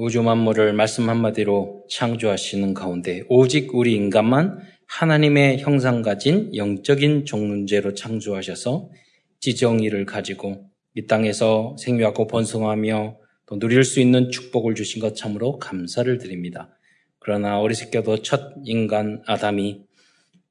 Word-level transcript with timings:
우주 0.00 0.22
만물을 0.22 0.74
말씀 0.74 1.08
한마디로 1.08 1.86
창조하시는 1.90 2.72
가운데 2.72 3.24
오직 3.28 3.74
우리 3.74 3.94
인간만 3.94 4.60
하나님의 4.86 5.58
형상 5.58 6.02
가진 6.02 6.54
영적인 6.54 7.24
존재로 7.24 7.94
창조하셔서 7.94 8.90
지정의를 9.40 10.06
가지고 10.06 10.70
이 10.94 11.08
땅에서 11.08 11.74
생명하고 11.80 12.28
번성하며 12.28 13.16
또 13.46 13.58
누릴 13.58 13.82
수 13.82 13.98
있는 13.98 14.30
축복을 14.30 14.76
주신 14.76 15.02
것 15.02 15.16
참으로 15.16 15.58
감사를 15.58 16.16
드립니다. 16.18 16.70
그러나 17.18 17.58
어리석게도 17.58 18.22
첫 18.22 18.52
인간 18.62 19.24
아담이 19.26 19.82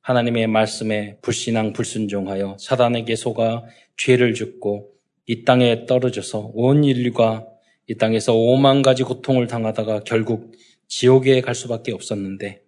하나님의 0.02 0.48
말씀에 0.48 1.20
불신앙 1.22 1.72
불순종하여 1.72 2.58
사단에게 2.60 3.16
속아 3.16 3.64
죄를 3.96 4.34
짓고 4.34 4.90
이 5.26 5.46
땅에 5.46 5.86
떨어져서 5.86 6.52
온 6.54 6.84
인류가 6.84 7.48
이 7.88 7.96
땅에서 7.96 8.36
오만 8.36 8.82
가지 8.82 9.04
고통을 9.04 9.48
당하다가 9.48 10.02
결국 10.02 10.52
지옥에 10.88 11.42
갈 11.42 11.56
수밖에 11.56 11.94
없었는데 11.94 12.62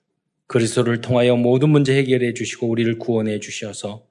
그리스도를 0.48 1.02
통하여 1.02 1.36
모든 1.36 1.70
문제 1.70 1.96
해결해 1.96 2.34
주시고 2.34 2.68
우리를 2.68 2.98
구원해 2.98 3.40
주셔서 3.40 4.06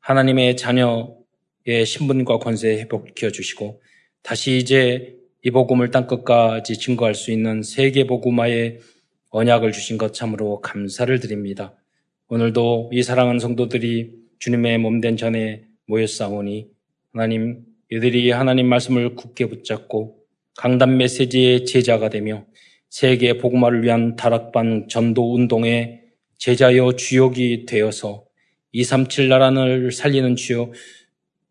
하나님의 0.00 0.56
자녀의 0.56 1.86
신분과 1.86 2.38
권세 2.38 2.78
회복시켜 2.78 3.30
주시고 3.30 3.82
다시 4.22 4.58
이제 4.58 5.16
이 5.42 5.50
복음을 5.50 5.90
땅 5.90 6.06
끝까지 6.06 6.78
증거할 6.78 7.14
수 7.14 7.32
있는 7.32 7.62
세계 7.62 8.06
복음화의 8.06 8.80
언약을 9.30 9.72
주신 9.72 9.96
것 9.96 10.12
참으로 10.12 10.60
감사를 10.60 11.18
드립니다. 11.20 11.74
오늘도 12.28 12.90
이 12.92 13.02
사랑하는 13.02 13.40
성도들이 13.40 14.12
주님의 14.38 14.78
몸된 14.78 15.16
전에 15.16 15.64
모였사오니 15.86 16.68
하나님 17.12 17.64
이들이 17.90 18.30
하나님 18.30 18.68
말씀을 18.68 19.16
굳게 19.16 19.46
붙잡고 19.46 20.19
강단 20.56 20.96
메시지의 20.96 21.64
제자가 21.64 22.08
되며 22.10 22.44
세계 22.88 23.38
복음화를 23.38 23.82
위한 23.84 24.16
다락방 24.16 24.88
전도 24.88 25.34
운동의 25.34 26.00
제자여 26.38 26.96
주역이 26.96 27.66
되어서 27.66 28.24
237 28.72 29.28
나라를 29.28 29.92
살리는 29.92 30.36
주요 30.36 30.72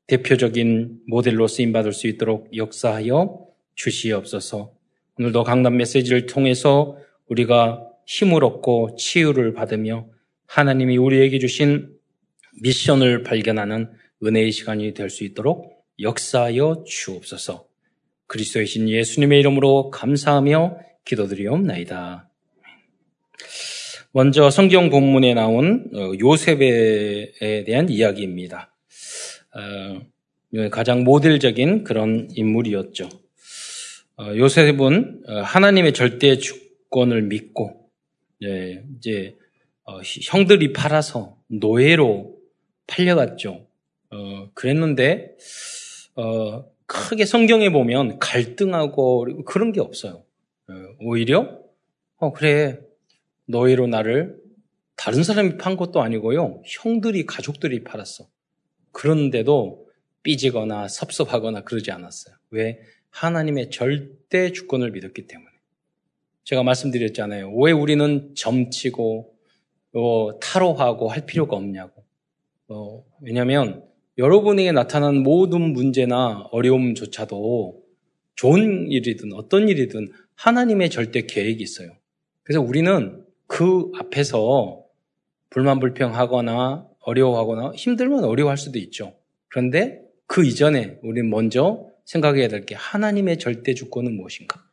대표적인 0.08 1.02
모델로 1.08 1.48
쓰임받을 1.48 1.94
수 1.94 2.08
있도록 2.08 2.56
역사하여 2.56 3.46
주시옵소서. 3.76 4.74
오늘도 5.20 5.44
강단 5.44 5.78
메시지를 5.78 6.26
통해서 6.26 6.98
우리가 7.28 7.86
힘을 8.06 8.44
얻고 8.44 8.96
치유를 8.98 9.54
받으며 9.54 10.08
하나님이 10.48 10.98
우리에게 10.98 11.38
주신 11.38 11.90
미션을 12.62 13.24
발견하는 13.24 13.92
은혜의 14.24 14.52
시간이 14.52 14.94
될 14.94 15.10
수 15.10 15.24
있도록 15.24 15.86
역사하여 16.02 16.84
주옵소서. 16.88 17.69
그리스도의 18.30 18.68
신 18.68 18.88
예수님의 18.88 19.40
이름으로 19.40 19.90
감사하며 19.90 20.78
기도드리옵나이다. 21.04 22.30
먼저 24.12 24.52
성경 24.52 24.92
본문에 24.92 25.34
나온 25.34 25.90
어, 25.94 26.12
요셉에 26.20 27.64
대한 27.66 27.90
이야기입니다. 27.90 28.76
어, 29.56 30.70
가장 30.70 31.04
모델적인 31.04 31.84
그런 31.84 32.28
인물이었죠. 32.36 33.10
어, 34.18 34.36
요셉은 34.36 35.24
하나님의 35.44 35.94
절대 35.94 36.38
주권을 36.38 37.24
믿고 37.24 37.90
이제 38.40 39.36
형들이 40.30 40.72
팔아서 40.72 41.36
노예로 41.48 42.36
팔려갔죠. 42.86 43.66
그랬는데 44.54 45.36
크게 46.90 47.26
성경에 47.26 47.70
보면 47.70 48.18
갈등하고 48.18 49.44
그런 49.46 49.72
게 49.72 49.80
없어요. 49.80 50.24
어, 50.68 50.74
오히려 51.02 51.60
어 52.18 52.34
그래 52.34 52.80
너희로 53.46 53.86
나를 53.86 54.40
다른 54.96 55.24
사람이 55.24 55.58
판 55.58 55.78
것도 55.78 56.02
아니고요. 56.02 56.64
형들이 56.66 57.28
가족들이 57.28 57.84
팔았어. 57.84 58.28
그런데도 58.92 59.88
삐지거나 60.24 60.88
섭섭하거나 60.88 61.62
그러지 61.62 61.92
않았어요. 61.92 62.36
왜? 62.50 62.80
하나님의 63.12 63.70
절대 63.70 64.52
주권을 64.52 64.90
믿었기 64.92 65.28
때문에. 65.28 65.48
제가 66.44 66.64
말씀드렸잖아요. 66.64 67.54
왜 67.56 67.72
우리는 67.72 68.34
점치고 68.36 69.36
어, 69.94 70.40
타로하고 70.40 71.08
할 71.08 71.28
필요가 71.28 71.56
없냐고. 71.56 72.04
어, 72.68 73.06
왜냐하면 73.22 73.89
여러분에게 74.20 74.72
나타난 74.72 75.24
모든 75.24 75.74
문제나 75.74 76.48
어려움조차도 76.52 77.82
좋은 78.36 78.88
일이든 78.92 79.34
어떤 79.34 79.68
일이든 79.70 80.10
하나님의 80.36 80.90
절대 80.92 81.22
계획이 81.22 81.64
있어요. 81.64 81.92
그래서 82.44 82.62
우리는 82.62 83.24
그 83.48 83.92
앞에서 83.98 84.84
불만불평하거나 85.50 86.88
어려워하거나 87.00 87.72
힘들면 87.76 88.24
어려워할 88.24 88.58
수도 88.58 88.78
있죠. 88.78 89.16
그런데 89.48 90.02
그 90.28 90.46
이전에 90.46 91.00
우리는 91.02 91.30
먼저 91.30 91.88
생각해야 92.06 92.48
될 92.50 92.66
게 92.66 92.76
하나님의 92.76 93.40
절대 93.40 93.74
주권은 93.74 94.16
무엇인가? 94.16 94.64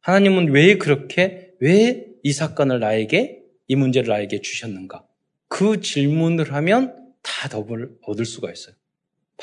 하나님은 0.00 0.52
왜 0.52 0.78
그렇게 0.78 1.50
왜 1.60 2.14
이 2.26 2.32
사건을 2.32 2.80
나에게 2.80 3.42
이 3.68 3.76
문제를 3.76 4.08
나에게 4.08 4.40
주셨는가? 4.40 5.06
그 5.46 5.82
질문을 5.82 6.54
하면 6.54 6.96
다 7.22 7.48
답을 7.50 7.90
얻을 8.02 8.24
수가 8.24 8.50
있어요. 8.50 8.74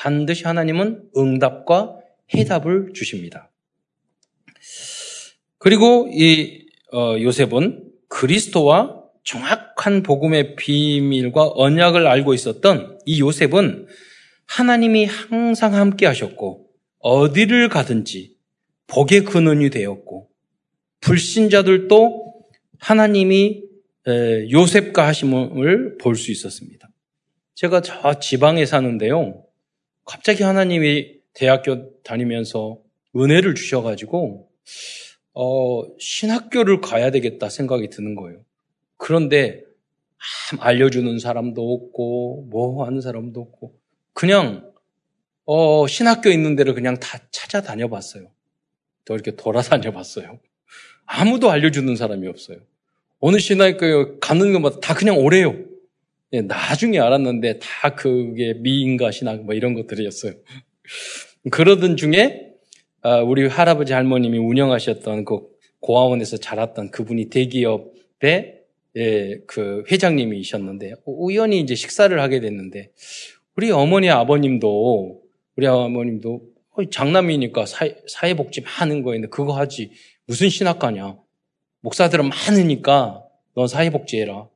반드시 0.02 0.42
하나님은 0.42 1.10
응답과 1.16 1.96
해답을 2.34 2.92
주십니다. 2.92 3.52
그리고 5.58 6.08
이 6.12 6.66
어, 6.92 7.14
요셉은 7.20 7.84
그리스도와 8.08 9.00
정확한 9.22 10.02
복음의 10.02 10.56
비밀과 10.56 11.52
언약을 11.54 12.08
알고 12.08 12.34
있었던 12.34 12.98
이 13.06 13.20
요셉은 13.20 13.86
하나님이 14.46 15.04
항상 15.04 15.74
함께 15.76 16.06
하셨고 16.06 16.66
어디를 16.98 17.68
가든지 17.68 18.34
복의 18.88 19.22
근원이 19.24 19.70
되었고 19.70 20.28
불신자들도 21.00 22.42
하나님이 22.80 23.62
요셉과 24.50 25.06
하심을 25.06 25.98
볼 25.98 26.16
수 26.16 26.32
있었습니다. 26.32 26.88
제가 27.54 27.82
저 27.82 28.18
지방에 28.18 28.66
사는데요. 28.66 29.44
갑자기 30.04 30.42
하나님이 30.42 31.20
대학교 31.34 32.00
다니면서 32.02 32.78
은혜를 33.16 33.54
주셔가지고, 33.54 34.48
어, 35.34 35.82
신학교를 35.98 36.80
가야 36.80 37.10
되겠다 37.10 37.48
생각이 37.48 37.90
드는 37.90 38.14
거예요. 38.14 38.40
그런데, 38.96 39.62
알려주는 40.60 41.18
사람도 41.18 41.72
없고, 41.72 42.48
뭐 42.50 42.86
하는 42.86 43.00
사람도 43.00 43.40
없고, 43.40 43.74
그냥, 44.12 44.72
어, 45.44 45.86
신학교 45.86 46.30
있는 46.30 46.54
데를 46.56 46.74
그냥 46.74 46.98
다 47.00 47.18
찾아다녀 47.30 47.88
봤어요. 47.88 48.30
또 49.04 49.14
이렇게 49.14 49.34
돌아다녀 49.34 49.90
봤어요. 49.90 50.38
아무도 51.04 51.50
알려주는 51.50 51.96
사람이 51.96 52.26
없어요. 52.28 52.58
어느 53.18 53.38
신학교에 53.38 54.18
가는 54.20 54.52
것마다 54.52 54.80
다 54.80 54.94
그냥 54.94 55.18
오래요. 55.18 55.56
예, 56.34 56.40
나중에 56.40 56.98
알았는데 56.98 57.58
다 57.58 57.94
그게 57.94 58.54
미인가 58.54 59.10
신학 59.10 59.44
뭐 59.44 59.54
이런 59.54 59.74
것들이었어요. 59.74 60.32
그러던 61.50 61.96
중에 61.96 62.52
아, 63.02 63.18
우리 63.18 63.46
할아버지 63.46 63.92
할머님이 63.92 64.38
운영하셨던 64.38 65.24
그 65.24 65.40
고아원에서 65.80 66.36
자랐던 66.38 66.90
그분이 66.90 67.28
대기업의 67.30 68.60
예, 68.96 69.38
그 69.46 69.84
회장님이셨는데 69.90 70.94
우연히 71.04 71.60
이제 71.60 71.74
식사를 71.74 72.18
하게 72.20 72.40
됐는데 72.40 72.92
우리 73.56 73.70
어머니 73.70 74.10
아버님도 74.10 75.22
우리 75.56 75.66
어머님도 75.66 76.42
어, 76.74 76.84
장남이니까 76.88 77.66
사회, 77.66 78.34
복지 78.34 78.62
많은 78.62 79.02
거인데 79.02 79.28
그거 79.28 79.52
하지 79.54 79.90
무슨 80.26 80.48
신학과냐 80.48 81.16
목사들은 81.80 82.28
많으니까 82.28 83.24
넌 83.54 83.66
사회복지해라 83.66 84.48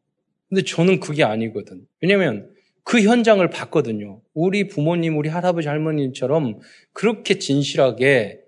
근데 0.49 0.63
저는 0.63 1.01
그게 1.01 1.25
아니거든. 1.25 1.87
왜냐면 2.01 2.51
그 2.85 3.01
현장을 3.01 3.49
봤거든요. 3.51 4.21
우리 4.33 4.69
부모님, 4.69 5.19
우리 5.19 5.29
할아버지, 5.29 5.67
할머님처럼 5.69 6.61
그렇게 6.93 7.39
진실하게 7.39 8.41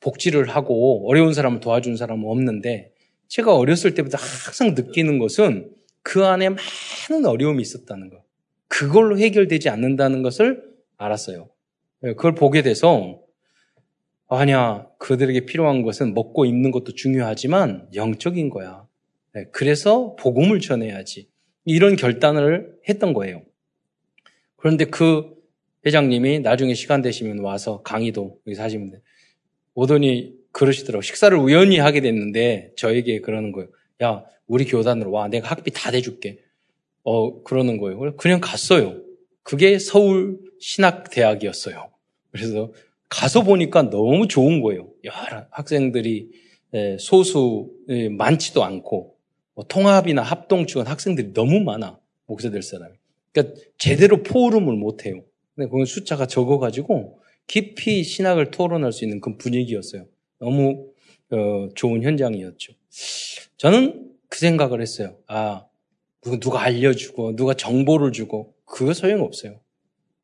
복지를 0.00 0.48
하고 0.50 1.08
어려운 1.08 1.32
사람을 1.32 1.60
도와준 1.60 1.96
사람은 1.96 2.28
없는데 2.28 2.92
제가 3.28 3.56
어렸을 3.56 3.94
때부터 3.94 4.18
항상 4.18 4.74
느끼는 4.74 5.18
것은 5.18 5.70
그 6.02 6.24
안에 6.26 6.50
많은 6.50 7.24
어려움이 7.24 7.62
있었다는 7.62 8.10
거. 8.10 8.22
그걸로 8.68 9.18
해결되지 9.18 9.68
않는다는 9.70 10.22
것을 10.22 10.62
알았어요. 10.98 11.48
그걸 12.00 12.34
보게 12.34 12.62
돼서 12.62 13.20
아니야, 14.28 14.86
그들에게 14.98 15.46
필요한 15.46 15.82
것은 15.82 16.14
먹고 16.14 16.44
입는 16.46 16.72
것도 16.72 16.94
중요하지만 16.94 17.88
영적인 17.94 18.50
거야. 18.50 18.86
네, 19.34 19.46
그래서 19.52 20.14
복음을 20.16 20.60
전해야지. 20.60 21.28
이런 21.64 21.96
결단을 21.96 22.76
했던 22.88 23.14
거예요. 23.14 23.42
그런데 24.56 24.84
그 24.84 25.34
회장님이 25.86 26.40
나중에 26.40 26.74
시간 26.74 27.02
되시면 27.02 27.38
와서 27.40 27.82
강의도 27.82 28.38
여기 28.46 28.54
사시면 28.54 28.90
돼. 28.90 29.00
오더니 29.74 30.34
그러시더라고. 30.52 31.02
식사를 31.02 31.36
우연히 31.36 31.78
하게 31.78 32.00
됐는데 32.00 32.72
저에게 32.76 33.20
그러는 33.20 33.52
거예요. 33.52 33.68
야, 34.02 34.24
우리 34.46 34.64
교단으로 34.64 35.10
와. 35.10 35.28
내가 35.28 35.48
학비 35.48 35.70
다 35.70 35.90
대줄게. 35.90 36.40
어, 37.04 37.42
그러는 37.42 37.78
거예요. 37.78 38.16
그냥 38.16 38.40
갔어요. 38.40 39.00
그게 39.42 39.78
서울 39.78 40.38
신학대학이었어요. 40.60 41.90
그래서 42.30 42.72
가서 43.08 43.42
보니까 43.42 43.90
너무 43.90 44.28
좋은 44.28 44.60
거예요. 44.60 44.88
여러 45.04 45.46
학생들이 45.50 46.30
소수 46.98 47.70
많지도 48.16 48.62
않고 48.62 49.11
뭐 49.54 49.64
통합이나 49.66 50.22
합동 50.22 50.66
측은 50.66 50.86
학생들이 50.86 51.32
너무 51.32 51.60
많아 51.60 51.98
목사 52.26 52.50
될 52.50 52.62
사람이. 52.62 52.94
그러니까 53.32 53.60
제대로 53.78 54.22
포럼을 54.22 54.76
못 54.76 55.06
해요. 55.06 55.22
근데 55.54 55.68
거기 55.68 55.84
숫자가 55.84 56.26
적어가지고 56.26 57.20
깊이 57.46 58.02
신학을 58.02 58.50
토론할 58.50 58.92
수 58.92 59.04
있는 59.04 59.20
그 59.20 59.36
분위기였어요. 59.36 60.06
너무 60.38 60.88
어, 61.30 61.68
좋은 61.74 62.02
현장이었죠. 62.02 62.72
저는 63.56 64.12
그 64.28 64.38
생각을 64.38 64.80
했어요. 64.80 65.16
아 65.26 65.66
누가 66.40 66.62
알려주고 66.62 67.36
누가 67.36 67.54
정보를 67.54 68.12
주고 68.12 68.54
그거 68.64 68.94
소용없어요. 68.94 69.60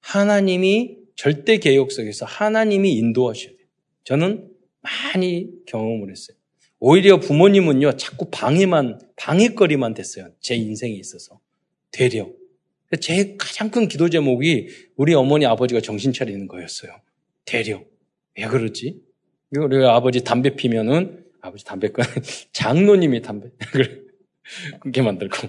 하나님이 0.00 0.96
절대 1.16 1.58
개혁 1.58 1.92
속에서 1.92 2.24
하나님이 2.24 2.94
인도하셔야 2.94 3.48
돼요. 3.50 3.66
저는 4.04 4.48
많이 4.80 5.50
경험을 5.66 6.10
했어요. 6.10 6.37
오히려 6.80 7.18
부모님은요, 7.18 7.96
자꾸 7.96 8.28
방해만, 8.30 9.00
방해거리만 9.16 9.94
됐어요. 9.94 10.30
제 10.40 10.54
인생에 10.54 10.92
있어서. 10.94 11.40
되려. 11.90 12.28
제 13.00 13.34
가장 13.36 13.70
큰 13.70 13.88
기도 13.88 14.08
제목이 14.08 14.68
우리 14.96 15.14
어머니 15.14 15.44
아버지가 15.44 15.80
정신 15.80 16.12
차리는 16.12 16.46
거였어요. 16.46 16.92
되려. 17.44 17.82
왜 18.36 18.46
그러지? 18.46 19.00
우리 19.56 19.84
아버지 19.84 20.22
담배 20.22 20.54
피면은, 20.54 21.24
아버지 21.40 21.64
담배 21.64 21.88
끊, 21.88 22.04
장로님이 22.52 23.22
담배, 23.22 23.50
그렇게 24.80 25.02
만들고. 25.02 25.48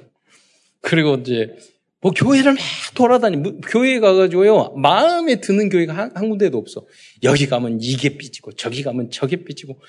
그리고 0.82 1.16
이제 1.16 1.56
뭐 2.02 2.12
교회를 2.12 2.54
막 2.54 2.62
돌아다니, 2.96 3.38
뭐 3.38 3.60
교회 3.70 4.00
가가지고요, 4.00 4.75
마음에 4.78 5.40
드는 5.40 5.70
교회가 5.70 5.96
한, 5.96 6.12
한 6.16 6.30
군데도 6.30 6.58
없어. 6.58 6.86
여기 7.24 7.46
가면 7.46 7.80
이게 7.82 8.18
삐지고, 8.18 8.54
저기 8.54 8.82
가면 8.84 9.12
저게 9.12 9.44
삐지고. 9.44 9.80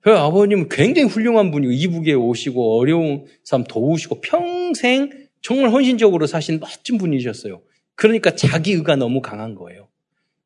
그 0.00 0.12
아버님은 0.12 0.68
굉장히 0.68 1.08
훌륭한 1.08 1.50
분이고, 1.50 1.72
이북에 1.72 2.14
오시고, 2.14 2.78
어려운 2.78 3.26
사람 3.44 3.64
도우시고, 3.64 4.20
평생 4.20 5.28
정말 5.42 5.70
헌신적으로 5.70 6.26
사신 6.26 6.60
멋진 6.60 6.98
분이셨어요. 6.98 7.62
그러니까 7.94 8.34
자기 8.34 8.72
의가 8.72 8.96
너무 8.96 9.20
강한 9.20 9.54
거예요. 9.54 9.88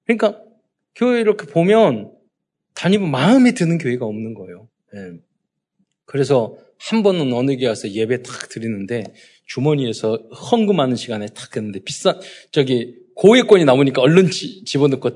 그러니까 0.05 0.41
교회 0.95 1.21
이렇게 1.21 1.47
보면 1.47 2.13
다니면 2.75 3.11
마음에 3.11 3.53
드는 3.53 3.79
교회가 3.79 4.05
없는 4.05 4.35
거예요. 4.35 4.69
네. 4.93 5.19
그래서 6.05 6.57
한 6.79 7.03
번은 7.03 7.33
어느 7.33 7.57
게 7.57 7.67
와서 7.67 7.89
예배 7.89 8.23
탁 8.23 8.49
드리는데 8.49 9.05
주머니에서 9.47 10.17
헌금하는 10.51 10.97
시간에 10.97 11.27
탁 11.27 11.57
했는데 11.57 11.81
비싼 11.81 12.21
저기 12.51 12.97
고액권이 13.15 13.65
나오니까 13.65 14.03
얼른 14.03 14.31
지, 14.31 14.65
집어넣고 14.65 15.11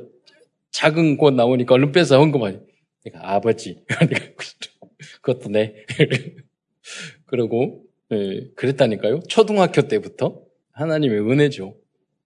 작은 0.71 1.17
권 1.17 1.37
나오니까 1.37 1.75
얼른 1.75 1.93
빼서 1.93 2.19
헌금하니. 2.19 2.59
내가 3.05 3.35
아버지. 3.35 3.85
그것도 5.23 5.51
네. 5.51 5.75
그러고 7.27 7.85
네, 8.11 8.49
그랬다니까요. 8.57 9.21
초등학교 9.29 9.83
때부터 9.83 10.41
하나님의 10.73 11.21
은혜죠. 11.21 11.77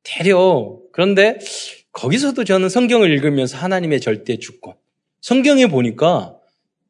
대려. 0.02 0.78
그런데 0.92 1.38
거기서도 1.92 2.44
저는 2.44 2.68
성경을 2.68 3.10
읽으면서 3.10 3.56
하나님의 3.58 4.00
절대 4.00 4.36
주권. 4.38 4.74
성경에 5.20 5.66
보니까 5.66 6.38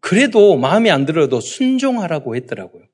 그래도 0.00 0.56
마음에 0.56 0.90
안 0.90 1.06
들어도 1.06 1.40
순종하라고 1.40 2.37
했더라고요. 2.37 2.84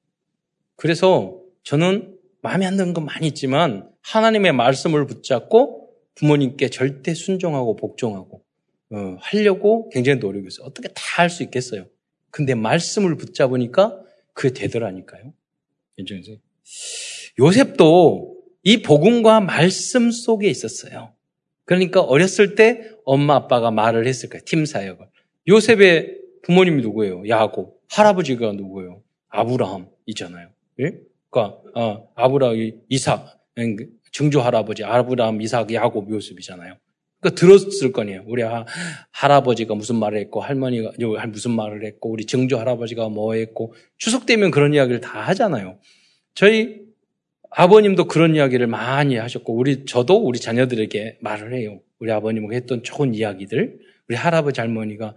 그래서 0.77 1.41
저는 1.63 2.17
마음에 2.43 2.67
안 2.67 2.77
드는 2.77 2.95
건 2.95 3.05
많이 3.05 3.27
있지만 3.29 3.91
하나님의 4.03 4.53
말씀을 4.53 5.07
붙잡고 5.07 5.91
부모님께 6.15 6.69
절대 6.69 7.15
순종하고 7.15 7.77
복종하고 7.77 8.43
어, 8.91 9.17
하려고 9.21 9.89
굉장히 9.91 10.19
노력했어요. 10.19 10.67
어떻게 10.67 10.89
다 10.89 11.03
할 11.19 11.31
수 11.31 11.43
있겠어요. 11.43 11.87
근데 12.31 12.55
말씀을 12.55 13.17
붙잡으니까 13.17 14.01
그게 14.35 14.55
되더라니까요. 14.55 15.33
괜찮으세요? 15.97 16.37
요셉도 17.41 18.37
이 18.63 18.83
복음과 18.83 19.41
말씀 19.41 20.11
속에 20.11 20.49
있었어요. 20.49 21.13
그러니까 21.65 22.01
어렸을 22.03 22.55
때 22.55 22.91
엄마 23.05 23.35
아빠가 23.35 23.71
말을 23.71 24.07
했을 24.07 24.29
거예요. 24.29 24.43
팀 24.47 24.65
사역을. 24.65 25.07
요셉의 25.49 26.19
부모님이 26.43 26.83
누구예요? 26.83 27.29
야곱. 27.29 27.81
할아버지가 27.89 28.53
누구예요? 28.53 29.03
아브라함이잖아요. 29.29 30.51
예? 30.81 30.93
그러니까 31.31 31.61
어, 31.75 32.09
아브라함, 32.15 32.73
이삭, 32.89 33.39
증조 34.13 34.41
할아버지 34.41 34.85
아브라함, 34.85 35.43
이삭, 35.43 35.73
야곱, 35.73 36.11
요셉이잖아요. 36.11 36.77
그러니까 37.21 37.41
들었을 37.41 37.93
거네요. 37.93 38.23
우리 38.27 38.43
하, 38.43 38.65
할아버지가 39.11 39.75
무슨 39.75 39.97
말을 39.97 40.19
했고 40.19 40.41
할머니가 40.41 40.93
무슨 41.29 41.51
말을 41.53 41.85
했고 41.85 42.11
우리 42.11 42.25
증조 42.27 42.59
할아버지가 42.59 43.09
뭐 43.09 43.35
했고 43.35 43.75
추석 43.97 44.27
되면 44.27 44.51
그런 44.51 44.75
이야기를 44.75 45.01
다 45.01 45.21
하잖아요. 45.23 45.79
저희 46.35 46.81
아버님도 47.51 48.07
그런 48.07 48.37
이야기를 48.37 48.67
많이 48.67 49.17
하셨고 49.17 49.55
우리 49.55 49.85
저도 49.85 50.17
우리 50.17 50.39
자녀들에게 50.39 51.19
말을 51.21 51.55
해요. 51.55 51.81
우리 51.99 52.13
아버님과 52.13 52.55
했던 52.55 52.83
좋은 52.83 53.15
이야기들 53.15 53.79
우리 54.09 54.17
할아버지 54.17 54.61
할머니가 54.61 55.17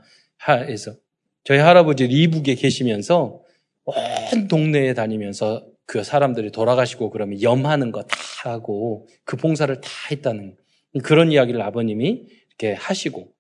해서 0.50 0.96
저희 1.44 1.60
할아버지 1.60 2.06
이북에 2.06 2.56
계시면서 2.56 3.42
온 3.86 4.48
동네에 4.48 4.94
다니면서 4.94 5.66
그 5.86 6.04
사람들이 6.04 6.52
돌아가시고 6.52 7.10
그러면 7.10 7.42
염하는 7.42 7.92
거 7.92 8.04
다 8.04 8.18
하고 8.44 9.08
그 9.24 9.38
봉사를 9.38 9.80
다 9.82 9.90
했다는 10.10 10.56
그런 11.04 11.32
이야기를 11.32 11.62
아버님이 11.62 12.24
이렇게 12.50 12.74
하시고 12.74 13.32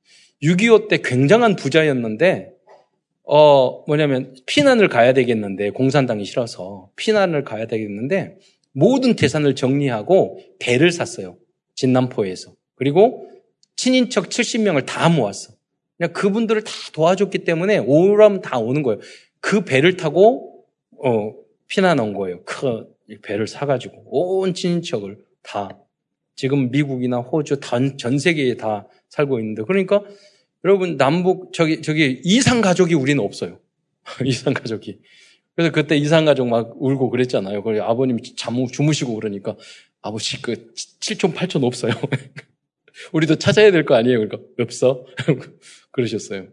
6.25 0.43 0.87
때 0.87 0.97
굉장한 1.03 1.55
부자였는데 1.55 2.51
어 3.23 3.83
뭐냐면 3.85 4.35
피난을 4.45 4.87
가야 4.87 5.13
되겠는데 5.13 5.69
공산당이 5.71 6.25
싫어서 6.25 6.89
피난을 6.95 7.43
가야 7.43 7.67
되겠는데 7.67 8.37
모든 8.73 9.15
재산을 9.15 9.55
정리하고 9.55 10.39
배를 10.59 10.91
샀어요. 10.91 11.37
진남포에서. 11.75 12.53
그리고 12.75 13.29
친인척 13.75 14.29
70명을 14.29 14.85
다 14.85 15.09
모았어. 15.09 15.53
그냥 15.97 16.13
그분들을 16.13 16.63
다 16.63 16.71
도와줬기 16.93 17.39
때문에 17.39 17.79
오라면 17.79 18.41
다 18.41 18.57
오는 18.57 18.81
거예요. 18.81 18.99
그 19.39 19.63
배를 19.63 19.97
타고 19.97 20.65
어 21.03 21.33
피난 21.67 21.99
온 21.99 22.13
거예요. 22.13 22.43
큰 22.43 22.87
배를 23.21 23.47
사가지고 23.47 24.03
온 24.07 24.53
친척을 24.53 25.17
다 25.43 25.77
지금 26.41 26.71
미국이나 26.71 27.19
호주 27.19 27.59
전, 27.59 27.99
전 27.99 28.17
세계에 28.17 28.55
다 28.57 28.87
살고 29.09 29.39
있는데 29.39 29.61
그러니까 29.61 30.01
여러분 30.65 30.97
남북 30.97 31.53
저기 31.53 31.83
저기 31.83 32.19
이상 32.23 32.61
가족이 32.61 32.95
우리는 32.95 33.23
없어요. 33.23 33.59
이상 34.25 34.55
가족이. 34.55 35.01
그래서 35.55 35.71
그때 35.71 35.95
이상 35.97 36.25
가족 36.25 36.47
막 36.47 36.73
울고 36.81 37.11
그랬잖아요. 37.11 37.61
그래 37.61 37.79
아버님 37.79 38.17
잠 38.35 38.55
주무시고 38.65 39.13
그러니까 39.13 39.55
아버지 40.01 40.41
그 40.41 40.73
7촌 40.73 41.35
8촌 41.35 41.63
없어요. 41.63 41.93
우리도 43.13 43.35
찾아야 43.35 43.69
될 43.69 43.85
거 43.85 43.93
아니에요. 43.93 44.17
그러니까 44.17 44.39
없어. 44.59 45.05
그러셨어요. 45.91 46.47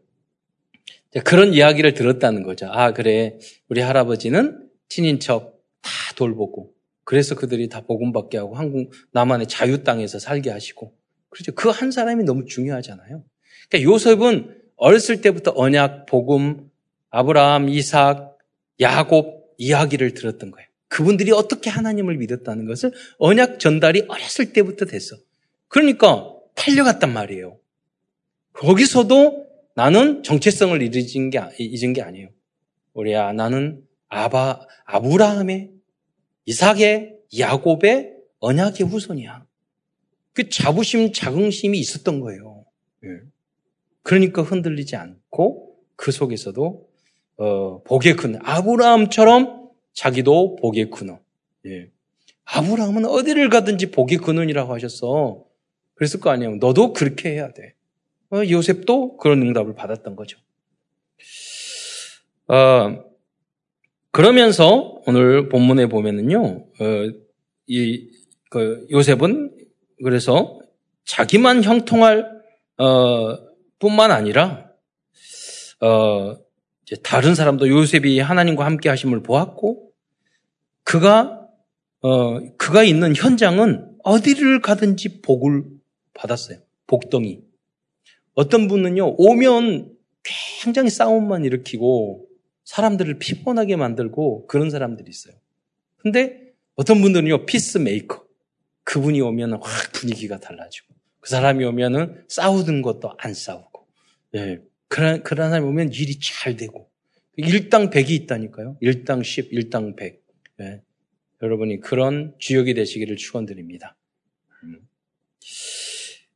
그런 1.25 1.54
이야기를 1.54 1.95
들었다는 1.95 2.42
거죠. 2.42 2.66
아 2.71 2.92
그래 2.92 3.38
우리 3.71 3.80
할아버지는 3.80 4.68
친인척 4.90 5.62
다 5.80 5.90
돌보고 6.14 6.75
그래서 7.09 7.35
그들이 7.35 7.71
다 7.71 7.81
복음 7.81 8.12
받게 8.12 8.37
하고 8.37 8.55
한국 8.55 8.93
남한의 9.12 9.47
자유 9.47 9.83
땅에서 9.83 10.19
살게 10.19 10.50
하시고 10.50 10.93
그렇죠. 11.31 11.53
그 11.53 11.71
한 11.71 11.91
사람이 11.91 12.25
너무 12.25 12.45
중요하잖아요. 12.45 13.25
그러니까 13.71 13.91
요셉은 13.91 14.61
어렸을 14.77 15.23
때부터 15.23 15.55
언약, 15.57 16.05
복음, 16.05 16.69
아브라함, 17.09 17.71
이삭, 17.71 18.37
야곱 18.79 19.55
이야기를 19.57 20.12
들었던 20.12 20.50
거예요. 20.50 20.69
그분들이 20.88 21.31
어떻게 21.33 21.71
하나님을 21.71 22.19
믿었다는 22.19 22.67
것을 22.67 22.93
언약 23.17 23.59
전달이 23.59 24.05
어렸을 24.09 24.53
때부터 24.53 24.85
됐어. 24.85 25.17
그러니까 25.69 26.31
팔려갔단 26.57 27.11
말이에요. 27.11 27.59
거기서도 28.53 29.47
나는 29.75 30.23
정체성을 30.23 30.83
잊은 30.83 31.31
게, 31.31 31.41
잊은 31.59 31.95
게 31.95 32.03
아니에요. 32.03 32.29
우리야, 32.93 33.33
나는 33.33 33.83
아바, 34.09 34.61
아브라함의, 34.85 35.77
이삭의, 36.49 37.19
야곱의 37.38 38.14
언약의 38.40 38.87
후손이야. 38.87 39.45
그 40.33 40.49
자부심, 40.49 41.12
자긍심이 41.12 41.78
있었던 41.78 42.21
거예요. 42.21 42.64
예. 43.05 43.09
그러니까 44.02 44.40
흔들리지 44.43 44.97
않고 44.97 45.76
그 45.95 46.11
속에서도 46.11 46.88
어, 47.37 47.83
복의 47.83 48.17
큰 48.17 48.38
아브라함처럼 48.43 49.69
자기도 49.93 50.57
복의 50.57 50.88
근원. 50.90 51.19
예. 51.67 51.90
아브라함은 52.45 53.05
어디를 53.05 53.50
가든지 53.50 53.90
복의 53.90 54.17
근원이라고 54.17 54.73
하셨어. 54.73 55.45
그랬을 55.97 56.21
거 56.21 56.31
아니에요. 56.31 56.57
너도 56.57 56.95
그렇게 56.95 57.31
해야 57.33 57.52
돼. 57.52 57.75
어, 58.31 58.38
요셉도 58.49 59.19
그런 59.19 59.43
응답을 59.43 59.75
받았던 59.75 60.17
거죠. 60.17 60.38
어, 62.47 63.08
그러면서 64.11 65.00
오늘 65.07 65.49
본문에 65.49 65.87
보면은요, 65.87 66.41
어, 66.81 66.85
이, 67.67 68.09
그 68.50 68.87
요셉은 68.91 69.55
그래서 70.03 70.61
자기만 71.05 71.62
형통할, 71.62 72.27
어, 72.79 73.38
뿐만 73.79 74.11
아니라, 74.11 74.71
어, 75.81 76.37
다른 77.03 77.35
사람도 77.35 77.69
요셉이 77.69 78.21
하나님과 78.21 78.65
함께 78.65 78.88
하심을 78.88 79.23
보았고, 79.23 79.91
그가, 80.85 81.47
어, 82.00 82.41
그가 82.57 82.85
있는 82.85 83.15
현장은 83.15 83.97
어디를 84.05 84.62
가든지 84.62 85.21
복을 85.21 85.65
받았어요. 86.15 86.59
복덩이. 86.87 87.43
어떤 88.35 88.69
분은요, 88.69 89.17
오면 89.19 89.93
굉장히 90.62 90.91
싸움만 90.91 91.45
일으키고, 91.45 92.27
사람들을 92.68 93.18
피곤하게 93.18 93.76
만들고, 93.76 94.46
그런 94.46 94.68
사람들이 94.68 95.08
있어요. 95.08 95.34
근데 95.96 96.52
어떤 96.75 97.00
분들은요, 97.00 97.46
피스메이커. 97.46 98.26
그분이 98.84 99.22
오면 99.22 99.54
확 99.62 99.92
분위기가 99.92 100.38
달라지고, 100.38 100.94
그 101.20 101.30
사람이 101.30 101.64
오면은 101.64 102.25
싸우는 102.28 102.82
것도 102.82 103.14
안 103.16 103.32
싸우고, 103.32 103.87
예. 104.34 104.60
그런, 104.88 105.22
그런 105.22 105.48
사람이 105.48 105.66
오면 105.66 105.92
일이 105.94 106.18
잘 106.20 106.56
되고, 106.56 106.90
일당 107.37 107.88
백이 107.88 108.14
있다니까요. 108.14 108.76
일당 108.82 109.22
십, 109.22 109.50
일당 109.50 109.96
백. 109.96 110.22
예. 110.60 110.82
여러분이 111.42 111.80
그런 111.80 112.34
주역이 112.38 112.75
되시기를 112.75 113.16
축원드립니다. 113.16 113.96
음. 114.64 114.80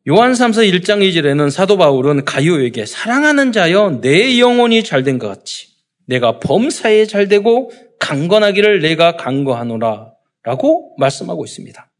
요한 0.09 0.33
3서 0.33 0.67
1장 0.67 1.07
2절에는 1.07 1.51
사도 1.51 1.77
바울은 1.77 2.25
가요에게 2.25 2.87
사랑하는 2.87 3.53
자여 3.53 4.01
내 4.01 4.39
영혼이 4.39 4.83
잘된 4.83 5.19
것 5.19 5.29
같이 5.29 5.72
내가 6.07 6.39
범사에 6.39 7.07
잘 7.07 7.29
되고 7.29 7.71
강건하기를 7.99 8.81
내가 8.81 9.17
강거하노라 9.17 10.13
라고 10.43 10.95
말씀하고 10.99 11.45
있습니다. 11.45 11.91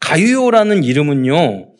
가요라는 0.00 0.84
이름은요, 0.84 1.74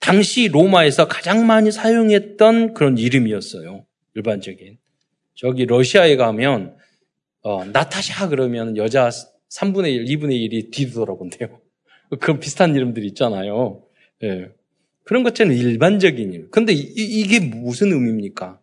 당시 0.00 0.48
로마에서 0.48 1.08
가장 1.08 1.46
많이 1.46 1.70
사용했던 1.72 2.74
그런 2.74 2.98
이름이었어요. 2.98 3.84
일반적인. 4.14 4.78
저기 5.34 5.66
러시아에 5.66 6.16
가면, 6.16 6.76
어, 7.42 7.64
나타샤 7.64 8.28
그러면 8.28 8.76
여자 8.76 9.08
3분의 9.08 9.92
1, 9.92 10.04
2분의 10.04 10.48
1이 10.48 10.72
뒤돌아본대요. 10.72 11.60
그런 12.20 12.40
비슷한 12.40 12.74
이름들이 12.74 13.06
있잖아요. 13.08 13.82
예. 14.22 14.48
그런 15.04 15.22
것처럼 15.22 15.52
일반적인 15.52 16.32
일. 16.32 16.50
근데 16.50 16.72
이, 16.72 17.26
게 17.28 17.40
무슨 17.40 17.92
의미입니까? 17.92 18.60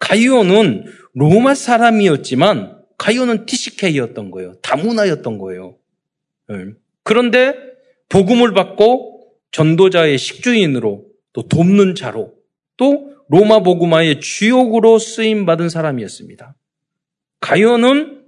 가이오는 0.00 0.84
로마 1.14 1.54
사람이었지만 1.54 2.80
가이오는 2.98 3.46
티시케이였던 3.46 4.30
거예요. 4.30 4.54
다문화였던 4.62 5.38
거예요. 5.38 5.76
예. 6.50 6.54
그런데 7.04 7.54
복음을 8.08 8.52
받고 8.52 9.32
전도자의 9.52 10.18
식주인으로 10.18 11.06
또 11.32 11.42
돕는 11.48 11.94
자로 11.94 12.34
또 12.76 13.14
로마 13.28 13.62
복음화의 13.62 14.20
주역으로 14.20 14.98
쓰임 14.98 15.46
받은 15.46 15.68
사람이었습니다. 15.68 16.56
가이오는 17.40 18.24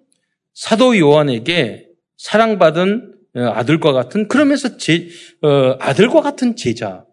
사도 0.55 0.97
요한에게 0.99 1.88
사랑받은 2.17 3.14
어, 3.35 3.41
아들과 3.41 3.93
같은 3.93 4.29
그러면서 4.29 4.76
제, 4.76 5.09
어, 5.41 5.76
아들과 5.81 6.21
같은 6.21 6.55
제자 6.55 7.05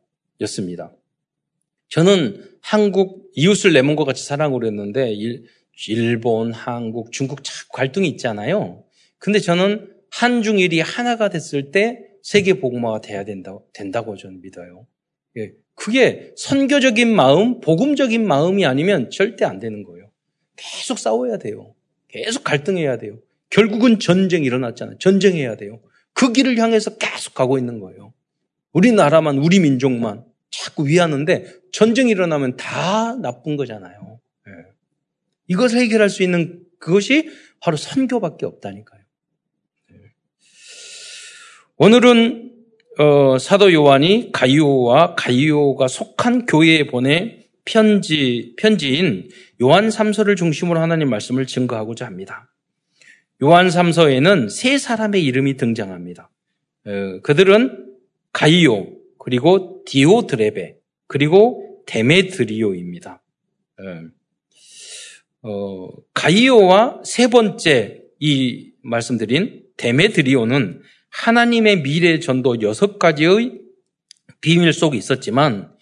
였습니다. 0.42 0.92
저는 1.88 2.46
한국 2.62 3.19
이웃을 3.34 3.74
내몬과 3.74 4.04
같이 4.04 4.26
사랑을 4.26 4.66
했는데 4.66 5.16
일본, 5.88 6.52
한국, 6.52 7.12
중국 7.12 7.44
참 7.44 7.56
갈등이 7.74 8.08
있잖아요. 8.10 8.84
근데 9.18 9.40
저는 9.40 9.92
한중일이 10.12 10.80
하나가 10.82 11.30
됐을 11.30 11.72
때 11.72 12.00
세계 12.22 12.60
복음화가 12.60 13.02
돼야 13.02 13.24
된다, 13.24 13.58
된다고 13.74 14.18
저는 14.18 14.42
믿어요. 14.42 14.88
예, 15.38 15.54
그게 15.76 16.34
선교적인 16.36 17.16
마음, 17.16 17.62
복음적인 17.62 18.26
마음이 18.28 18.66
아니면 18.66 19.10
절대 19.10 19.46
안 19.46 19.60
되는 19.60 19.84
거예요. 19.84 20.10
계속 20.56 21.00
싸워야 21.00 21.38
돼요. 21.38 21.76
계속 22.08 22.44
갈등해야 22.44 22.98
돼요. 22.98 23.20
결국은 23.50 24.00
전쟁이 24.00 24.46
일어났잖아요. 24.46 24.98
전쟁해야 24.98 25.56
돼요. 25.56 25.80
그 26.14 26.34
길을 26.34 26.58
향해서 26.58 26.98
계속 26.98 27.34
가고 27.34 27.58
있는 27.58 27.80
거예요. 27.80 28.14
우리나라만, 28.74 29.38
우리 29.38 29.60
민족만. 29.60 30.26
자꾸 30.50 30.88
위하는데 30.88 31.46
전쟁이 31.72 32.12
일어나면 32.12 32.58
다 32.58 33.16
나쁜 33.16 33.56
거잖아요. 33.56 34.20
네. 34.46 34.54
이것을 35.48 35.80
해결할 35.80 36.10
수 36.10 36.24
있는 36.24 36.64
그것이 36.80 37.30
바로 37.60 37.78
선교밖에 37.78 38.46
없다니까요. 38.46 39.02
네. 39.92 39.98
오늘은 41.78 42.54
어, 42.98 43.38
사도 43.38 43.72
요한이 43.72 44.32
가이오와 44.34 45.16
가이오가 45.16 45.88
속한 45.88 46.46
교회에 46.46 46.88
보내 46.88 47.48
편지 47.64 48.56
편지인 48.58 49.30
요한 49.62 49.90
3서를 49.90 50.36
중심으로 50.36 50.80
하나님 50.80 51.10
말씀을 51.10 51.46
증거하고자 51.46 52.06
합니다. 52.06 52.52
요한 53.42 53.68
3서에는 53.68 54.50
세 54.50 54.78
사람의 54.78 55.24
이름이 55.24 55.56
등장합니다. 55.56 56.30
어, 56.86 57.20
그들은 57.24 57.88
가이오, 58.34 58.99
그리고 59.20 59.84
디오드레베, 59.86 60.78
그리고 61.08 61.84
데메드리오입니다. 61.86 63.22
예. 63.82 64.02
어, 65.42 65.90
가이오와 66.14 67.02
세 67.06 67.28
번째 67.28 68.02
이 68.20 68.72
말씀드린 68.82 69.64
데메드리오는 69.78 70.82
하나님의 71.10 71.84
미래 71.84 72.20
전도 72.20 72.62
여섯 72.62 73.00
가지의 73.00 73.60
비밀 74.42 74.74
속에 74.74 74.98
있었지만 74.98 75.74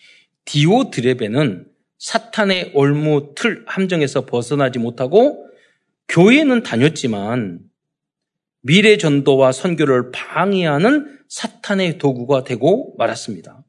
디오드레베는 0.45 1.67
사탄의 1.99 2.71
올무 2.73 3.33
틀 3.35 3.63
함정에서 3.67 4.25
벗어나지 4.25 4.79
못하고 4.79 5.45
교회는 6.07 6.63
다녔지만 6.63 7.59
미래 8.67 8.97
전도와 8.97 9.53
선교를 9.53 10.11
방해하는 10.11 11.19
사탄의 11.29 11.99
도구가 11.99 12.43
되고 12.43 12.93
말았습니다. 12.97 13.63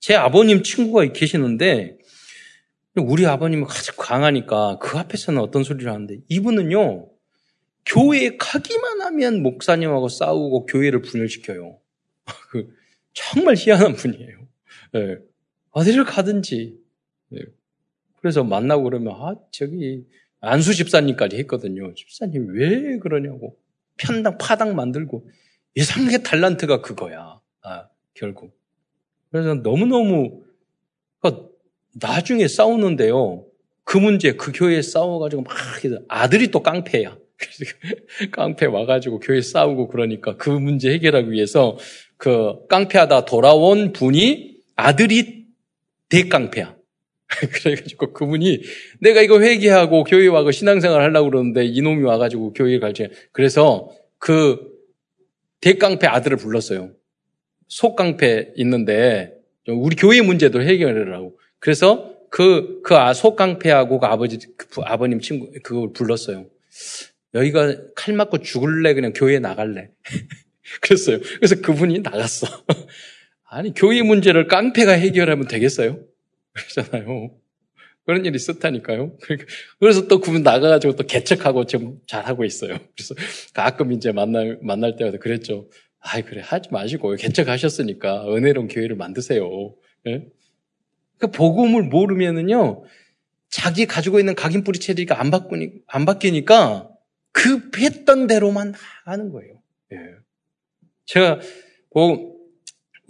제 0.00 0.14
아버님 0.14 0.62
친구가 0.62 1.04
계시는데 1.12 1.98
우리 2.96 3.26
아버님은 3.26 3.66
아주 3.68 3.92
강하니까 3.94 4.78
그 4.78 4.96
앞에서는 4.96 5.38
어떤 5.40 5.64
소리를 5.64 5.90
하는데 5.92 6.16
이분은요 6.28 7.10
교회에 7.84 8.36
가기만 8.38 9.02
하면 9.02 9.42
목사님하고 9.42 10.08
싸우고 10.08 10.64
교회를 10.64 11.02
분열시켜요. 11.02 11.78
그 12.50 12.74
정말 13.12 13.54
희한한 13.56 13.94
분이에요. 13.94 14.38
네. 14.92 15.16
어디를 15.72 16.04
가든지. 16.04 16.78
네. 17.28 17.40
그래서 18.20 18.44
만나고 18.44 18.84
그러면 18.84 19.14
아 19.14 19.34
저기 19.50 20.06
안수 20.40 20.74
집사님까지 20.74 21.36
했거든요. 21.36 21.92
집사님 21.94 22.54
왜 22.54 22.98
그러냐고 22.98 23.58
편당 24.02 24.36
파당 24.38 24.74
만들고 24.74 25.28
이상하게 25.74 26.22
달란트가 26.22 26.82
그거야. 26.82 27.40
아, 27.62 27.88
결국. 28.14 28.58
그래서 29.30 29.54
너무너무, 29.54 30.42
그러니까 31.20 31.48
나중에 31.94 32.48
싸우는데요. 32.48 33.46
그 33.84 33.98
문제, 33.98 34.32
그 34.32 34.52
교회에 34.52 34.82
싸워가지고 34.82 35.42
막, 35.42 35.56
아들이 36.08 36.50
또 36.50 36.62
깡패야. 36.62 37.16
깡패 38.30 38.66
와가지고 38.66 39.18
교회 39.20 39.40
싸우고 39.40 39.88
그러니까 39.88 40.36
그 40.36 40.50
문제 40.50 40.92
해결하기 40.92 41.30
위해서 41.30 41.76
그 42.16 42.66
깡패하다 42.68 43.24
돌아온 43.24 43.92
분이 43.92 44.58
아들이 44.76 45.46
대깡패야. 46.08 46.76
그래가지고 47.52 48.12
그분이 48.12 48.62
내가 49.00 49.22
이거 49.22 49.40
회개하고 49.40 50.04
교회 50.04 50.26
와고 50.26 50.50
신앙생활 50.50 51.02
하려고 51.02 51.30
그러는데 51.30 51.64
이놈이 51.64 52.02
와가지고 52.02 52.52
교회에 52.52 52.78
갈지. 52.78 53.08
그래서 53.32 53.90
그 54.18 54.70
대깡패 55.60 56.06
아들을 56.06 56.36
불렀어요. 56.36 56.90
속깡패 57.68 58.52
있는데 58.56 59.34
우리 59.68 59.96
교회 59.96 60.20
문제도 60.20 60.60
해결하라고. 60.60 61.38
그래서 61.58 62.12
그, 62.28 62.80
그 62.82 62.96
아, 62.96 63.12
속깡패하고 63.12 64.00
그 64.00 64.06
아버지, 64.06 64.38
그 64.56 64.80
아버님 64.82 65.20
친구, 65.20 65.50
그걸 65.62 65.92
불렀어요. 65.92 66.46
여기가 67.34 67.76
칼 67.94 68.14
맞고 68.14 68.38
죽을래? 68.38 68.94
그냥 68.94 69.12
교회 69.14 69.38
나갈래? 69.38 69.90
그랬어요. 70.80 71.18
그래서 71.36 71.60
그분이 71.60 72.00
나갔어. 72.00 72.46
아니, 73.48 73.74
교회 73.74 74.02
문제를 74.02 74.48
깡패가 74.48 74.92
해결하면 74.92 75.46
되겠어요? 75.46 75.98
그러잖아요. 76.52 77.38
그런 78.04 78.24
일이 78.24 78.34
있었다니까요. 78.34 79.16
그래서 79.78 80.08
또 80.08 80.20
그분 80.20 80.42
나가가지고 80.42 80.96
또 80.96 81.04
개척하고 81.04 81.66
지금 81.66 81.98
잘하고 82.06 82.44
있어요. 82.44 82.76
그래서 82.96 83.14
가끔 83.54 83.92
이제 83.92 84.12
만날, 84.12 84.58
만날 84.62 84.96
때마다 84.96 85.18
그랬죠. 85.18 85.68
아이, 86.00 86.22
그래, 86.22 86.42
하지 86.44 86.68
마시고, 86.72 87.14
개척하셨으니까 87.14 88.26
은혜로운 88.34 88.66
교회를 88.66 88.96
만드세요. 88.96 89.76
예? 90.08 90.26
그 91.18 91.30
복음을 91.30 91.84
모르면은요, 91.84 92.82
자기 93.48 93.86
가지고 93.86 94.18
있는 94.18 94.34
각인 94.34 94.64
뿌리 94.64 94.80
체리가 94.80 95.20
안 95.20 95.30
바꾸니 95.30 95.70
안 95.86 96.04
바뀌니까 96.04 96.88
그 97.30 97.70
했던 97.78 98.26
대로만 98.26 98.74
하는 99.04 99.30
거예요. 99.30 99.62
예. 99.92 99.96
제가 101.04 101.40
뭐 101.94 102.31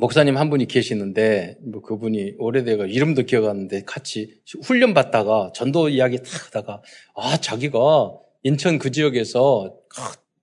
목사님 0.02 0.36
한 0.36 0.50
분이 0.50 0.66
계시는데 0.66 1.58
뭐 1.60 1.80
그분이 1.80 2.34
오래돼가 2.38 2.86
이름도 2.86 3.22
기억 3.22 3.44
안 3.44 3.50
나는데 3.50 3.84
같이 3.86 4.40
훈련 4.64 4.94
받다가 4.94 5.52
전도 5.54 5.90
이야기 5.90 6.16
탁 6.16 6.46
하다가 6.46 6.82
아 7.14 7.36
자기가 7.36 8.10
인천 8.42 8.80
그 8.80 8.90
지역에서 8.90 9.76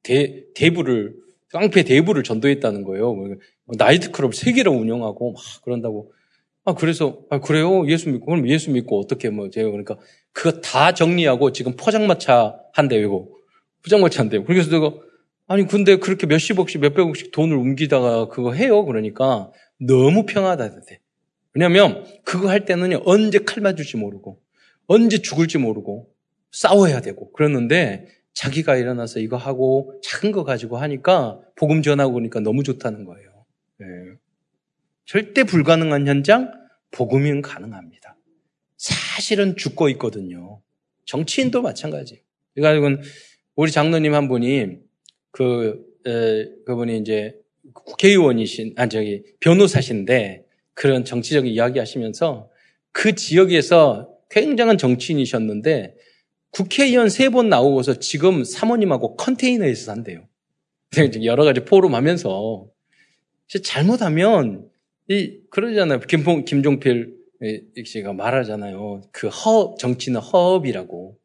대, 0.02 0.46
대부를 0.56 1.14
깡패 1.50 1.84
대부를 1.84 2.24
전도했다는 2.24 2.84
거예요. 2.84 3.14
뭐 3.14 3.28
나이트클럽 3.78 4.34
세 4.34 4.54
개를 4.54 4.72
운영하고 4.72 5.34
막 5.34 5.42
그런다고. 5.66 6.14
아 6.64 6.74
그래서 6.74 7.20
아 7.30 7.42
그래요 7.42 7.86
예수 7.90 8.10
믿고 8.10 8.28
그럼 8.28 8.48
예수 8.48 8.72
믿고 8.72 8.98
어떻게 8.98 9.30
뭐 9.30 9.50
제가 9.50 9.72
그러니까 9.72 9.98
그거 10.32 10.62
다 10.62 10.94
정리하고 10.94 11.52
지금 11.52 11.76
포장마차 11.76 12.56
한대요 12.72 13.02
이거 13.02 13.28
포장마차 13.84 14.22
한대요. 14.22 14.46
그래서 14.46 14.70
내가 14.70 14.94
아니 15.50 15.66
근데 15.66 15.96
그렇게 15.96 16.28
몇십억씩 16.28 16.80
몇백억씩 16.80 17.32
돈을 17.32 17.58
옮기다가 17.58 18.28
그거 18.28 18.54
해요. 18.54 18.86
그러니까 18.86 19.52
너무 19.80 20.28
평하다던데. 20.28 21.00
왜냐하면 21.56 22.06
그거 22.24 22.50
할 22.50 22.66
때는 22.66 23.02
언제 23.04 23.40
칼 23.40 23.64
맞을지 23.64 23.98
모르고 23.98 24.40
언제 24.86 25.24
죽을지 25.24 25.58
모르고 25.58 26.08
싸워야 26.52 27.02
되고 27.02 27.32
그러는데 27.32 28.08
자기가 28.34 28.76
일어나서 28.76 29.20
이거 29.20 29.38
하고 29.38 30.00
작은 30.04 30.32
거 30.32 30.44
가지고 30.44 30.78
하니까 30.78 31.42
복음 31.56 31.82
전하고 31.82 32.14
그러니까 32.14 32.40
너무 32.42 32.62
좋다는 32.62 33.06
거예요. 33.06 33.46
네. 33.80 33.88
절대 35.06 35.44
불가능한 35.44 36.08
현장 36.08 36.52
복음은 36.92 37.42
가능합니다. 37.42 38.16
사실은 38.78 39.58
죽고 39.58 39.90
있거든요. 39.90 40.62
정치인도 41.06 41.64
마찬가지. 41.64 42.22
그러니까 42.54 43.02
우리 43.56 43.72
장로님 43.72 44.14
한 44.14 44.28
분이 44.28 44.89
그 45.32 45.86
에, 46.06 46.46
그분이 46.66 46.98
이제 47.00 47.36
국회의원이신 47.74 48.74
아 48.78 48.88
저기 48.88 49.24
변호사신데 49.40 50.46
그런 50.74 51.06
정치적인 51.06 51.52
이야기 51.52 51.80
하시면서 51.80 52.50
그 52.92 53.16
지역에서 53.16 54.10
굉장한 54.30 54.78
정치인이셨는데 54.78 55.96
국회의원 56.52 57.10
세 57.10 57.30
번 57.30 57.50
나오고서 57.50 58.00
지금 58.00 58.44
사모님하고 58.44 59.16
컨테이너에서 59.18 59.86
산대요. 59.86 60.28
여러 61.24 61.44
가지 61.44 61.60
포럼 61.62 61.94
하면서 61.96 62.68
잘못하면 63.64 64.68
이 65.08 65.40
그러잖아요. 65.50 66.00
김봉 66.02 66.46
김종필 66.46 67.16
씨가 67.86 68.14
말하잖아요. 68.14 69.02
그 69.12 69.28
허 69.28 69.76
정치는 69.80 70.20
허업이라고 70.20 71.18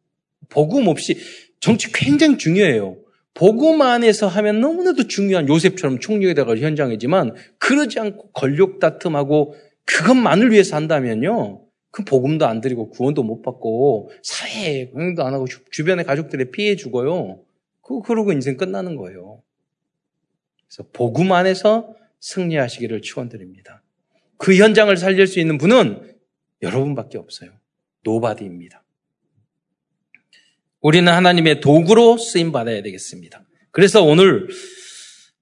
복음 0.49 0.89
없이 0.89 1.17
정치 1.61 1.91
굉장히 1.93 2.37
중요해요. 2.39 2.99
복음 3.35 3.83
안에서 3.83 4.29
하면 4.29 4.61
너무나도 4.61 5.09
중요한 5.09 5.49
요셉처럼 5.49 5.99
총리에다가 5.99 6.57
현장이지만 6.57 7.35
그러지 7.59 7.99
않고 7.99 8.31
권력 8.31 8.79
다툼하고 8.79 9.57
그것만을 9.85 10.53
위해서 10.53 10.77
한다면요. 10.77 11.63
그 11.91 12.05
복음도 12.05 12.47
안 12.47 12.61
드리고 12.61 12.91
구원도 12.91 13.23
못 13.23 13.43
받고 13.43 14.11
사회에 14.23 14.93
적응도 14.97 15.25
안 15.25 15.35
하고 15.35 15.47
주변의 15.71 16.05
가족들에 16.05 16.51
피해 16.51 16.77
주고요. 16.77 17.41
그 17.83 18.01
그러고 18.01 18.33
인생 18.33 18.57
끝나는 18.57 18.97
거예요. 18.97 19.43
그래서 20.67 20.89
복음 20.93 21.33
안에서 21.33 21.95
승리하시기를 22.21 23.03
축원드립니다. 23.03 23.83
그 24.39 24.57
현장을 24.57 24.97
살릴 24.97 25.27
수 25.27 25.41
있는 25.41 25.59
분은 25.59 26.17
여러분밖에 26.63 27.19
없어요. 27.19 27.51
nobody입니다. 28.03 28.84
우리는 30.85 31.11
하나님의 31.11 31.63
도구로 31.63 32.19
쓰임 32.19 32.53
받아야 32.53 32.83
되겠습니다. 32.83 33.43
그래서 33.71 34.05
오늘 34.05 34.49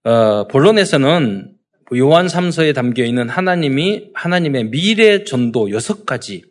어, 0.04 0.46
본론에서는 0.46 1.56
요한 1.96 2.26
3서에 2.28 2.72
담겨 2.76 3.04
있는 3.04 3.28
하나님이 3.28 4.10
하나님의 4.14 4.70
미래 4.70 5.24
전도 5.24 5.72
여섯 5.72 6.06
가지 6.06 6.44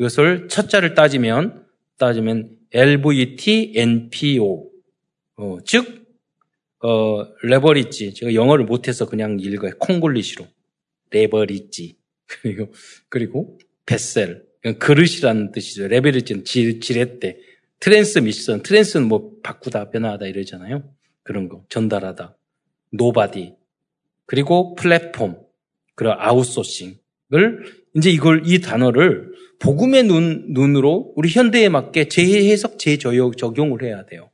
이것을 0.00 0.48
첫자를 0.48 0.94
따지면 0.94 1.66
따지면 1.98 2.48
LVT, 2.72 3.74
NPO 3.76 4.70
어, 5.36 5.58
즉 5.66 6.06
어, 6.82 7.26
레버리지 7.42 8.14
제가 8.14 8.32
영어를 8.32 8.64
못해서 8.64 9.04
그냥 9.04 9.38
읽어요. 9.38 9.72
콩글리시로. 9.78 10.46
레버리지. 11.10 11.98
그리고 12.26 12.72
그리고 13.10 13.58
vessel. 13.84 14.42
그릇이라는 14.78 15.52
뜻이죠. 15.52 15.86
leverage는 15.86 16.44
지렛대 16.44 17.47
transmission, 17.80 18.62
trans는 18.62 19.08
뭐 19.08 19.32
바꾸다, 19.42 19.90
변화하다 19.90 20.26
이러잖아요. 20.26 20.82
그런 21.22 21.48
거. 21.48 21.64
전달하다. 21.68 22.36
nobody. 22.92 23.54
그리고 24.26 24.74
플랫폼. 24.74 25.40
그리고 25.94 26.14
아웃소싱을 26.18 26.98
이제 27.96 28.10
이걸, 28.10 28.42
이 28.46 28.60
단어를 28.60 29.32
복음의 29.58 30.04
눈, 30.04 30.52
눈으로 30.52 31.12
우리 31.16 31.28
현대에 31.28 31.68
맞게 31.68 32.08
재해석, 32.08 32.78
재적용을 32.78 33.82
해야 33.82 34.06
돼요. 34.06 34.30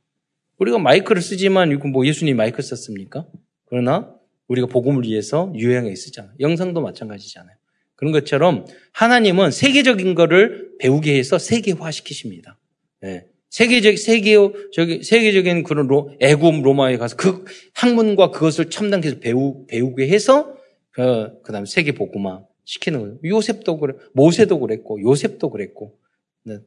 우리가 0.57 0.77
마이크를 0.77 1.21
쓰지만 1.21 1.71
이거 1.71 1.87
뭐 1.87 2.05
예수님 2.05 2.37
마이크 2.37 2.61
썼습니까? 2.61 3.27
그러나 3.65 4.13
우리가 4.47 4.67
복음을 4.67 5.03
위해서 5.03 5.51
유용하게 5.55 5.93
쓰잖아요. 5.95 6.33
영상도 6.39 6.81
마찬가지잖아요. 6.81 7.55
그런 7.95 8.11
것처럼 8.11 8.65
하나님은 8.91 9.51
세계적인 9.51 10.15
거를 10.15 10.69
배우게 10.79 11.17
해서 11.17 11.37
세계화 11.37 11.91
시키십니다. 11.91 12.59
네. 13.01 13.25
세계적 13.55 13.97
세계 13.97 14.35
저기 14.73 15.01
세계적인 15.01 15.63
그런 15.63 15.87
로, 15.87 16.13
애굽 16.19 16.61
로마에 16.61 16.97
가서 16.97 17.15
그 17.15 17.45
학문과 17.73 18.29
그것을 18.29 18.69
첨단해서 18.69 19.19
배우 19.19 19.65
배우게 19.67 20.09
해서 20.09 20.57
그 20.91 21.41
그다음 21.41 21.65
세계 21.65 21.93
복음화 21.93 22.43
시키는 22.65 22.99
거예요. 22.99 23.17
요셉도 23.23 23.79
그래, 23.79 23.93
모세도 24.13 24.59
그랬고 24.59 25.01
요셉도 25.01 25.51
그랬고 25.51 25.97
네, 26.43 26.57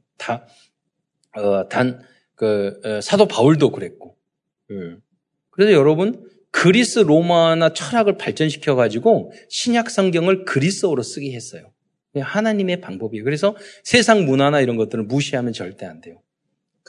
다단그 1.36 2.80
어, 2.84 3.00
사도 3.02 3.28
바울도 3.28 3.70
그랬고. 3.70 4.16
음. 4.70 5.02
그래서 5.50 5.72
여러분 5.72 6.26
그리스 6.50 7.00
로마나 7.00 7.74
철학을 7.74 8.16
발전시켜 8.16 8.76
가지고 8.76 9.32
신약 9.50 9.90
성경을 9.90 10.46
그리스어로 10.46 11.02
쓰게 11.02 11.32
했어요. 11.32 11.70
하나님의 12.16 12.80
방법이에요. 12.80 13.24
그래서 13.24 13.54
세상 13.84 14.24
문화나 14.24 14.62
이런 14.62 14.78
것들을 14.78 15.04
무시하면 15.04 15.52
절대 15.52 15.84
안 15.84 16.00
돼요. 16.00 16.22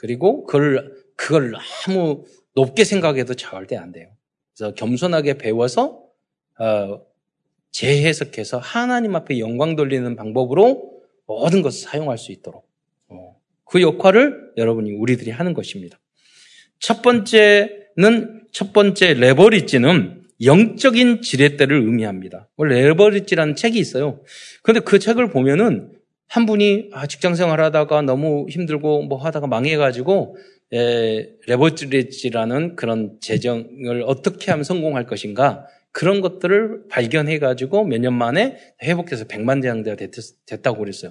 그리고 0.00 0.46
그걸, 0.46 0.94
그걸 1.14 1.52
너무 1.86 2.24
높게 2.54 2.84
생각해도 2.84 3.34
절대 3.34 3.76
안 3.76 3.92
돼요. 3.92 4.08
그래서 4.56 4.72
겸손하게 4.72 5.34
배워서, 5.36 6.02
어, 6.58 7.02
재해석해서 7.70 8.56
하나님 8.56 9.14
앞에 9.14 9.38
영광 9.40 9.76
돌리는 9.76 10.16
방법으로 10.16 11.02
모든 11.26 11.60
것을 11.60 11.82
사용할 11.82 12.16
수 12.16 12.32
있도록. 12.32 12.66
어, 13.08 13.36
그 13.64 13.82
역할을 13.82 14.52
여러분이 14.56 14.92
우리들이 14.92 15.32
하는 15.32 15.52
것입니다. 15.52 16.00
첫 16.78 17.02
번째는, 17.02 18.46
첫 18.52 18.72
번째 18.72 19.12
레버리지는 19.12 20.22
영적인 20.42 21.20
지렛대를 21.20 21.76
의미합니다. 21.76 22.48
레버리지라는 22.56 23.54
책이 23.54 23.78
있어요. 23.78 24.22
근데 24.62 24.80
그 24.80 24.98
책을 24.98 25.28
보면은 25.28 25.92
한 26.30 26.46
분이 26.46 26.90
아, 26.92 27.08
직장 27.08 27.34
생활 27.34 27.60
하다가 27.60 28.02
너무 28.02 28.46
힘들고 28.48 29.02
뭐 29.02 29.18
하다가 29.18 29.48
망해가지고 29.48 30.36
에, 30.72 31.28
레버리지라는 31.48 32.76
그런 32.76 33.18
재정을 33.20 34.04
어떻게 34.06 34.52
하면 34.52 34.62
성공할 34.62 35.06
것인가 35.06 35.66
그런 35.90 36.20
것들을 36.20 36.84
발견해가지고 36.88 37.84
몇 37.84 37.98
년 38.00 38.14
만에 38.14 38.56
회복해서 38.84 39.24
백만 39.26 39.60
대장자가 39.60 39.96
됐, 39.96 40.62
다고 40.62 40.78
그랬어요. 40.78 41.10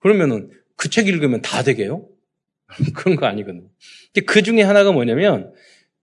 그러면은 0.00 0.50
그 0.76 0.88
책 0.88 1.06
읽으면 1.06 1.42
다 1.42 1.62
되게요? 1.62 2.08
그런 2.96 3.14
거 3.16 3.26
아니거든요. 3.26 3.68
그 4.26 4.42
중에 4.42 4.62
하나가 4.62 4.90
뭐냐면 4.90 5.52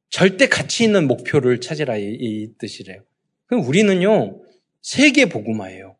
절대 0.09 0.47
가치 0.47 0.85
있는 0.85 1.05
목표를 1.07 1.59
찾으라 1.59 1.97
이, 1.97 2.15
이 2.17 2.53
뜻이래요. 2.57 3.01
그럼 3.47 3.65
우리는요 3.67 4.41
세계 4.81 5.25
복음화예요. 5.25 5.97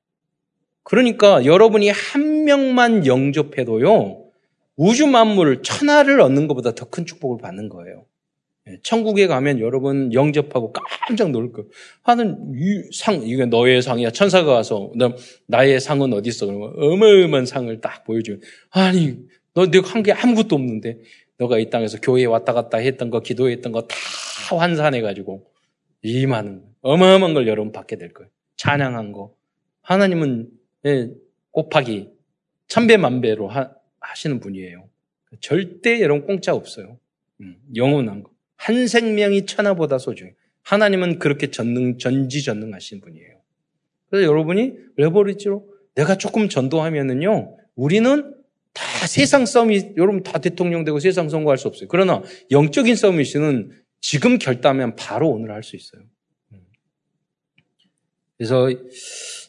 그러니까 0.83 1.45
여러분이 1.45 1.89
한 1.89 2.43
명만 2.45 3.05
영접해도요, 3.05 4.23
우주 4.75 5.07
만물, 5.07 5.61
천하를 5.63 6.19
얻는 6.21 6.47
것보다 6.47 6.73
더 6.75 6.85
큰 6.89 7.05
축복을 7.05 7.37
받는 7.41 7.69
거예요. 7.69 8.05
예, 8.69 8.77
천국에 8.81 9.27
가면 9.27 9.59
여러분 9.59 10.13
영접하고 10.13 10.73
깜짝 10.73 11.31
놀 11.31 11.51
거예요. 11.51 11.69
하는 12.01 12.53
이 12.55 12.81
상, 12.93 13.21
이게 13.23 13.45
너의 13.45 13.81
상이야. 13.81 14.11
천사가 14.11 14.51
와서, 14.53 14.91
나의 15.47 15.79
상은 15.81 16.13
어디 16.13 16.29
있어? 16.29 16.45
그러면 16.45 16.73
어마어마한 16.77 17.45
상을 17.45 17.81
딱 17.81 18.03
보여주면, 18.05 18.41
아니, 18.71 19.17
너 19.53 19.69
내가 19.69 19.89
한 19.89 20.01
게 20.03 20.11
아무것도 20.13 20.55
없는데, 20.55 20.99
너가 21.37 21.59
이 21.59 21.69
땅에서 21.69 21.99
교회에 22.01 22.25
왔다 22.25 22.53
갔다 22.53 22.77
했던 22.77 23.09
거, 23.09 23.19
기도했던 23.21 23.71
거 23.73 23.81
다 23.87 23.95
환산해가지고, 24.57 25.45
이 26.03 26.25
많은, 26.25 26.63
어마어마한 26.81 27.33
걸 27.33 27.47
여러분 27.47 27.71
받게 27.73 27.97
될 27.97 28.13
거예요. 28.13 28.29
찬양한 28.57 29.11
거. 29.11 29.33
하나님은 29.81 30.47
예, 30.51 30.62
곱하기 31.51 32.09
천배 32.67 32.97
만배로 32.97 33.47
하, 33.47 33.71
하시는 33.99 34.39
분이에요. 34.39 34.89
절대 35.39 36.01
여러분 36.01 36.25
공짜 36.25 36.53
없어요. 36.53 36.99
음, 37.41 37.57
영원한 37.75 38.23
거. 38.23 38.31
한 38.55 38.87
생명이 38.87 39.45
천하보다 39.45 39.97
소중해요. 39.97 40.35
하나님은 40.63 41.19
그렇게 41.19 41.51
전능, 41.51 41.97
전지전능하신 41.97 43.01
분이에요. 43.01 43.41
그래서 44.09 44.27
여러분이 44.27 44.73
레버리지로 44.95 45.67
내가 45.95 46.17
조금 46.17 46.49
전도하면은요, 46.49 47.57
우리는 47.75 48.35
다 48.73 49.07
세상 49.07 49.45
싸움이, 49.45 49.93
여러분 49.97 50.23
다 50.23 50.39
대통령 50.39 50.83
되고 50.85 50.99
세상 50.99 51.29
선거할 51.29 51.57
수 51.57 51.67
없어요. 51.67 51.87
그러나 51.89 52.23
영적인 52.51 52.95
싸움이시는 52.95 53.71
지금 54.01 54.37
결단하면 54.37 54.95
바로 54.95 55.29
오늘 55.29 55.51
할 55.51 55.63
수 55.63 55.75
있어요. 55.75 56.01
음. 56.53 56.59
그래서 58.37 58.69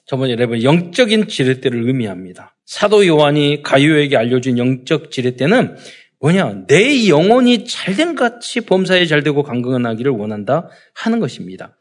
저번에 0.06 0.32
여러분 0.32 0.62
영적인 0.62 1.28
지렛대를 1.28 1.86
의미합니다. 1.86 2.56
사도 2.66 3.06
요한이 3.06 3.62
가요에게 3.62 4.16
알려준 4.16 4.58
영적 4.58 5.10
지렛대는 5.10 5.76
뭐냐? 6.20 6.66
내 6.66 7.08
영혼이 7.08 7.66
잘된 7.66 8.14
같이 8.14 8.62
범사에 8.62 9.06
잘되고 9.06 9.42
강건하기를 9.42 10.12
원한다 10.12 10.68
하는 10.94 11.20
것입니다. 11.20 11.76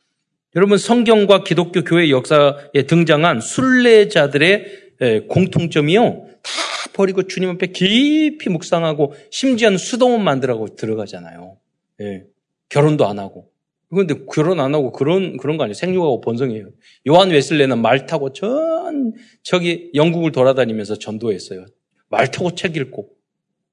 여러분 0.56 0.78
성경과 0.78 1.44
기독교 1.44 1.84
교회 1.84 2.10
역사에 2.10 2.84
등장한 2.88 3.42
순례자들의 3.42 5.28
공통점이요. 5.28 6.28
다 6.44 6.52
버리고 6.94 7.24
주님 7.24 7.50
앞에 7.52 7.68
깊이 7.68 8.50
묵상하고 8.50 9.14
심지어는 9.32 9.78
수도원 9.78 10.24
만들라고 10.24 10.76
들어가잖아요. 10.76 11.58
예. 12.02 12.24
결혼도 12.70 13.08
안 13.08 13.20
하고. 13.20 13.53
그런데 13.93 14.25
결혼 14.32 14.60
안 14.60 14.73
하고 14.73 14.91
그런 14.91 15.38
그런 15.38 15.58
거 15.58 15.63
아니에요. 15.63 15.73
생육하고 15.73 16.21
번성이에요. 16.21 16.69
요한 17.08 17.29
웨슬레는 17.29 17.82
말 17.82 18.06
타고 18.06 18.34
전 18.34 19.13
저기 19.41 19.91
영국을 19.93 20.32
돌아다니면서 20.32 20.99
전도했어요. 20.99 21.65
말 22.10 22.32
타고 22.32 22.56
책 22.56 22.77
읽고. 22.77 23.10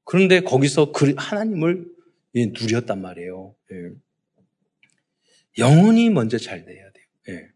그런데 0.05 0.41
거기서 0.41 0.93
그 0.93 1.15
하나님을 1.17 1.87
누렸단 2.35 3.01
말이에요. 3.01 3.55
예. 3.73 3.77
영혼이 5.59 6.11
먼저 6.11 6.39
잘 6.39 6.65
돼야 6.65 6.85
돼요. 6.91 7.05
예. 7.29 7.49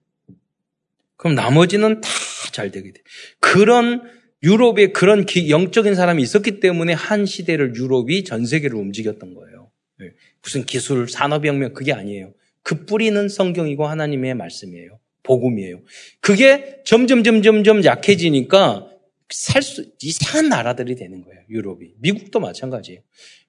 그럼 1.16 1.35
나머지는 1.35 2.00
다 2.00 2.09
잘 2.55 2.70
되게 2.70 2.92
돼. 2.92 3.03
그런 3.40 4.09
유럽에 4.42 4.92
그런 4.92 5.27
영적인 5.48 5.94
사람이 5.94 6.22
있었기 6.22 6.61
때문에 6.61 6.92
한 6.92 7.27
시대를 7.27 7.74
유럽이 7.74 8.24
전 8.24 8.46
세계를 8.46 8.77
움직였던 8.77 9.35
거예요. 9.35 9.70
예. 10.03 10.12
무슨 10.42 10.64
기술, 10.64 11.09
산업혁명 11.09 11.74
그게 11.74 11.92
아니에요. 11.92 12.33
그 12.64 12.85
뿌리는 12.87 13.29
성경이고 13.29 13.87
하나님의 13.87 14.35
말씀이에요. 14.35 14.98
복음이에요. 15.22 15.83
그게 16.20 16.83
점점 16.85 17.22
점점 17.22 17.62
점 17.62 17.85
약해지니까 17.85 18.90
살 19.31 19.62
수 19.62 19.90
이상한 20.03 20.48
나라들이 20.48 20.96
되는 20.96 21.22
거예요. 21.22 21.40
유럽이. 21.48 21.92
미국도 21.98 22.40
마찬가지예요. 22.40 23.00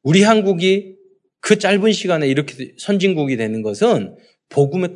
우리 0.04 0.22
한국이 0.24 0.96
그 1.40 1.58
짧은 1.60 1.92
시간에 1.92 2.28
이렇게 2.28 2.74
선진국이 2.78 3.38
되는 3.38 3.62
것은 3.62 4.16
복음에 4.50 4.90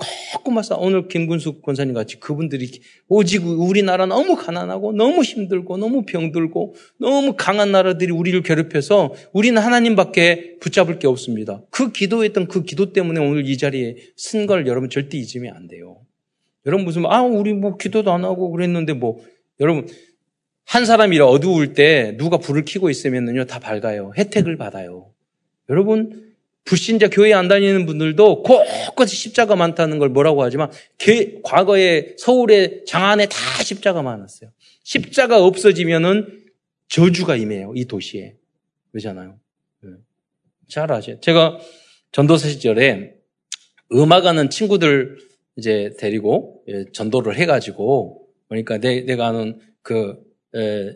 꼼꼼하서 0.44 0.78
오늘 0.78 1.08
김군숙 1.08 1.62
권사님 1.62 1.94
같이 1.94 2.20
그분들이 2.20 2.70
오직 3.08 3.46
우리나라 3.46 4.06
너무 4.06 4.36
가난하고 4.36 4.94
너무 4.94 5.24
힘들고 5.24 5.78
너무 5.78 6.06
병들고 6.06 6.76
너무 7.00 7.34
강한 7.36 7.72
나라들이 7.72 8.12
우리를 8.12 8.42
괴롭혀서 8.44 9.14
우리는 9.34 9.62
하나님밖에 9.62 10.58
붙잡을 10.60 11.00
게 11.00 11.08
없습니다. 11.08 11.64
그 11.72 11.92
기도했던 11.92 12.48
그 12.48 12.64
기도 12.64 12.94
때문에 12.94 13.20
오늘 13.20 13.48
이 13.48 13.58
자리에 13.58 13.96
쓴 14.16 14.48
걸 14.48 14.68
여러분 14.68 14.90
절대 14.90 15.18
잊으면 15.18 15.56
안 15.56 15.68
돼요. 15.68 15.98
여러분 16.66 16.86
무슨 16.86 17.06
아 17.06 17.22
우리 17.22 17.54
뭐 17.54 17.78
기도도 17.78 18.12
안 18.12 18.24
하고 18.24 18.52
그랬는데 18.52 18.94
뭐 18.94 19.20
여러분 19.60 19.88
한 20.66 20.86
사람이 20.86 21.20
어두울 21.20 21.74
때 21.74 22.16
누가 22.18 22.38
불을 22.38 22.64
켜고 22.66 22.90
있으면요 22.90 23.46
다 23.46 23.60
밝아요. 23.60 24.14
혜택을 24.18 24.56
받아요. 24.58 25.12
여러분 25.70 26.29
불신자 26.66 27.10
교회 27.10 27.34
안 27.34 27.48
다니는 27.48 27.86
분들도 27.86 28.44
곳곳이 28.44 29.16
십자가 29.16 29.56
많다는 29.56 29.98
걸 29.98 30.10
뭐라고 30.10 30.44
하지만 30.44 30.72
과거에 31.44 32.16
서울의 32.18 32.86
장안에 32.86 33.28
다 33.28 33.64
십자가 33.64 34.02
많았어요. 34.02 34.52
십자가 34.84 35.44
없어지면은 35.44 36.44
저주가 36.88 37.36
임해요. 37.36 37.74
이 37.76 37.86
도시에. 37.86 38.36
그러잖아요. 38.92 39.40
네. 39.84 39.90
잘 40.68 40.92
아세요. 40.92 41.20
제가 41.22 41.60
전도사 42.12 42.50
시절에 42.50 43.14
음악하는 43.92 44.50
친구들 44.50 45.18
이제 45.56 45.92
데리고 46.00 46.64
예, 46.68 46.86
전도를 46.92 47.36
해가지고 47.36 48.28
그러니까 48.48 48.78
내, 48.78 49.02
내가 49.02 49.28
아는 49.28 49.60
그 49.82 50.16
에, 50.56 50.96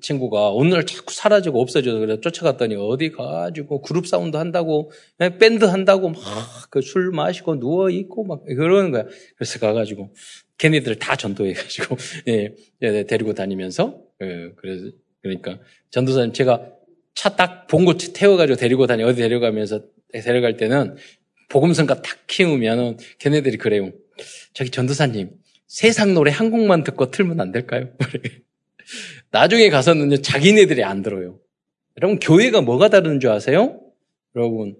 친구가 0.00 0.50
오늘 0.50 0.86
자꾸 0.86 1.12
사라지고 1.12 1.60
없어져서 1.60 1.98
그래서 1.98 2.20
쫓아갔더니 2.20 2.76
어디 2.76 3.10
가지고 3.10 3.80
그룹 3.82 4.06
사운드 4.06 4.36
한다고 4.36 4.90
밴드 5.40 5.64
한다고 5.64 6.10
막 6.10 6.20
그 6.70 6.80
술 6.82 7.10
마시고 7.12 7.58
누워 7.60 7.90
있고 7.90 8.24
막 8.24 8.44
그러는 8.44 8.90
거야. 8.90 9.04
그래서 9.36 9.58
가가지고 9.58 10.14
걔네들 10.58 10.96
다 10.98 11.16
전도해가지고 11.16 11.96
예, 12.28 12.54
예, 12.82 13.04
데리고 13.06 13.34
다니면서 13.34 14.00
예, 14.22 14.52
그래서 14.56 14.90
그러니까 15.22 15.58
전도사님 15.90 16.32
제가 16.32 16.70
차 17.14 17.36
딱 17.36 17.66
본곳 17.68 17.98
태워가지고 18.14 18.56
데리고 18.56 18.86
다니 18.86 19.02
어디 19.04 19.20
데려가면서 19.22 19.82
데려갈 20.12 20.56
때는 20.56 20.96
복음성가 21.48 22.02
딱 22.02 22.26
키우면은 22.26 22.96
걔네들이 23.18 23.56
그래요. 23.58 23.92
저기 24.52 24.70
전도사님 24.70 25.30
세상 25.66 26.14
노래 26.14 26.30
한 26.32 26.50
곡만 26.50 26.84
듣고 26.84 27.10
틀면 27.10 27.40
안 27.40 27.52
될까요? 27.52 27.88
나중에 29.34 29.68
가서는요, 29.68 30.18
자기네들이 30.18 30.84
안 30.84 31.02
들어요. 31.02 31.40
여러분, 31.98 32.20
교회가 32.20 32.60
뭐가 32.60 32.88
다른 32.88 33.18
줄 33.18 33.30
아세요? 33.30 33.80
여러분, 34.36 34.76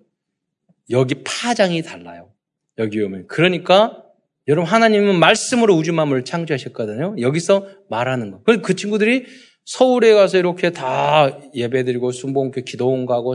여기 0.91 1.17
파장이 1.25 1.83
달라요. 1.83 2.31
여기 2.79 3.03
오면. 3.03 3.27
그러니까, 3.27 4.05
여러분, 4.47 4.71
하나님은 4.71 5.19
말씀으로 5.19 5.75
우주 5.75 5.93
만물을 5.93 6.25
창조하셨거든요. 6.25 7.17
여기서 7.19 7.67
말하는 7.91 8.31
거. 8.31 8.43
그 8.63 8.77
친구들이 8.77 9.25
서울에 9.65 10.15
가서 10.15 10.39
이렇게 10.39 10.71
다 10.71 11.37
예배 11.53 11.83
드리고 11.83 12.13
순봉교 12.13 12.61
기도원 12.61 13.07
가고 13.07 13.35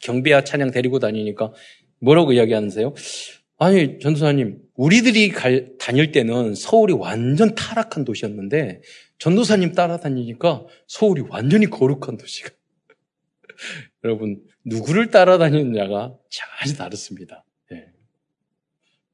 경비와 0.00 0.44
찬양 0.44 0.70
데리고 0.70 0.98
다니니까 0.98 1.52
뭐라고 2.00 2.32
이야기하는데요? 2.32 2.94
아니, 3.58 3.98
전도사님, 3.98 4.62
우리들이 4.76 5.30
갈, 5.30 5.76
다닐 5.78 6.12
때는 6.12 6.54
서울이 6.54 6.92
완전 6.92 7.54
타락한 7.54 8.04
도시였는데 8.04 8.82
전도사님 9.18 9.72
따라다니니까 9.72 10.66
서울이 10.86 11.22
완전히 11.28 11.66
거룩한 11.66 12.16
도시가. 12.18 12.50
여러분, 14.04 14.42
누구를 14.64 15.10
따라다니느냐가 15.10 16.14
전혀 16.28 16.74
다릅니다. 16.76 17.44
네. 17.70 17.86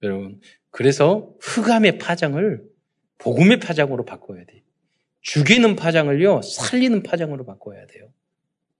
여러분, 0.03 0.41
그래서 0.71 1.35
흑암의 1.41 1.99
파장을 1.99 2.63
복음의 3.19 3.61
파장으로 3.61 4.05
바꿔야 4.05 4.45
돼. 4.45 4.65
죽이는 5.21 5.77
파장을요, 5.77 6.43
살리는 6.43 7.05
파장으로 7.05 7.45
바꿔야 7.45 7.87
돼요. 7.87 8.13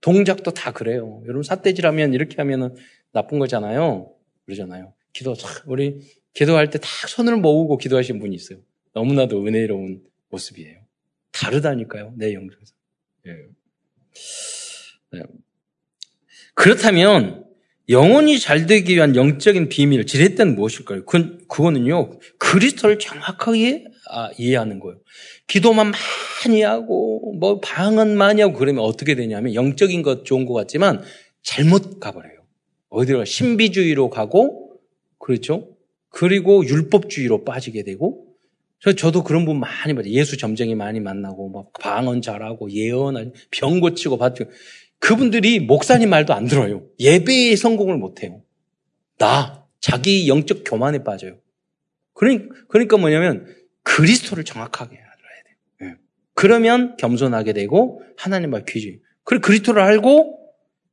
동작도 0.01 0.51
다 0.51 0.73
그래요. 0.73 1.21
여러분, 1.23 1.43
삿대질하면 1.43 2.13
이렇게 2.13 2.35
하면은 2.37 2.75
나쁜 3.13 3.39
거잖아요. 3.39 4.13
그러잖아요. 4.45 4.93
기도, 5.13 5.33
우리 5.65 6.01
기도할 6.33 6.69
때 6.69 6.79
딱 6.79 6.87
손을 7.09 7.37
모으고 7.37 7.77
기도하신 7.77 8.19
분이 8.19 8.35
있어요. 8.35 8.59
너무나도 8.93 9.45
은혜로운 9.45 10.01
모습이에요. 10.29 10.79
다르다니까요. 11.31 12.13
내 12.17 12.33
영적에서. 12.33 12.73
예. 13.27 13.31
네. 15.11 15.23
그렇다면 16.55 17.45
영혼이 17.89 18.39
잘 18.39 18.65
되기 18.65 18.95
위한 18.95 19.15
영적인 19.15 19.69
비밀, 19.69 20.05
지렛대는 20.05 20.55
무엇일까요? 20.55 21.05
그, 21.05 21.37
그거는요, 21.47 22.19
그리스도를 22.37 22.97
정확하게 22.99 23.85
아, 24.09 24.29
이해하는 24.37 24.79
거예요. 24.79 24.99
기도만 25.47 25.91
많이 26.45 26.61
하고, 26.61 27.33
뭐, 27.39 27.59
방언 27.59 28.15
많이 28.15 28.41
하고 28.41 28.53
그러면 28.53 28.83
어떻게 28.83 29.15
되냐면, 29.15 29.53
영적인 29.53 30.01
것 30.01 30.23
좋은 30.25 30.45
것 30.45 30.53
같지만, 30.53 31.03
잘못 31.41 31.99
가버려요. 31.99 32.45
어디로 32.89 33.25
신비주의로 33.25 34.09
가고, 34.09 34.79
그렇죠? 35.19 35.72
그리고 36.13 36.63
율법주의로 36.63 37.43
빠지게 37.43 37.81
되고, 37.83 38.27
저도 38.97 39.23
그런 39.23 39.45
분 39.45 39.59
많이 39.59 39.95
봐요. 39.95 40.03
예수 40.05 40.37
점쟁이 40.37 40.75
많이 40.75 40.99
만나고, 40.99 41.49
막 41.49 41.73
방언 41.81 42.21
잘하고, 42.21 42.69
예언, 42.69 43.33
병 43.49 43.79
고치고, 43.79 44.19
받고. 44.19 44.45
그분들이 44.99 45.59
목사님 45.59 46.11
말도 46.11 46.33
안 46.35 46.45
들어요. 46.45 46.85
예배에 46.99 47.55
성공을 47.55 47.97
못 47.97 48.21
해요. 48.21 48.43
나, 49.17 49.65
자기 49.79 50.29
영적 50.29 50.61
교만에 50.65 51.03
빠져요. 51.03 51.39
그러니까, 52.13 52.53
그러니까 52.67 52.97
뭐냐면, 52.97 53.47
그리스도를 53.81 54.43
정확하게 54.43 54.95
알아야 54.95 55.43
돼요. 55.45 55.55
네. 55.81 55.97
그러면 56.35 56.95
겸손하게 56.97 57.53
되고, 57.53 58.03
하나님과 58.17 58.65
귀지. 58.67 59.01
그리고 59.23 59.41
그리스도를 59.41 59.81
알고, 59.81 60.39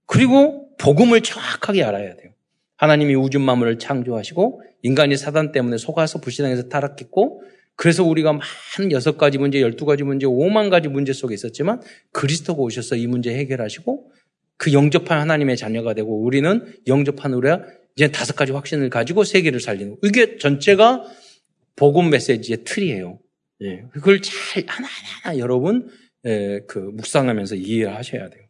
그리고 0.07 0.75
복음을 0.79 1.21
정확하게 1.21 1.85
알아야 1.85 2.17
돼요. 2.17 2.33
하나님이 2.81 3.15
우주 3.15 3.39
만물을 3.39 3.79
창조하시고, 3.79 4.63
인간이 4.83 5.17
사단 5.17 5.53
때문에 5.53 5.77
속아서 5.77 6.21
불신앙에서 6.21 6.69
타락했고, 6.69 7.43
그래서 7.81 8.05
우리가 8.05 8.35
많은 8.35 8.93
여섯 8.93 9.17
가지 9.17 9.39
문제, 9.39 9.63
열두 9.63 9.87
가지 9.87 10.03
문제, 10.03 10.27
오만 10.27 10.69
가지 10.69 10.89
문제 10.89 11.15
속에 11.15 11.33
있었지만 11.33 11.81
그리스도가 12.13 12.61
오셔서 12.61 12.97
이 12.97 13.07
문제 13.07 13.35
해결하시고 13.35 14.13
그 14.59 14.75
영접한 14.75 15.19
하나님의 15.19 15.57
자녀가 15.57 15.95
되고 15.95 16.23
우리는 16.23 16.75
영접한 16.87 17.33
우리가 17.33 17.65
이제 17.97 18.13
다섯 18.13 18.37
가지 18.37 18.53
확신을 18.53 18.91
가지고 18.91 19.25
세계를 19.25 19.61
살리는 19.61 19.97
이게 20.03 20.37
전체가 20.37 21.05
복음 21.75 22.11
메시지의 22.11 22.65
틀이에요. 22.65 23.19
예, 23.63 23.85
그걸 23.93 24.21
잘 24.21 24.63
하나하나 24.67 25.39
여러분 25.39 25.89
예, 26.27 26.61
그 26.69 26.79
묵상하면서 26.79 27.55
이해를 27.55 27.97
하셔야 27.97 28.29
돼요. 28.29 28.45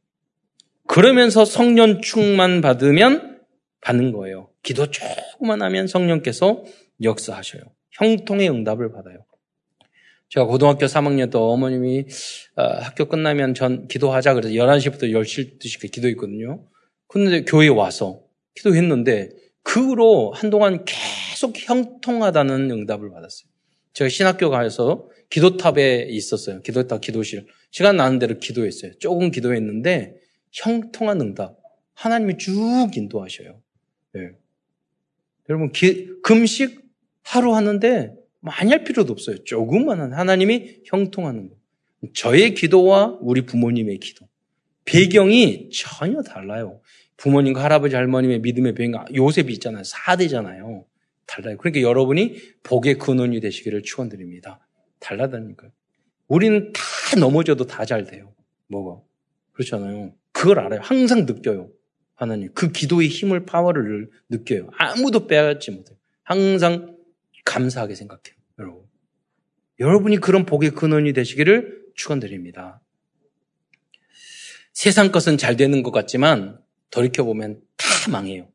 그러면서 0.89 1.45
성령 1.45 2.01
충만 2.01 2.61
받으면 2.61 3.30
받는 3.81 4.13
거예요. 4.13 4.51
기도 4.63 4.91
조금만 4.91 5.63
하면 5.63 5.87
성령께서 5.87 6.65
역사하셔요. 7.03 7.63
형통의 7.93 8.51
응답을 8.51 8.93
받아요. 8.93 9.25
제가 10.29 10.47
고등학교 10.47 10.87
3학년 10.87 11.31
때 11.33 11.39
어머님이 11.39 12.07
어, 12.57 12.63
학교 12.63 13.07
끝나면 13.07 13.55
전 13.55 13.89
기도하자 13.89 14.35
그래서 14.35 14.55
11시부터 14.55 15.05
10시까지 15.05 15.91
기도했거든요. 15.91 16.65
근데 17.09 17.43
교회에 17.43 17.69
와서 17.69 18.21
기도했는데 18.55 19.31
그 19.63 19.81
후로 19.81 20.33
한동안 20.33 20.85
계속 20.85 21.55
형통하다는 21.57 22.71
응답을 22.71 23.11
받았어요. 23.11 23.51
제가 23.93 24.09
신학교 24.09 24.51
가서 24.51 25.09
기도탑에 25.31 26.07
있었어요. 26.09 26.61
기도탑 26.63 27.01
기도실. 27.01 27.47
시간 27.73 27.97
나는 27.97 28.19
대로 28.21 28.39
기도했어요. 28.39 28.93
조금 28.99 29.31
기도했는데 29.31 30.15
형통한 30.53 31.21
응답. 31.21 31.57
하나님이 31.95 32.39
쭉 32.39 32.89
인도하셔요. 32.95 33.61
네. 34.13 34.31
여러분 35.49 35.73
기, 35.73 36.09
금식 36.23 36.81
하루 37.23 37.55
하는데 37.55 38.15
많이 38.41 38.71
할 38.71 38.85
필요도 38.85 39.13
없어요. 39.13 39.45
조금만 39.45 40.13
하나님이 40.13 40.83
형통하는 40.85 41.51
거. 41.51 41.57
저의 42.15 42.55
기도와 42.55 43.19
우리 43.21 43.43
부모님의 43.43 43.99
기도. 43.99 44.27
배경이 44.85 45.71
전혀 45.71 46.23
달라요. 46.23 46.81
부모님과 47.19 47.63
할아버지 47.63 47.95
할머님의 47.97 48.41
믿음의 48.41 48.75
배경, 48.75 49.05
요셉이 49.15 49.53
있잖아요. 49.55 49.83
4대잖아요. 49.83 50.85
달라요. 51.27 51.59
그러니까 51.59 51.83
여러분이 51.83 52.37
복의 52.63 52.99
근원이 52.99 53.41
되시기를 53.41 53.83
축원드립니다. 53.83 54.67
달라다니까요. 55.01 55.71
우리는 56.29 56.73
다 56.73 56.81
넘어져도 57.21 57.67
다 57.67 57.85
잘 57.85 58.05
돼요. 58.05 58.33
뭐가? 58.69 59.03
그렇잖아요. 59.53 60.15
그걸 60.33 60.61
알아요. 60.61 60.81
항상 60.83 61.27
느껴요. 61.27 61.69
하나님. 62.21 62.53
그 62.53 62.71
기도의 62.71 63.09
힘을, 63.09 63.47
파워를 63.47 64.11
느껴요. 64.29 64.69
아무도 64.77 65.27
빼앗지 65.27 65.71
못해요. 65.71 65.97
항상 66.23 66.99
감사하게 67.47 67.95
생각해요. 67.95 68.37
여러분. 68.59 68.85
여러분이 69.79 70.19
그런 70.19 70.45
복의 70.45 70.73
근원이 70.73 71.15
되시기를 71.15 71.83
축원드립니다. 71.95 72.83
세상 74.75 75.11
것은 75.11 75.39
잘 75.39 75.57
되는 75.57 75.83
것 75.83 75.93
같지만 75.93 76.61
돌이켜 76.91 77.25
보면 77.25 77.63
다 77.79 78.11
망해요. 78.11 78.53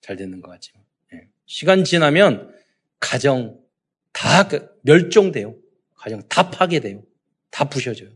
잘 0.00 0.16
되는 0.16 0.40
것 0.40 0.50
같지만. 0.50 0.82
예. 1.12 1.28
시간 1.44 1.84
지나면 1.84 2.50
가정 2.98 3.60
다그 4.12 4.70
멸종돼요. 4.84 5.54
가정 5.96 6.26
다 6.28 6.50
파괴돼요. 6.50 7.02
다 7.50 7.68
부셔져요. 7.68 8.08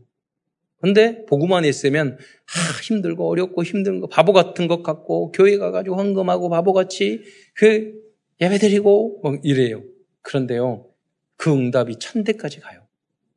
근데 0.79 1.25
보고만 1.25 1.65
했으면 1.65 2.17
아, 2.17 2.81
힘들고 2.83 3.27
어렵고 3.29 3.63
힘든 3.63 3.99
거 3.99 4.07
바보 4.07 4.31
같은 4.33 4.67
것 4.67 4.83
같고 4.83 5.31
교회 5.31 5.57
가가지고 5.57 5.95
헌금하고 5.97 6.49
바보같이 6.49 7.23
그 7.55 7.93
예배드리고 8.39 9.21
뭐 9.23 9.37
이래요. 9.43 9.83
그런데요 10.21 10.87
그 11.35 11.51
응답이 11.51 11.97
천대까지 11.99 12.59
가요. 12.59 12.85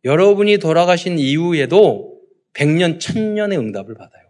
여러분이 0.04 0.58
돌아가신 0.58 1.18
이후에도 1.18 2.20
백년 2.52 2.98
천년의 2.98 3.58
응답을 3.58 3.94
받아요. 3.94 4.24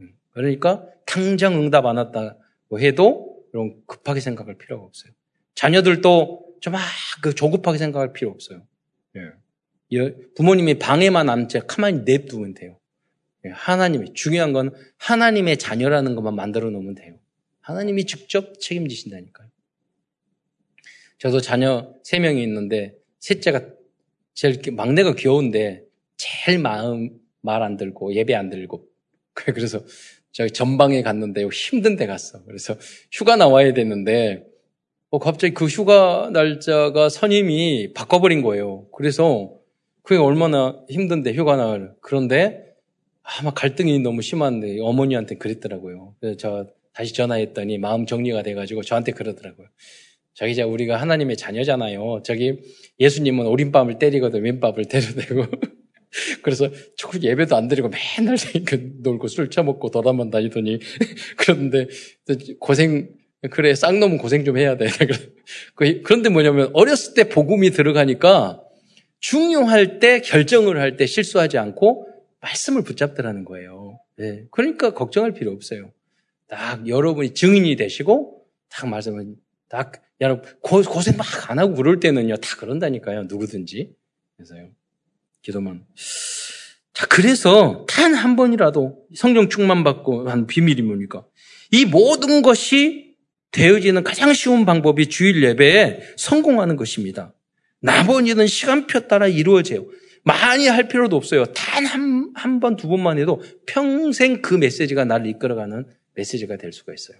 음. 0.00 0.10
그러니까 0.30 0.86
당장 1.06 1.54
응답 1.54 1.86
안 1.86 1.96
왔다고 1.96 2.80
해도 2.80 3.44
여러분 3.54 3.82
급하게 3.86 4.20
생각할 4.20 4.58
필요가 4.58 4.84
없어요. 4.84 5.12
자녀들도 5.54 6.56
좀 6.60 6.74
아, 6.74 6.80
그 7.22 7.34
조급하게 7.34 7.78
생각할 7.78 8.12
필요 8.12 8.30
없어요. 8.30 8.62
예. 9.92 10.14
부모님이 10.34 10.78
방에만 10.78 11.28
앉지 11.28 11.60
가만히 11.66 12.02
냅두면 12.04 12.54
돼요. 12.54 12.78
예. 13.44 13.50
하나님이 13.50 14.14
중요한 14.14 14.52
건 14.52 14.72
하나님의 14.96 15.58
자녀라는 15.58 16.14
것만 16.14 16.34
만들어 16.34 16.70
놓으면 16.70 16.94
돼요. 16.94 17.16
하나님이 17.60 18.04
직접 18.06 18.60
책임지신다니까요. 18.60 19.48
저도 21.18 21.40
자녀 21.40 21.94
세 22.02 22.18
명이 22.18 22.42
있는데 22.42 22.96
셋째가 23.20 23.66
제일 24.34 24.60
막내가 24.72 25.14
귀여운데 25.14 25.84
제일 26.16 26.58
마음 26.58 27.24
말 27.44 27.62
안 27.62 27.76
들고 27.76 28.14
예배 28.14 28.34
안 28.34 28.48
들고 28.50 28.86
그래서 29.34 29.80
저기 30.32 30.50
전방에 30.50 31.02
갔는데 31.02 31.46
힘든 31.46 31.96
데 31.96 32.06
갔어. 32.06 32.42
그래서 32.44 32.76
휴가 33.12 33.36
나와야 33.36 33.72
되는데 33.72 34.44
어, 35.10 35.18
갑자기 35.18 35.54
그 35.54 35.66
휴가 35.66 36.30
날짜가 36.32 37.08
선임이 37.08 37.92
바꿔버린 37.92 38.42
거예요. 38.42 38.88
그래서 38.90 39.54
그게 40.04 40.20
얼마나 40.20 40.78
힘든데 40.90 41.32
휴가 41.32 41.56
나을. 41.56 41.92
그런데 42.00 42.62
아마 43.22 43.50
갈등이 43.50 43.98
너무 44.00 44.20
심한데 44.22 44.78
어머니한테 44.80 45.36
그랬더라고요. 45.36 46.14
그래서 46.20 46.36
저 46.36 46.66
다시 46.92 47.14
전화했더니 47.14 47.78
마음 47.78 48.06
정리가 48.06 48.42
돼가지고 48.42 48.82
저한테 48.82 49.12
그러더라고요. 49.12 49.66
저기 50.34 50.54
자 50.54 50.66
우리가 50.66 50.96
하나님의 50.98 51.36
자녀잖아요. 51.36 52.20
저기 52.22 52.58
예수님은 53.00 53.46
오른밤을 53.46 53.98
때리거든 53.98 54.42
왼밤을 54.42 54.84
때려대고 54.84 55.46
그래서 56.42 56.68
조금 56.96 57.22
예배도 57.22 57.56
안 57.56 57.68
드리고 57.68 57.88
맨날 57.88 58.36
놀고 59.02 59.28
술 59.28 59.48
처먹고 59.48 59.90
돌아만 59.90 60.30
다니더니 60.30 60.80
그런데 61.38 61.86
고생 62.60 63.08
그래 63.50 63.74
쌍놈은 63.74 64.18
고생 64.18 64.44
좀 64.44 64.58
해야 64.58 64.76
돼. 64.76 64.86
그, 65.74 66.02
그런데 66.02 66.28
뭐냐면 66.28 66.70
어렸을 66.74 67.14
때 67.14 67.28
복음이 67.28 67.70
들어가니까 67.70 68.63
중요할 69.28 70.00
때 70.00 70.20
결정을 70.20 70.78
할 70.78 70.98
때 70.98 71.06
실수하지 71.06 71.56
않고 71.56 72.06
말씀을 72.40 72.84
붙잡더라는 72.84 73.46
거예요. 73.46 73.98
네. 74.16 74.44
그러니까 74.50 74.92
걱정할 74.92 75.32
필요 75.32 75.50
없어요. 75.52 75.92
딱 76.46 76.86
여러분이 76.86 77.32
증인이 77.32 77.74
되시고 77.76 78.44
딱 78.68 78.86
말씀을 78.86 79.34
딱 79.70 79.92
여러분 80.20 80.44
고, 80.60 80.82
고생 80.82 81.16
막 81.16 81.50
안 81.50 81.58
하고 81.58 81.74
그럴 81.74 82.00
때는요 82.00 82.36
다 82.36 82.56
그런다니까요 82.58 83.22
누구든지 83.24 83.94
그래서요. 84.36 84.68
기도만. 85.40 85.86
자, 86.92 87.06
그래서 87.06 87.86
단 87.88 88.14
한 88.14 88.36
번이라도 88.36 89.06
성령 89.14 89.48
충만 89.48 89.84
받고 89.84 90.28
한 90.28 90.46
비밀이 90.46 90.82
뭡니까? 90.82 91.24
이 91.72 91.86
모든 91.86 92.42
것이 92.42 93.16
되어지는 93.52 94.04
가장 94.04 94.34
쉬운 94.34 94.66
방법이 94.66 95.08
주일 95.08 95.42
예배에 95.42 96.00
성공하는 96.18 96.76
것입니다. 96.76 97.32
나머지는 97.84 98.46
시간표 98.46 99.08
따라 99.08 99.28
이루어져요. 99.28 99.86
많이 100.22 100.66
할 100.66 100.88
필요도 100.88 101.16
없어요. 101.16 101.44
단 101.52 101.84
한, 101.84 102.32
한 102.34 102.58
번, 102.58 102.76
두 102.76 102.88
번만 102.88 103.18
해도 103.18 103.42
평생 103.66 104.40
그 104.40 104.54
메시지가 104.54 105.04
나를 105.04 105.26
이끌어가는 105.26 105.84
메시지가 106.14 106.56
될 106.56 106.72
수가 106.72 106.94
있어요. 106.94 107.18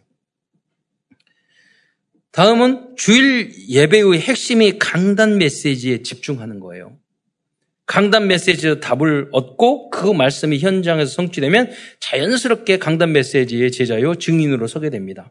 다음은 2.31 2.97
주일 2.97 3.53
예배의 3.69 4.21
핵심이 4.21 4.79
강단 4.79 5.37
메시지에 5.37 6.03
집중하는 6.03 6.61
거예요. 6.61 6.99
강단 7.85 8.27
메시지의 8.27 8.81
답을 8.81 9.29
얻고 9.33 9.91
그 9.91 10.07
말씀이 10.07 10.59
현장에서 10.59 11.13
성취되면 11.13 11.73
자연스럽게 12.01 12.79
강단 12.79 13.13
메시지의 13.13 13.71
제자요 13.71 14.15
증인으로 14.15 14.67
서게 14.67 14.89
됩니다. 14.89 15.31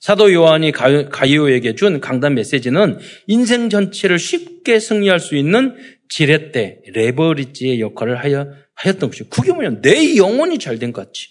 사도 0.00 0.32
요한이 0.32 0.72
가이오에게 0.72 1.74
준 1.74 2.00
강단 2.00 2.34
메시지는 2.34 2.98
인생 3.26 3.68
전체를 3.68 4.18
쉽게 4.18 4.80
승리할 4.80 5.20
수 5.20 5.36
있는 5.36 5.76
지렛대, 6.08 6.82
레버리지의 6.94 7.80
역할을 7.80 8.16
하였던 8.16 9.10
것이죠. 9.10 9.28
그게 9.28 9.52
뭐냐? 9.52 9.82
내 9.82 10.16
영혼이 10.16 10.58
잘된 10.58 10.92
것 10.92 11.06
같이. 11.06 11.28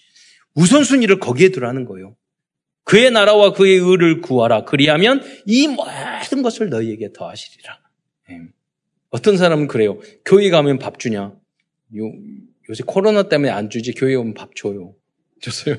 우선순위를 0.53 1.19
거기에 1.19 1.49
두라는 1.49 1.85
거예요. 1.85 2.15
그의 2.83 3.11
나라와 3.11 3.53
그의 3.53 3.77
의를 3.77 4.21
구하라. 4.21 4.65
그리하면 4.65 5.23
이 5.45 5.67
모든 5.67 6.41
것을 6.43 6.69
너희에게 6.69 7.11
더하시리라. 7.13 7.79
예. 8.31 8.39
어떤 9.09 9.37
사람은 9.37 9.67
그래요. 9.67 9.99
교회 10.25 10.49
가면 10.49 10.77
밥 10.79 10.99
주냐? 10.99 11.33
요, 11.97 12.13
요새 12.69 12.83
코로나 12.85 13.23
때문에 13.29 13.49
안 13.51 13.69
주지 13.69 13.93
교회 13.93 14.13
오면 14.15 14.35
밥 14.35 14.55
줘요. 14.55 14.95
줬어요. 15.41 15.75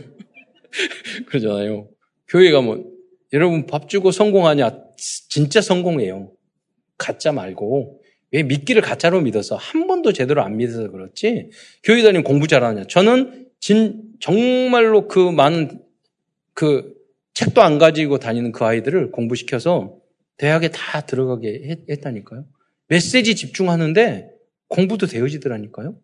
그러잖아요. 1.26 1.88
교회 2.30 2.50
가면 2.52 2.88
여러분 3.32 3.66
밥 3.66 3.88
주고 3.88 4.12
성공하냐? 4.12 4.84
진짜 4.96 5.60
성공해요. 5.60 6.32
가짜 6.96 7.32
말고 7.32 8.00
왜 8.30 8.42
믿기를 8.44 8.82
가짜로 8.82 9.20
믿어서 9.20 9.56
한 9.56 9.86
번도 9.86 10.12
제대로 10.12 10.42
안 10.42 10.56
믿어서 10.56 10.90
그렇지 10.90 11.50
교회 11.82 12.02
다니면 12.02 12.22
공부 12.22 12.46
잘하냐? 12.46 12.84
저는 12.84 13.48
진 13.58 14.02
정말로 14.20 15.08
그 15.08 15.18
많은 15.18 15.82
그 16.54 16.94
책도 17.34 17.62
안 17.62 17.78
가지고 17.78 18.18
다니는 18.18 18.52
그 18.52 18.64
아이들을 18.64 19.10
공부시켜서 19.10 19.98
대학에 20.36 20.68
다 20.68 21.00
들어가게 21.02 21.84
했, 21.88 22.00
다니까요 22.00 22.46
메시지 22.86 23.34
집중하는데 23.34 24.30
공부도 24.68 25.06
되어지더라니까요. 25.06 25.98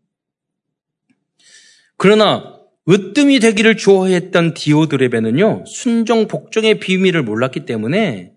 그러나 1.97 2.56
으뜸이 2.89 3.41
되기를 3.41 3.77
좋아했던 3.77 4.55
디오드레베는요, 4.55 5.65
순종 5.67 6.29
복종의 6.29 6.79
비밀을 6.79 7.23
몰랐기 7.25 7.65
때문에 7.67 8.33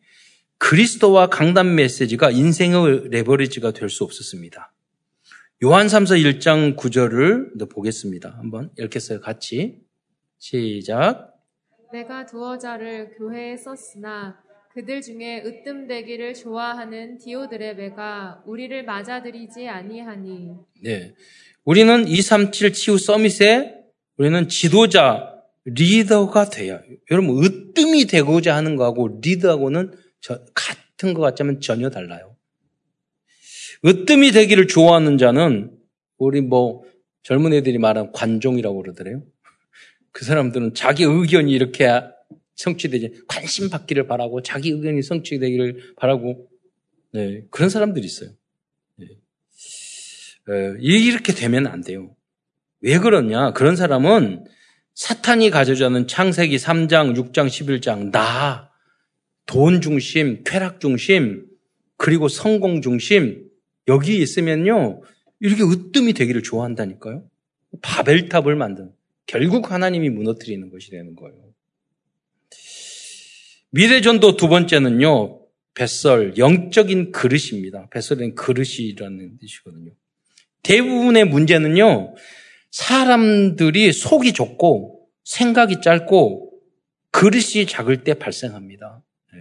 그리스도와 0.58 1.28
강단 1.30 1.76
메시지가 1.76 2.32
인생의 2.32 3.10
레버리지가 3.12 3.72
될 3.72 3.90
수 3.90 4.04
없었습니다. 4.04 4.74
요한 5.64 5.88
3서 5.88 6.18
1장 6.40 6.76
9절을 6.76 7.70
보겠습니다. 7.72 8.36
한번 8.38 8.72
읽겠어요. 8.80 9.20
같이. 9.22 9.82
시작. 10.40 11.36
내가 11.92 12.26
두어 12.26 12.58
자를 12.58 13.12
교회에 13.18 13.58
썼으나 13.58 14.38
그들 14.74 15.02
중에 15.02 15.44
으뜸되기를 15.46 16.34
좋아하는 16.34 17.18
디오드레베가 17.18 18.44
우리를 18.46 18.86
맞아들이지 18.86 19.68
아니하니. 19.68 20.52
네. 20.82 21.14
우리는 21.66 22.08
237 22.08 22.74
치유 22.74 22.98
서밋에 22.98 23.79
우리는 24.20 24.50
지도자, 24.50 25.34
리더가 25.64 26.50
돼야. 26.50 26.82
여러분, 27.10 27.42
으뜸이 27.42 28.06
되고자 28.06 28.54
하는 28.54 28.76
거하고 28.76 29.20
리더하고는 29.22 29.94
같은 30.54 31.14
것 31.14 31.22
같지만 31.22 31.62
전혀 31.62 31.90
달라요. 31.90 32.36
으뜸이 33.86 34.32
되기를 34.32 34.68
좋아하는 34.68 35.18
자는 35.18 35.72
우리 36.18 36.42
뭐 36.42 36.84
젊은 37.24 37.54
애들이 37.54 37.78
말하는 37.78 38.12
관종이라고 38.12 38.82
그러더래요. 38.82 39.24
그 40.12 40.26
사람들은 40.26 40.74
자기 40.74 41.04
의견이 41.06 41.54
이렇게 41.54 41.88
성취되지 42.56 43.22
관심 43.26 43.70
받기를 43.70 44.06
바라고 44.06 44.42
자기 44.42 44.72
의견이 44.72 45.02
성취되기를 45.02 45.94
바라고 45.96 46.50
네, 47.14 47.46
그런 47.52 47.70
사람들이 47.70 48.06
있어요. 48.06 48.32
네. 48.98 49.06
에, 50.50 50.76
이렇게 50.82 51.34
되면 51.34 51.68
안 51.68 51.80
돼요. 51.80 52.18
왜 52.82 52.98
그러냐? 53.00 53.54
그런 53.54 53.76
사람은 53.76 54.46
사탄이 54.96 55.50
가져자는 55.50 56.08
창세기 56.08 56.58
3장, 56.58 57.16
6장, 57.16 57.48
11장 57.48 58.12
나, 58.12 58.70
돈 59.46 59.82
중심, 59.82 60.44
쾌락 60.44 60.80
중심, 60.80 61.46
그리고 61.98 62.28
성공 62.28 62.82
중심 62.82 63.50
여기 63.88 64.18
있으면요 64.20 65.02
이렇게 65.40 65.64
으뜸이 65.64 66.14
되기를 66.14 66.44
좋아한다니까요. 66.44 67.24
바벨탑을 67.82 68.56
만든 68.56 68.92
결국 69.26 69.72
하나님이 69.72 70.10
무너뜨리는 70.10 70.70
것이 70.70 70.92
되는 70.92 71.16
거예요. 71.16 71.38
미래전도 73.72 74.36
두 74.36 74.48
번째는요, 74.48 75.42
뱃설, 75.76 76.38
영적인 76.38 77.12
그릇입니다. 77.12 77.88
뱃설은 77.92 78.36
그릇이라는 78.36 79.38
뜻이거든요. 79.40 79.92
대부분의 80.64 81.26
문제는요, 81.26 82.16
사람들이 82.72 83.92
속이 83.92 84.34
좁고 84.34 85.08
생각이 85.24 85.82
짧고 85.82 86.52
그릇이 87.12 87.66
작을 87.68 88.04
때 88.04 88.14
발생합니다. 88.14 89.04
네. 89.34 89.40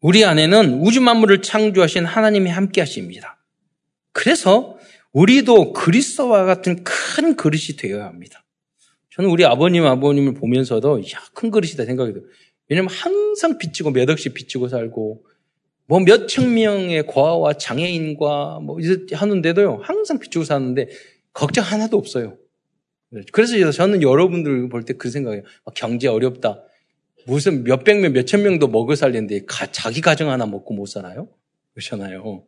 우리 0.00 0.24
안에는 0.24 0.80
우주 0.80 1.00
만물을 1.00 1.42
창조하신 1.42 2.04
하나님이 2.04 2.50
함께 2.50 2.80
하십니다. 2.80 3.38
그래서 4.12 4.78
우리도 5.12 5.72
그리스도와 5.72 6.44
같은 6.44 6.84
큰 6.84 7.36
그릇이 7.36 7.76
되어야 7.78 8.06
합니다. 8.06 8.44
저는 9.14 9.28
우리 9.30 9.44
아버님, 9.44 9.84
아버님을 9.84 10.34
보면서도, 10.34 11.02
야, 11.02 11.22
큰 11.34 11.50
그릇이다 11.50 11.84
생각이 11.84 12.12
들어요. 12.12 12.26
왜냐면 12.68 12.90
항상 12.90 13.58
빚지고 13.58 13.90
몇 13.90 14.08
억씩 14.08 14.32
빚지고 14.32 14.68
살고, 14.68 15.24
뭐 15.86 16.00
몇천 16.00 16.54
명의 16.54 17.06
과와 17.06 17.52
장애인과 17.54 18.60
뭐 18.60 18.78
하는데도요, 19.12 19.80
항상 19.82 20.18
빚지고 20.18 20.44
사는데, 20.44 20.88
걱정 21.32 21.64
하나도 21.64 21.96
없어요. 21.96 22.38
그래서 23.32 23.70
저는 23.70 24.02
여러분들 24.02 24.68
볼 24.68 24.84
때 24.84 24.94
그 24.94 25.10
생각이에요. 25.10 25.44
경제 25.74 26.08
어렵다. 26.08 26.62
무슨 27.26 27.62
몇백 27.64 28.00
명, 28.00 28.12
몇천 28.12 28.42
명도 28.42 28.68
먹여 28.68 28.94
살리는데 28.94 29.46
자기 29.70 30.00
가정 30.00 30.30
하나 30.30 30.46
먹고 30.46 30.74
못 30.74 30.86
살아요? 30.86 31.28
그렇잖아요. 31.74 32.44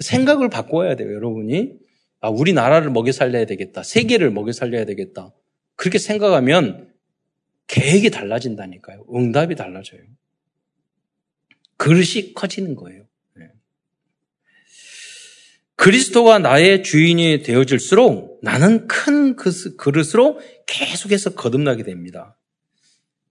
생각을 0.00 0.48
바꿔야 0.48 0.96
돼요, 0.96 1.12
여러분이. 1.12 1.74
아, 2.20 2.28
우리나라를 2.28 2.90
먹여 2.90 3.12
살려야 3.12 3.44
되겠다. 3.46 3.82
세계를 3.82 4.30
먹여 4.30 4.52
살려야 4.52 4.84
되겠다. 4.84 5.32
그렇게 5.76 5.98
생각하면 5.98 6.92
계획이 7.68 8.10
달라진다니까요. 8.10 9.04
응답이 9.14 9.54
달라져요. 9.54 10.00
그릇이 11.76 12.34
커지는 12.34 12.74
거예요. 12.74 13.06
네. 15.88 15.92
그리스도가 15.92 16.38
나의 16.38 16.82
주인이 16.82 17.42
되어질수록 17.42 18.40
나는 18.42 18.86
큰 18.88 19.36
그릇으로 19.36 20.38
계속해서 20.66 21.30
거듭나게 21.30 21.82
됩니다. 21.82 22.36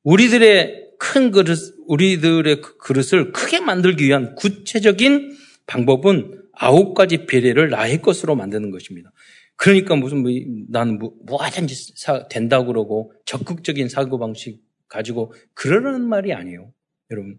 우리들의 0.02 0.88
큰 0.98 1.30
그릇, 1.30 1.60
우리들의 1.86 2.62
그 2.62 2.78
그릇을 2.78 3.32
크게 3.32 3.60
만들기 3.60 4.06
위한 4.06 4.34
구체적인 4.34 5.38
방법은 5.68 6.46
아홉 6.52 6.96
가지 6.96 7.28
비례를 7.28 7.70
나의 7.70 8.02
것으로 8.02 8.36
만드는 8.36 8.72
것입니다. 8.72 9.12
그러니까 9.56 9.96
무슨 9.96 10.24
뭐, 10.24 10.32
나는 10.70 10.98
뭐, 10.98 11.14
뭐 11.28 11.40
하든지 11.40 11.94
사, 11.96 12.28
된다고 12.28 12.68
그러고 12.68 13.12
적극적인 13.26 13.88
사고방식 13.88 14.60
가지고 14.88 15.32
그러라는 15.54 16.10
말이 16.10 16.34
아니에요. 16.34 16.72
여러분. 17.12 17.38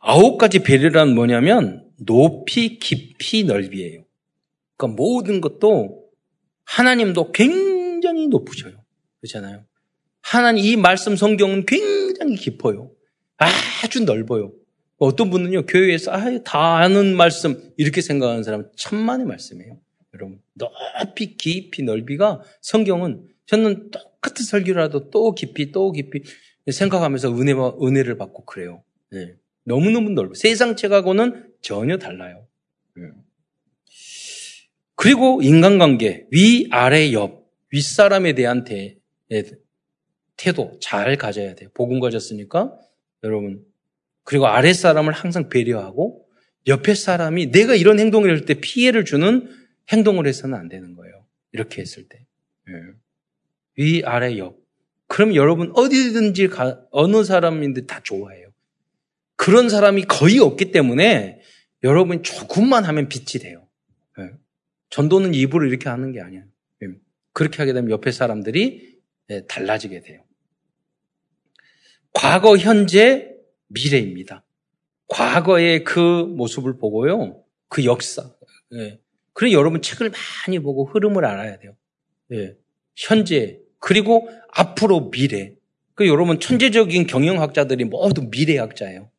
아홉 0.00 0.38
가지 0.38 0.60
배려란 0.60 1.16
뭐냐면 1.16 1.84
높이, 1.98 2.78
깊이, 2.78 3.42
넓이에요. 3.42 4.03
그러니까 4.84 4.88
모든 4.96 5.40
것도 5.40 6.04
하나님도 6.64 7.32
굉장히 7.32 8.28
높으셔요. 8.28 8.84
그렇잖아요. 9.20 9.64
하나님 10.20 10.64
이 10.64 10.76
말씀 10.76 11.16
성경은 11.16 11.66
굉장히 11.66 12.36
깊어요. 12.36 12.90
아주 13.36 14.04
넓어요. 14.04 14.52
어떤 14.96 15.30
분은요, 15.30 15.66
교회에서 15.66 16.12
아, 16.12 16.38
다 16.44 16.76
아는 16.76 17.16
말씀 17.16 17.72
이렇게 17.76 18.00
생각하는 18.00 18.42
사람은 18.42 18.70
천만의 18.76 19.26
말씀이에요. 19.26 19.78
여러분, 20.14 20.40
높이, 20.54 21.36
깊이, 21.36 21.82
넓이가 21.82 22.42
성경은 22.62 23.26
저는 23.46 23.90
똑같은 23.90 24.44
설교라도 24.44 25.10
또 25.10 25.34
깊이, 25.34 25.72
또 25.72 25.92
깊이 25.92 26.22
생각하면서 26.70 27.36
은혜와 27.36 27.76
은혜를 27.82 28.16
받고 28.16 28.44
그래요. 28.44 28.82
네. 29.10 29.34
너무너무 29.64 30.10
넓어. 30.10 30.32
세상 30.34 30.76
책하고는 30.76 31.52
전혀 31.60 31.98
달라요. 31.98 32.46
네. 32.96 33.02
그리고 34.96 35.40
인간관계, 35.42 36.26
위, 36.30 36.68
아래, 36.70 37.12
옆, 37.12 37.50
윗사람에 37.70 38.34
대한 38.34 38.64
대, 38.64 38.96
태도 40.36 40.78
잘 40.80 41.16
가져야 41.16 41.54
돼요. 41.54 41.68
복음 41.74 42.00
가졌으니까 42.00 42.72
여러분. 43.22 43.64
그리고 44.22 44.46
아랫사람을 44.46 45.12
항상 45.12 45.48
배려하고 45.48 46.26
옆에 46.66 46.94
사람이 46.94 47.50
내가 47.50 47.74
이런 47.74 47.98
행동을 47.98 48.30
할 48.30 48.46
때 48.46 48.54
피해를 48.54 49.04
주는 49.04 49.48
행동을 49.92 50.26
해서는 50.26 50.56
안 50.56 50.68
되는 50.68 50.94
거예요. 50.94 51.26
이렇게 51.52 51.82
했을 51.82 52.08
때. 52.08 52.24
예. 52.68 53.82
위, 53.82 54.02
아래, 54.04 54.38
옆. 54.38 54.56
그럼 55.08 55.34
여러분 55.34 55.72
어디든지 55.74 56.48
가, 56.48 56.80
어느 56.90 57.22
사람인데 57.24 57.86
다 57.86 58.00
좋아해요. 58.02 58.48
그런 59.36 59.68
사람이 59.68 60.04
거의 60.04 60.38
없기 60.38 60.70
때문에 60.70 61.40
여러분 61.82 62.22
조금만 62.22 62.84
하면 62.84 63.08
빛이 63.08 63.42
돼요. 63.42 63.63
예. 64.94 64.96
전도는 64.96 65.34
입으로 65.34 65.66
이렇게 65.66 65.88
하는 65.88 66.12
게 66.12 66.20
아니에요. 66.20 66.44
예. 66.82 66.86
그렇게 67.32 67.58
하게 67.58 67.72
되면 67.72 67.90
옆에 67.90 68.12
사람들이 68.12 69.00
달라지게 69.48 70.02
돼요. 70.02 70.22
과거, 72.12 72.56
현재, 72.56 73.34
미래입니다. 73.68 74.44
과거의 75.08 75.82
그 75.82 76.00
모습을 76.00 76.78
보고요. 76.78 77.42
그 77.68 77.84
역사. 77.84 78.30
그래 79.32 79.52
여러분 79.52 79.82
책을 79.82 80.10
많이 80.10 80.60
보고 80.60 80.84
흐름을 80.84 81.24
알아야 81.24 81.58
돼요. 81.58 81.76
예. 82.32 82.56
현재 82.96 83.60
그리고 83.80 84.28
앞으로 84.52 85.10
미래. 85.10 85.54
그 85.94 86.06
여러분 86.06 86.38
천재적인 86.38 87.06
경영학자들이 87.06 87.84
모두 87.84 88.28
미래학자예요. 88.30 89.10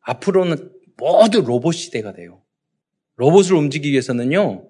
앞으로는 0.00 0.70
모두 0.96 1.40
로봇 1.40 1.74
시대가 1.74 2.12
돼요. 2.12 2.42
로봇을 3.16 3.54
움직이기 3.54 3.92
위해서는요. 3.92 4.68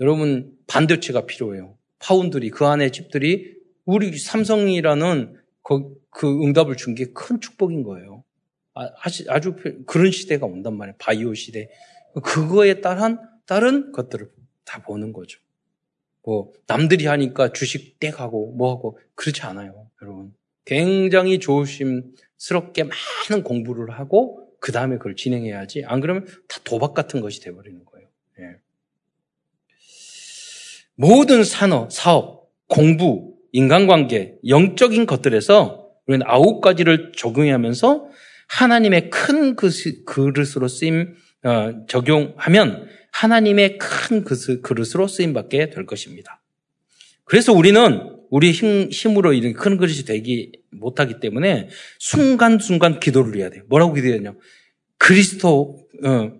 여러분 0.00 0.56
반도체가 0.66 1.26
필요해요. 1.26 1.76
파운드리 1.98 2.50
그 2.50 2.66
안에 2.66 2.90
칩들이 2.90 3.54
우리 3.84 4.16
삼성이라는 4.16 5.36
그, 5.62 5.94
그 6.10 6.42
응답을 6.42 6.76
준 6.76 6.94
게 6.94 7.12
큰 7.14 7.40
축복인 7.40 7.82
거예요. 7.82 8.24
아, 8.74 8.90
아주 9.28 9.54
그런 9.86 10.10
시대가 10.10 10.46
온단 10.46 10.76
말이에요. 10.76 10.96
바이오 10.98 11.34
시대. 11.34 11.70
그거에 12.22 12.80
따른 12.80 13.18
다른 13.46 13.92
것들을 13.92 14.30
다 14.64 14.82
보는 14.82 15.12
거죠. 15.12 15.38
뭐 16.24 16.52
남들이 16.66 17.06
하니까 17.06 17.52
주식 17.52 18.00
떼가고 18.00 18.52
뭐하고 18.52 18.98
그렇지 19.14 19.42
않아요, 19.42 19.90
여러분. 20.02 20.34
굉장히 20.64 21.38
조심스럽게 21.38 22.84
많은 22.84 23.44
공부를 23.44 23.90
하고 23.90 24.48
그 24.58 24.72
다음에 24.72 24.96
그걸 24.96 25.14
진행해야지. 25.16 25.84
안 25.84 26.00
그러면 26.00 26.26
다 26.48 26.58
도박 26.64 26.94
같은 26.94 27.20
것이 27.20 27.40
돼버리는 27.42 27.84
거예요. 27.84 28.08
예. 28.40 28.56
모든 30.96 31.44
산업, 31.44 31.92
사업, 31.92 32.48
공부, 32.68 33.34
인간관계, 33.52 34.36
영적인 34.48 35.06
것들에서 35.06 35.88
우리는 36.06 36.26
아홉 36.28 36.60
가지를 36.60 37.12
적용하면서 37.16 38.08
하나님의 38.48 39.10
큰 39.10 39.56
그릇으로 39.56 40.68
쓰임 40.68 41.14
어, 41.44 41.86
적용하면 41.88 42.88
하나님의 43.12 43.78
큰 43.78 44.24
그릇으로 44.24 45.06
쓰임 45.06 45.32
받게 45.34 45.70
될 45.70 45.86
것입니다. 45.86 46.42
그래서 47.24 47.52
우리는 47.52 48.16
우리 48.30 48.50
힘, 48.50 48.88
힘으로 48.90 49.32
이런 49.32 49.52
큰 49.52 49.76
그릇이 49.76 50.04
되기 50.04 50.52
못하기 50.72 51.20
때문에 51.20 51.68
순간순간 51.98 52.98
기도를 52.98 53.38
해야 53.38 53.50
돼요. 53.50 53.62
뭐라고 53.68 53.94
기도해야 53.94 54.34
그리스도, 54.98 55.86
어, 56.04 56.32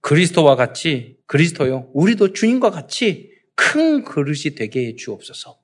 그리스도와 0.00 0.56
같이, 0.56 1.16
그리스도요. 1.26 1.90
우리도 1.94 2.32
주님과 2.32 2.70
같이 2.70 3.31
큰 3.62 4.02
그릇이 4.02 4.56
되게 4.56 4.86
해 4.86 4.96
주옵소서. 4.96 5.60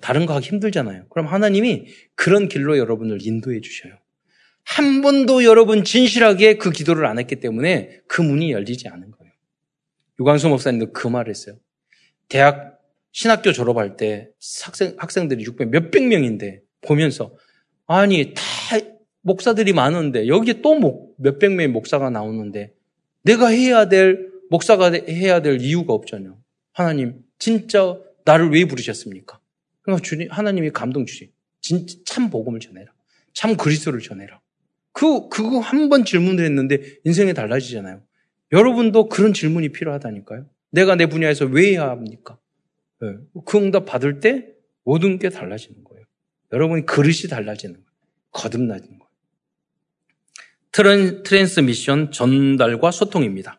다른 0.00 0.26
거 0.26 0.34
하기 0.34 0.48
힘들잖아요. 0.48 1.06
그럼 1.08 1.26
하나님이 1.26 1.86
그런 2.14 2.48
길로 2.48 2.78
여러분을 2.78 3.18
인도해 3.20 3.60
주셔요. 3.60 3.94
한 4.62 5.00
번도 5.02 5.44
여러분 5.44 5.82
진실하게 5.82 6.58
그 6.58 6.70
기도를 6.70 7.06
안 7.06 7.18
했기 7.18 7.36
때문에 7.36 8.02
그 8.06 8.22
문이 8.22 8.52
열리지 8.52 8.88
않은 8.88 9.10
거예요. 9.10 9.32
유광수 10.20 10.48
목사님도 10.48 10.92
그 10.92 11.08
말을 11.08 11.30
했어요. 11.30 11.56
대학 12.28 12.78
신학교 13.12 13.52
졸업할 13.52 13.96
때 13.96 14.28
학생, 14.62 14.94
학생들이 14.98 15.42
600, 15.44 15.70
몇백 15.70 16.06
명인데 16.06 16.60
보면서 16.82 17.34
아니, 17.86 18.34
다 18.34 18.42
목사들이 19.22 19.72
많은데 19.72 20.28
여기에 20.28 20.60
또 20.60 20.74
목, 20.74 21.14
몇백 21.18 21.52
명의 21.52 21.68
목사가 21.68 22.10
나오는데 22.10 22.74
내가 23.22 23.48
해야 23.48 23.88
될, 23.88 24.30
목사가 24.50 24.92
해야 24.92 25.40
될 25.40 25.60
이유가 25.60 25.94
없잖아요. 25.94 26.38
하나님, 26.78 27.24
진짜 27.40 27.98
나를 28.24 28.50
왜 28.50 28.64
부르셨습니까? 28.64 29.40
그러니까 29.82 30.06
주님, 30.06 30.28
하나님이 30.30 30.70
감동 30.70 31.06
주시. 31.06 31.32
진짜 31.60 31.96
참 32.06 32.30
복음을 32.30 32.60
전해라. 32.60 32.92
참 33.32 33.56
그리스도를 33.56 34.00
전해라. 34.00 34.40
그, 34.92 35.28
그거 35.28 35.58
한 35.58 35.88
번 35.88 36.04
질문을 36.04 36.44
했는데 36.44 36.80
인생이 37.04 37.34
달라지잖아요. 37.34 38.00
여러분도 38.52 39.08
그런 39.08 39.32
질문이 39.32 39.70
필요하다니까요. 39.70 40.46
내가 40.70 40.94
내 40.94 41.06
분야에서 41.06 41.46
왜 41.46 41.72
해야 41.72 41.90
합니까? 41.90 42.38
네. 43.00 43.08
그 43.44 43.58
응답 43.58 43.84
받을 43.84 44.20
때 44.20 44.46
모든 44.84 45.18
게 45.18 45.30
달라지는 45.30 45.82
거예요. 45.82 46.04
여러분이 46.52 46.86
그릇이 46.86 47.28
달라지는 47.28 47.74
거예요. 47.74 47.86
거듭나지는 48.30 48.98
거예요. 49.00 49.10
tran, 50.70 51.22
transmission 51.24 52.12
전달과 52.12 52.92
소통입니다. 52.92 53.58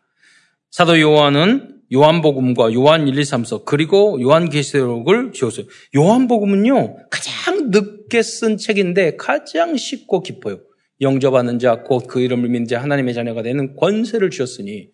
사도 0.70 0.98
요한은 0.98 1.79
요한복음과 1.92 2.72
요한 2.74 3.08
1, 3.08 3.18
2, 3.18 3.22
3서 3.22 3.64
그리고 3.64 4.20
요한계시록을 4.20 5.32
지었어요. 5.32 5.66
요한복음은요 5.96 7.08
가장 7.10 7.70
늦게 7.70 8.22
쓴 8.22 8.56
책인데 8.56 9.16
가장 9.16 9.76
쉽고 9.76 10.22
깊어요. 10.22 10.60
영접하는 11.00 11.58
자, 11.58 11.82
곧 11.82 12.06
그 12.06 12.20
이름을 12.20 12.48
믿는 12.48 12.68
자, 12.68 12.82
하나님의 12.82 13.14
자녀가 13.14 13.42
되는 13.42 13.74
권세를 13.76 14.30
주셨으니, 14.30 14.90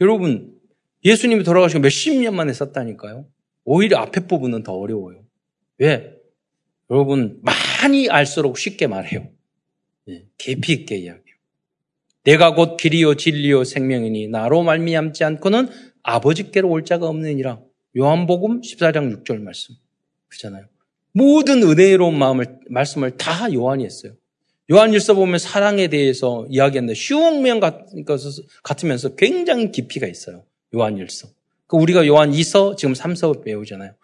여러분, 0.00 0.52
예수님이 1.04 1.44
돌아가시고 1.44 1.80
몇십 1.80 2.20
년 2.20 2.34
만에 2.34 2.52
썼다니까요. 2.52 3.26
오히려 3.64 3.98
앞에 3.98 4.26
부분은 4.26 4.64
더 4.64 4.72
어려워요. 4.72 5.22
왜? 5.78 6.16
여러분, 6.90 7.40
많이 7.42 8.08
알수록 8.08 8.58
쉽게 8.58 8.86
말해요. 8.86 9.28
예, 10.08 10.24
깊이 10.38 10.72
있게 10.72 10.96
이야기해요. 10.96 11.22
내가 12.24 12.54
곧 12.54 12.76
길이요 12.76 13.14
진리요 13.14 13.64
생명이니 13.64 14.28
나로 14.28 14.62
말미암지 14.62 15.24
않고는 15.24 15.68
아버지께로 16.04 16.70
올 16.70 16.84
자가 16.84 17.08
없느니라. 17.08 17.60
요한복음 17.96 18.60
14장 18.60 19.24
6절 19.24 19.40
말씀. 19.40 19.74
그잖아요. 20.28 20.66
모든 21.12 21.62
은혜로운 21.62 22.16
마음을 22.16 22.58
말씀을 22.68 23.16
다 23.16 23.52
요한이 23.52 23.84
했어요. 23.84 24.12
요한일서 24.70 25.14
보면 25.14 25.38
사랑에 25.38 25.88
대해서 25.88 26.46
이야기했는데 26.48 26.94
쉬운 26.94 27.44
같으면서 28.62 29.14
굉장히 29.14 29.70
깊이가 29.70 30.06
있어요. 30.06 30.44
요한일서. 30.74 31.28
그 31.66 31.76
우리가 31.76 32.06
요한 32.06 32.32
2서 32.32 32.76
지금 32.76 32.94
3서 32.94 33.44
배우잖아요. 33.44 33.94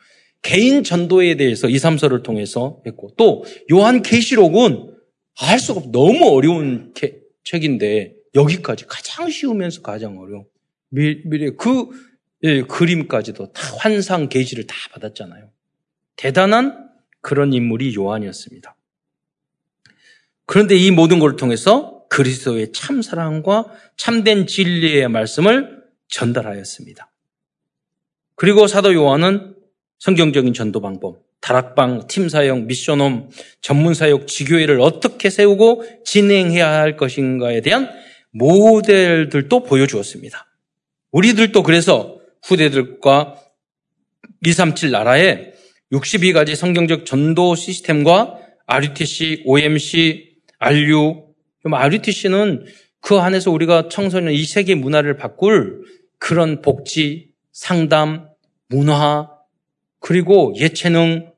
개인 0.43 0.85
전도에 0.85 1.37
대해서 1.37 1.69
2, 1.69 1.77
3서를 1.77 2.23
통해서 2.23 2.81
했고 2.87 3.11
또 3.17 3.45
요한 3.73 4.03
계시록은 4.03 4.95
알 5.41 5.59
수가 5.59 5.81
없 5.81 5.91
너무 5.91 6.29
어려운 6.31 6.93
게, 6.95 7.19
책인데 7.45 8.15
여기까지 8.35 8.87
가장 8.87 9.29
쉬우면서 9.29 9.83
가장 9.83 10.19
어려운 10.19 10.45
미, 10.91 11.23
미래 11.25 11.51
그 11.57 11.89
예, 12.43 12.63
그림까지도 12.63 13.53
다 13.53 13.77
환상 13.79 14.29
계시를 14.29 14.67
다 14.67 14.75
받았잖아요. 14.93 15.51
대단한 16.17 16.91
그런 17.21 17.53
인물이 17.53 17.95
요한이었습니다. 17.95 18.77
그런데 20.47 20.77
이 20.77 20.91
모든 20.91 21.19
것을 21.19 21.37
통해서 21.37 22.07
그리스도의 22.09 22.73
참 22.73 23.03
사랑과 23.03 23.67
참된 23.97 24.47
진리의 24.47 25.09
말씀을 25.09 25.83
전달하였습니다. 26.09 27.11
그리고 28.35 28.67
사도 28.67 28.95
요한은 28.95 29.55
성경적인 29.99 30.55
전도 30.55 30.81
방법, 30.81 31.23
다락방, 31.41 32.07
팀 32.09 32.29
사역, 32.29 32.65
미션홈, 32.65 33.31
전문 33.61 33.95
사역, 33.95 34.27
지교회를 34.27 34.81
어떻게 34.81 35.31
세우고 35.31 35.85
진행해야 36.05 36.69
할 36.69 36.97
것인가에 36.97 37.61
대한 37.61 37.89
모델들도 38.33 39.63
보여주었습니다. 39.63 40.50
우리들도 41.13 41.63
그래서 41.63 42.19
후대들과 42.43 43.37
237 44.45 44.91
나라에 44.91 45.53
62가지 45.93 46.55
성경적 46.55 47.05
전도 47.05 47.55
시스템과 47.55 48.39
RUTC, 48.67 49.43
OMC, 49.45 50.37
RU, 50.59 51.25
RUTC는 51.65 52.65
그 53.01 53.19
안에서 53.19 53.51
우리가 53.51 53.89
청소년 53.89 54.33
이 54.33 54.45
세계 54.45 54.75
문화를 54.75 55.17
바꿀 55.17 55.83
그런 56.19 56.63
복지, 56.63 57.31
상담, 57.51 58.29
문화, 58.69 59.31
그리고 59.99 60.55
예체능, 60.57 61.33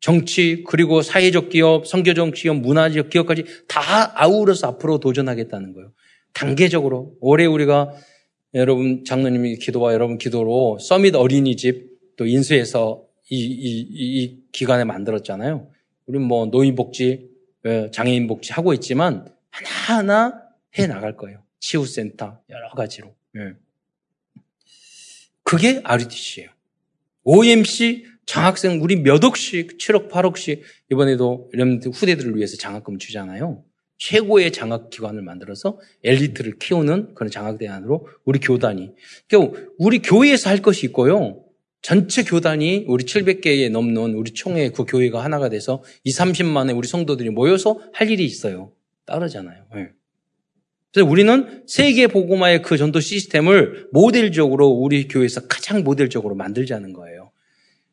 정치, 0.00 0.64
그리고 0.66 1.02
사회적 1.02 1.50
기업, 1.50 1.86
성교적 1.86 2.32
기업, 2.34 2.56
문화적 2.56 3.10
기업까지 3.10 3.44
다 3.68 4.12
아우러서 4.14 4.68
앞으로 4.68 4.98
도전하겠다는 4.98 5.74
거예요. 5.74 5.92
단계적으로. 6.32 7.14
올해 7.20 7.46
우리가 7.46 7.92
여러분, 8.54 9.04
장로님이 9.04 9.56
기도와 9.56 9.92
여러분 9.92 10.18
기도로 10.18 10.78
서밋 10.80 11.14
어린이집 11.14 11.98
또 12.16 12.26
인수해서 12.26 13.04
이, 13.30 13.36
이, 13.36 13.86
이 13.90 14.42
기간에 14.52 14.84
만들었잖아요. 14.84 15.70
우리 16.06 16.18
뭐 16.18 16.46
노인복지, 16.46 17.28
예, 17.66 17.90
장애인 17.92 18.26
복지 18.26 18.52
하고 18.52 18.72
있지만 18.72 19.28
하나하나 19.50 20.42
해 20.78 20.86
나갈 20.86 21.16
거예요. 21.16 21.42
치유센터 21.60 22.40
여러 22.48 22.70
가지로. 22.70 23.14
예. 23.36 23.52
그게 25.42 25.80
RUTC예요. 25.84 26.50
OMC 27.24 28.06
장학생 28.24 28.82
우리 28.82 28.96
몇 28.96 29.22
억씩 29.22 29.78
7억 29.78 30.10
8억씩 30.10 30.62
이번에도 30.90 31.50
이런 31.52 31.80
후대들을 31.82 32.36
위해서 32.36 32.56
장학금 32.56 32.98
주잖아요. 32.98 33.64
최고의 33.98 34.52
장학 34.52 34.90
기관을 34.90 35.22
만들어서 35.22 35.78
엘리트를 36.04 36.58
키우는 36.58 37.14
그런 37.14 37.30
장학 37.30 37.58
대안으로 37.58 38.08
우리 38.24 38.38
교단이 38.38 38.92
그러니까 39.28 39.60
우리 39.78 39.98
교회에서 39.98 40.50
할 40.50 40.62
것이 40.62 40.86
있고요. 40.86 41.44
전체 41.82 42.22
교단이 42.22 42.84
우리 42.88 43.04
700개에 43.04 43.70
넘는 43.70 44.14
우리 44.14 44.32
총회 44.32 44.70
그 44.70 44.84
교회가 44.84 45.22
하나가 45.22 45.48
돼서 45.48 45.82
2, 46.04 46.12
30만의 46.12 46.76
우리 46.76 46.88
성도들이 46.88 47.30
모여서 47.30 47.80
할 47.92 48.10
일이 48.10 48.24
있어요. 48.24 48.72
따르잖아요. 49.06 49.64
네. 49.74 49.88
그래서 50.92 51.08
우리는 51.08 51.62
세계 51.66 52.06
보고마의 52.06 52.62
그 52.62 52.76
전도 52.76 53.00
시스템을 53.00 53.88
모델적으로 53.92 54.68
우리 54.68 55.06
교회에서 55.06 55.46
가장 55.46 55.84
모델적으로 55.84 56.34
만들자는 56.34 56.92
거예요. 56.92 57.30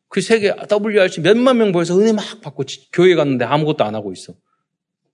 그 0.08 0.20
세계 0.20 0.52
WRC 0.70 1.20
몇만 1.20 1.58
명 1.58 1.72
모여서 1.72 1.98
은혜 1.98 2.12
막 2.12 2.40
받고 2.40 2.64
교회 2.92 3.14
갔는데 3.14 3.44
아무것도 3.44 3.84
안 3.84 3.94
하고 3.94 4.12
있어. 4.12 4.34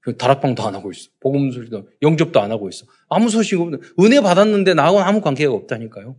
그 0.02 0.16
다락방도 0.16 0.62
안 0.64 0.74
하고 0.74 0.90
있어. 0.90 1.08
복음 1.20 1.50
소리도 1.52 1.88
영접도 2.02 2.40
안 2.40 2.50
하고 2.50 2.68
있어. 2.68 2.86
아무 3.08 3.30
소식 3.30 3.60
없는 3.60 3.80
은혜 4.00 4.20
받았는데 4.20 4.74
나하고는 4.74 5.06
아무 5.06 5.20
관계가 5.20 5.52
없다니까요. 5.52 6.16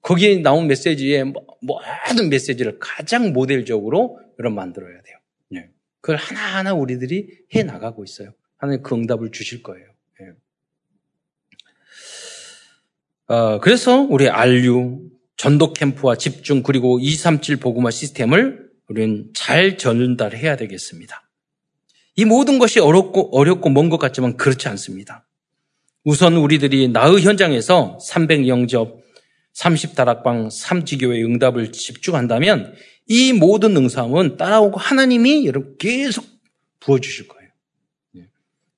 거기에 0.00 0.38
나온 0.38 0.68
메시지에 0.68 1.24
모든 1.60 2.30
메시지를 2.30 2.78
가장 2.78 3.32
모델적으로 3.32 4.20
여러분 4.38 4.54
만들어야 4.54 5.02
돼요. 5.02 5.16
예. 5.56 5.70
그걸 6.00 6.16
하나하나 6.16 6.72
우리들이 6.74 7.28
해 7.54 7.64
나가고 7.64 8.04
있어요. 8.04 8.32
하나님 8.58 8.84
그 8.84 8.94
응답을 8.94 9.32
주실 9.32 9.64
거예요. 9.64 9.84
예. 10.20 10.26
어, 13.34 13.58
그래서 13.58 14.02
우리 14.02 14.28
RU, 14.28 15.10
전도 15.36 15.72
캠프와 15.72 16.14
집중 16.14 16.62
그리고 16.62 17.00
237 17.00 17.56
보고마 17.56 17.90
시스템을 17.90 18.70
우리는 18.88 19.30
잘 19.34 19.76
전달해야 19.76 20.56
되겠습니다. 20.56 21.25
이 22.16 22.24
모든 22.24 22.58
것이 22.58 22.80
어렵고 22.80 23.36
어렵고 23.36 23.68
먼 23.70 23.90
것 23.90 23.98
같지만 23.98 24.36
그렇지 24.36 24.68
않습니다. 24.68 25.26
우선 26.04 26.36
우리들이 26.36 26.88
나의 26.88 27.22
현장에서 27.22 27.98
300 28.00 28.48
영접, 28.48 29.00
30 29.52 29.94
다락방, 29.94 30.48
3지교의 30.48 31.24
응답을 31.24 31.72
집중한다면 31.72 32.74
이 33.08 33.32
모든 33.32 33.76
응삼은 33.76 34.36
따라오고 34.36 34.78
하나님이 34.78 35.46
여러분 35.46 35.76
계속 35.78 36.24
부어주실 36.80 37.28
거예요. 37.28 37.50
예. 38.18 38.26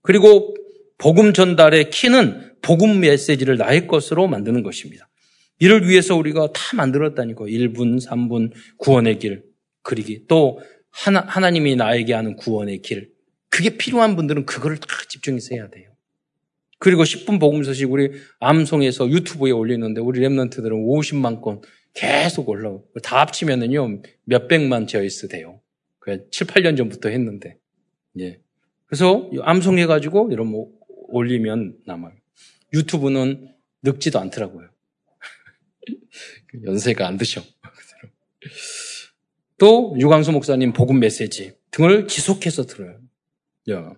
그리고 0.02 0.54
복음 0.96 1.32
전달의 1.32 1.90
키는 1.90 2.54
복음 2.62 3.00
메시지를 3.00 3.56
나의 3.56 3.86
것으로 3.86 4.26
만드는 4.26 4.62
것입니다. 4.62 5.08
이를 5.60 5.88
위해서 5.88 6.14
우리가 6.16 6.52
다 6.52 6.76
만들었다니까. 6.76 7.44
1분, 7.44 8.04
3분, 8.04 8.52
구원의 8.78 9.18
길 9.18 9.42
그리기. 9.82 10.26
또 10.28 10.60
하나, 10.90 11.20
하나님이 11.20 11.76
나에게 11.76 12.14
하는 12.14 12.36
구원의 12.36 12.82
길. 12.82 13.10
그게 13.48 13.76
필요한 13.76 14.16
분들은 14.16 14.46
그거를 14.46 14.78
다 14.78 14.86
집중해서 15.08 15.54
해야 15.54 15.68
돼요. 15.68 15.90
그리고 16.78 17.02
10분 17.02 17.40
복음서식 17.40 17.90
우리 17.90 18.12
암송에서 18.40 19.10
유튜브에 19.10 19.50
올리는데 19.50 20.00
우리 20.00 20.20
랩런트들은 20.20 20.70
50만 20.70 21.40
건 21.40 21.60
계속 21.92 22.48
올라오고 22.48 23.00
다 23.02 23.20
합치면은요 23.20 24.02
몇백만 24.24 24.86
저이스 24.86 25.28
돼요. 25.28 25.60
그 25.98 26.28
7, 26.30 26.46
8년 26.46 26.76
전부터 26.76 27.08
했는데 27.08 27.58
예. 28.20 28.40
그래서 28.86 29.28
암송해 29.42 29.86
가지고 29.86 30.30
이런 30.30 30.46
뭐 30.46 30.70
올리면 31.08 31.78
남아요. 31.84 32.14
유튜브는 32.72 33.52
늙지도 33.82 34.20
않더라고요. 34.20 34.68
연세가 36.64 37.06
안 37.06 37.16
드셔. 37.16 37.42
또 39.58 39.96
유광수 39.98 40.32
목사님 40.32 40.72
복음 40.72 41.00
메시지 41.00 41.54
등을 41.72 42.06
지속해서 42.06 42.66
들어요. 42.66 43.00
야. 43.70 43.92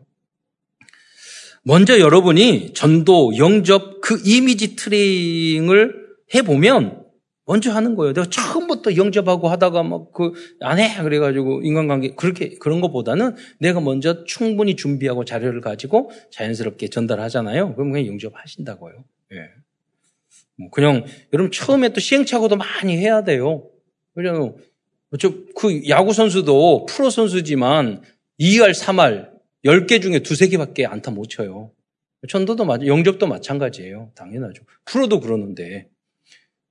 먼저 1.62 1.98
여러분이 2.00 2.72
전도, 2.72 3.36
영접 3.36 4.00
그 4.00 4.20
이미지 4.24 4.76
트레이닝을 4.76 6.08
해보면 6.34 7.04
먼저 7.44 7.72
하는 7.72 7.96
거예요. 7.96 8.12
내가 8.12 8.28
처음부터 8.30 8.96
영접하고 8.96 9.48
하다가 9.48 9.82
막 9.82 10.12
그 10.12 10.32
안 10.60 10.78
해. 10.78 11.02
그래가지고 11.02 11.62
인간관계 11.62 12.14
그렇게 12.14 12.56
그런 12.58 12.80
것보다는 12.80 13.34
내가 13.58 13.80
먼저 13.80 14.24
충분히 14.24 14.76
준비하고 14.76 15.24
자료를 15.24 15.60
가지고 15.60 16.10
자연스럽게 16.30 16.88
전달하잖아요. 16.88 17.74
그럼 17.74 17.92
그냥 17.92 18.06
영접하신다고요. 18.06 19.04
예. 19.32 19.36
뭐 20.56 20.70
그냥 20.70 21.04
여러분 21.32 21.50
처음에 21.50 21.88
또 21.90 22.00
시행착오도 22.00 22.56
많이 22.56 22.96
해야 22.96 23.24
돼요. 23.24 23.68
그죠? 24.14 24.56
저그 25.18 25.88
야구 25.88 26.12
선수도 26.12 26.86
프로 26.86 27.10
선수지만 27.10 28.02
2할, 28.38 28.70
3할 28.72 29.29
10개 29.64 30.00
중에 30.00 30.20
두세 30.20 30.48
개밖에 30.48 30.86
안타 30.86 31.10
못 31.10 31.28
쳐요. 31.28 31.72
전도도 32.28 32.64
맞, 32.64 32.86
영접도 32.86 33.26
마찬가지예요. 33.26 34.12
당연하죠. 34.14 34.62
프로도 34.84 35.20
그러는데. 35.20 35.88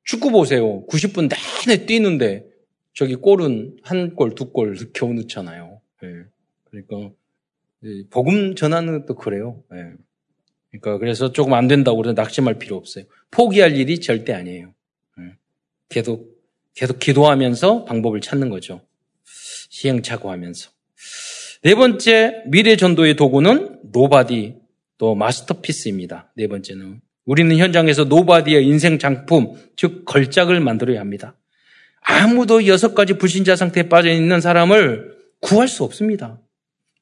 축구 0.04 0.32
보세요. 0.32 0.86
90분 0.88 1.30
내내 1.68 1.86
뛰는데 1.86 2.46
저기 2.94 3.16
골은 3.16 3.78
한 3.84 4.16
골, 4.16 4.34
두 4.36 4.52
골 4.52 4.76
겨우 4.94 5.14
넣잖아요. 5.14 5.82
네. 6.02 6.08
그러니까 6.66 7.14
복음 8.10 8.56
전하는 8.56 9.00
것도 9.02 9.16
그래요. 9.16 9.64
네. 9.72 9.94
그러니까 10.72 10.98
그래서 10.98 11.32
조금 11.32 11.54
안 11.54 11.68
된다고 11.68 11.98
그래서 11.98 12.14
낙심할 12.14 12.60
필요 12.60 12.76
없어요. 12.76 13.06
포기할 13.32 13.76
일이 13.76 14.00
절대 14.00 14.34
아니에요. 14.34 14.74
네. 15.18 15.24
계속 15.90 16.40
계속 16.76 17.00
기도하면서 17.00 17.86
방법을 17.86 18.22
찾는 18.22 18.50
거죠. 18.50 18.82
시행착오하면서. 19.70 20.72
네 21.62 21.76
번째 21.76 22.44
미래 22.46 22.78
전도의 22.78 23.18
도구는 23.18 23.80
nobody 23.92 24.56
to 24.98 25.14
masterpiece입니다. 25.16 26.32
네 26.38 26.48
번째는 26.48 27.02
우리는 27.26 27.58
현장에서 27.58 28.06
nobody의 28.06 28.66
인생 28.66 28.98
작품 28.98 29.56
즉 29.76 30.06
걸작을 30.06 30.62
만들어야 30.62 31.02
합니다. 31.02 31.36
아무도 32.00 32.66
여섯 32.66 32.96
가지 32.96 33.18
불신자 33.18 33.58
상태에 33.58 33.90
빠져 33.90 34.10
있는 34.10 34.40
사람을 34.40 35.18
구할 35.42 35.68
수 35.68 35.84
없습니다. 35.84 36.40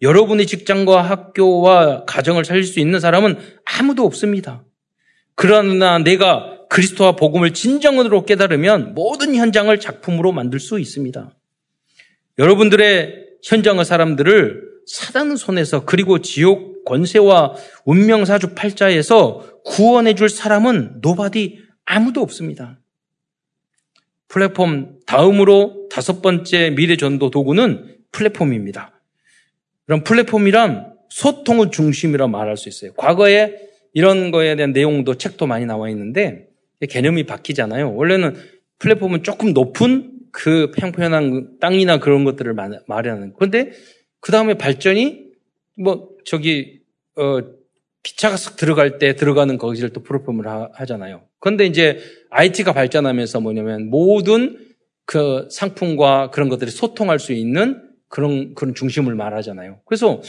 여러분의 0.01 0.47
직장과 0.47 1.03
학교와 1.03 2.05
가정을 2.05 2.43
살릴 2.43 2.63
수 2.63 2.79
있는 2.79 2.99
사람은 2.99 3.37
아무도 3.63 4.05
없습니다. 4.05 4.63
그러나 5.35 5.99
내가 5.99 6.65
그리스도와 6.69 7.15
복음을 7.15 7.53
진정으로 7.53 8.25
깨달으면 8.25 8.95
모든 8.95 9.35
현장을 9.35 9.79
작품으로 9.79 10.31
만들 10.31 10.59
수 10.59 10.79
있습니다. 10.79 11.31
여러분들의 12.39 13.26
현장의 13.43 13.85
사람들을 13.85 14.67
사단 14.85 15.35
손에서 15.35 15.85
그리고 15.85 16.19
지옥 16.21 16.85
권세와 16.85 17.55
운명사주 17.85 18.55
팔자에서 18.55 19.61
구원해 19.65 20.15
줄 20.15 20.29
사람은 20.29 20.99
nobody 21.01 21.59
아무도 21.85 22.21
없습니다. 22.21 22.79
플랫폼 24.29 24.99
다음으로 25.05 25.87
다섯 25.89 26.21
번째 26.21 26.71
미래 26.71 26.95
전도 26.97 27.29
도구는 27.29 27.97
플랫폼입니다. 28.11 29.01
그럼 29.85 30.03
플랫폼이란 30.03 30.93
소통의 31.09 31.71
중심이라 31.71 32.27
말할 32.27 32.57
수 32.57 32.69
있어요. 32.69 32.93
과거에 32.93 33.55
이런 33.93 34.31
거에 34.31 34.55
대한 34.55 34.73
내용도 34.73 35.15
책도 35.15 35.47
많이 35.47 35.65
나와 35.65 35.89
있는데 35.89 36.47
개념이 36.89 37.25
바뀌잖아요. 37.25 37.95
원래는 37.95 38.35
플랫폼은 38.79 39.23
조금 39.23 39.53
높은 39.53 40.11
그 40.31 40.71
평평한 40.71 41.57
땅이나 41.59 41.99
그런 41.99 42.23
것들을 42.23 42.53
말하는. 42.87 43.33
그런데 43.35 43.71
그 44.19 44.31
다음에 44.31 44.55
발전이 44.55 45.27
뭐 45.77 46.09
저기 46.25 46.81
어 47.15 47.39
기차가 48.03 48.35
쓱 48.35 48.57
들어갈 48.57 48.99
때 48.99 49.15
들어가는 49.15 49.57
거기를 49.57 49.89
또 49.89 50.01
플랫폼을 50.01 50.47
하, 50.47 50.85
잖아요 50.85 51.23
그런데 51.39 51.65
이제 51.65 51.99
IT가 52.29 52.71
발전하면서 52.71 53.41
뭐냐면 53.41 53.89
모든 53.89 54.57
그 55.05 55.47
상품과 55.51 56.31
그런 56.31 56.49
것들이 56.49 56.71
소통할 56.71 57.19
수 57.19 57.33
있는 57.33 57.83
그런 58.07 58.53
그런 58.55 58.73
중심을 58.75 59.15
말하잖아요. 59.15 59.81
그래서 59.85 60.21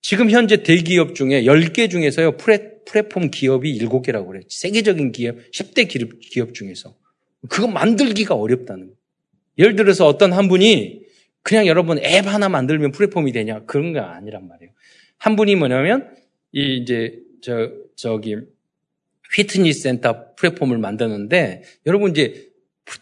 지금 0.00 0.30
현재 0.30 0.62
대기업 0.62 1.16
중에 1.16 1.42
10개 1.42 1.90
중에서요, 1.90 2.36
플랫, 2.36 2.84
플랫폼 2.84 3.30
기업이 3.30 3.76
7개라고 3.78 4.28
그래요. 4.28 4.42
세계적인 4.48 5.10
기업, 5.10 5.36
10대 5.52 5.88
기업, 5.88 6.54
중에서. 6.54 6.94
그거 7.48 7.66
만들기가 7.66 8.36
어렵다는 8.36 8.86
거예요. 8.86 8.96
예를 9.58 9.76
들어서 9.76 10.06
어떤 10.06 10.32
한 10.32 10.48
분이 10.48 11.02
그냥 11.42 11.66
여러분 11.66 11.98
앱 11.98 12.26
하나 12.26 12.48
만들면 12.48 12.92
플랫폼이 12.92 13.32
되냐? 13.32 13.64
그런 13.66 13.92
게 13.92 14.00
아니란 14.00 14.48
말이에요. 14.48 14.72
한 15.18 15.36
분이 15.36 15.54
뭐냐면, 15.56 16.10
이 16.52 16.78
이제, 16.78 17.18
저, 17.40 17.70
저기, 17.94 18.36
피트니스 19.32 19.82
센터 19.82 20.34
플랫폼을 20.36 20.78
만드는데, 20.78 21.62
여러분 21.86 22.10
이제 22.10 22.48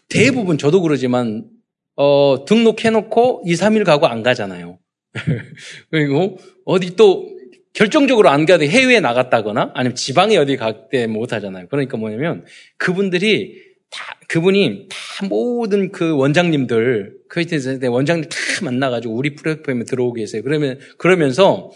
대부분 0.08 0.58
저도 0.58 0.82
그러지만, 0.82 1.48
어, 1.96 2.44
등록해놓고 2.46 3.44
2, 3.46 3.54
3일 3.54 3.84
가고 3.84 4.06
안 4.06 4.22
가잖아요. 4.22 4.78
그리고 5.90 6.38
어디 6.64 6.96
또 6.96 7.28
결정적으로 7.72 8.28
안 8.30 8.46
가도 8.46 8.64
해외에 8.64 9.00
나갔다거나 9.00 9.72
아니면 9.74 9.94
지방에 9.96 10.36
어디 10.36 10.56
갈 10.56 10.88
때 10.90 11.06
못 11.06 11.32
하잖아요. 11.32 11.66
그러니까 11.68 11.96
뭐냐면 11.96 12.44
그분들이 12.76 13.62
다 13.94 14.18
그분이 14.28 14.88
다 14.90 15.26
모든 15.26 15.92
그 15.92 16.16
원장님들 16.16 17.14
크리스티안 17.28 17.80
원장님 17.84 18.28
다 18.28 18.36
만나가지고 18.62 19.14
우리 19.14 19.36
플랫폼에 19.36 19.84
들어오게 19.84 20.22
했어요. 20.22 20.42
그러면 20.42 20.80
그러면서 20.98 21.70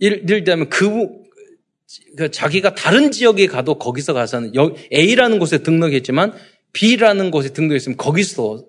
예를 0.00 0.44
들면 0.44 0.68
그, 0.68 1.08
그 2.16 2.30
자기가 2.30 2.74
다른 2.74 3.12
지역에 3.12 3.46
가도 3.46 3.78
거기서 3.78 4.12
가서는 4.12 4.52
A라는 4.92 5.38
곳에 5.38 5.58
등록했지만 5.58 6.34
B라는 6.72 7.30
곳에 7.30 7.50
등록했으면 7.50 7.96
거기서 7.96 8.66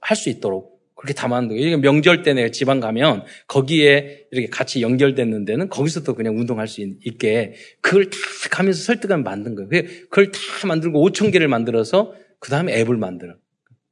할 0.00 0.16
수 0.16 0.28
있도록 0.28 0.77
그렇게 0.98 1.14
다 1.14 1.28
만든 1.28 1.56
거예요. 1.56 1.78
명절 1.78 2.24
때 2.24 2.34
내가 2.34 2.50
지방 2.50 2.80
가면 2.80 3.24
거기에 3.46 4.26
이렇게 4.32 4.48
같이 4.48 4.82
연결되는 4.82 5.44
데는 5.44 5.68
거기서도 5.68 6.14
그냥 6.14 6.36
운동할 6.36 6.66
수 6.66 6.80
있게 6.80 7.54
그걸 7.80 8.10
다 8.10 8.18
가면서 8.50 8.82
설득하면 8.82 9.22
만든 9.22 9.54
거예요. 9.54 9.68
그걸 10.10 10.32
다 10.32 10.66
만들고 10.66 11.08
5천 11.08 11.32
개를 11.32 11.46
만들어서 11.46 12.14
그 12.40 12.50
다음에 12.50 12.76
앱을 12.80 12.96
만들어. 12.96 13.36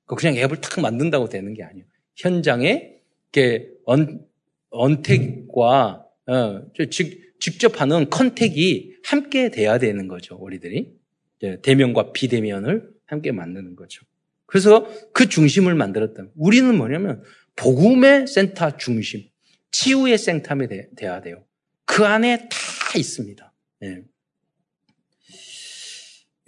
그냥 0.06 0.36
앱을 0.36 0.60
탁 0.60 0.80
만든다고 0.80 1.28
되는 1.28 1.54
게 1.54 1.62
아니에요. 1.62 1.84
현장에 2.16 2.94
이렇게 3.32 3.68
언, 3.84 4.26
언택과 4.70 6.06
어, 6.26 6.62
직, 6.90 7.38
직접 7.38 7.80
하는 7.80 8.10
컨택이 8.10 8.96
함께 9.04 9.52
돼야 9.52 9.78
되는 9.78 10.08
거죠. 10.08 10.36
우리들이 10.40 10.92
대면과 11.62 12.12
비대면을 12.12 12.90
함께 13.06 13.30
만드는 13.30 13.76
거죠. 13.76 14.04
그래서 14.46 14.88
그 15.12 15.28
중심을 15.28 15.74
만들었다. 15.74 16.24
우리는 16.36 16.76
뭐냐면 16.76 17.22
복음의 17.56 18.26
센터 18.26 18.76
중심, 18.76 19.24
치유의 19.72 20.18
센터에 20.18 20.88
돼야 20.96 21.20
돼요. 21.20 21.44
그 21.84 22.04
안에 22.04 22.48
다 22.48 22.98
있습니다. 22.98 23.52
네. 23.80 24.02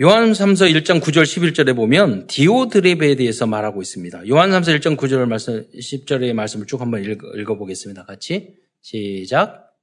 요한 0.00 0.30
3서 0.30 0.72
1장 0.72 1.00
9절 1.00 1.24
11절에 1.24 1.74
보면 1.74 2.28
디오드랩에 2.28 3.18
대해서 3.18 3.48
말하고 3.48 3.82
있습니다. 3.82 4.28
요한 4.28 4.50
3서 4.50 4.78
1장 4.78 4.96
9절 4.96 5.26
말씀 5.26 5.68
10절의 5.72 6.34
말씀을 6.34 6.66
쭉 6.66 6.80
한번 6.80 7.02
읽어, 7.02 7.56
보겠습니다 7.56 8.04
같이 8.04 8.54
시작. 8.80 9.74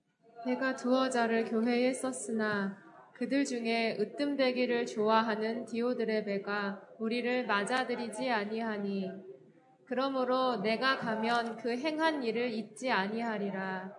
내가 0.46 0.76
두어 0.78 1.10
자를 1.10 1.44
교회에 1.44 1.94
썼으나 1.94 2.78
그들 3.18 3.46
중에 3.46 3.98
으뜸되기를 3.98 4.86
좋아하는 4.86 5.66
디오드레베가 5.66 6.82
우리를 7.00 7.46
맞아들이지 7.46 8.30
아니하니 8.30 9.10
그러므로 9.86 10.58
내가 10.58 10.98
가면 10.98 11.58
그 11.58 11.78
행한 11.78 12.24
일을 12.24 12.52
잊지 12.52 12.92
아니하리라 12.92 13.94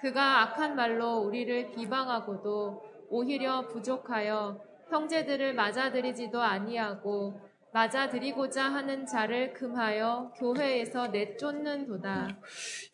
그가 0.00 0.42
악한 0.42 0.74
말로 0.74 1.18
우리를 1.18 1.72
비방하고도 1.72 2.82
오히려 3.10 3.68
부족하여 3.68 4.58
형제들을 4.90 5.54
맞아들이지도 5.54 6.40
아니하고 6.40 7.40
맞아들이고자 7.72 8.64
하는 8.64 9.06
자를 9.06 9.52
금하여 9.54 10.32
교회에서 10.38 11.08
내쫓는도다. 11.08 12.28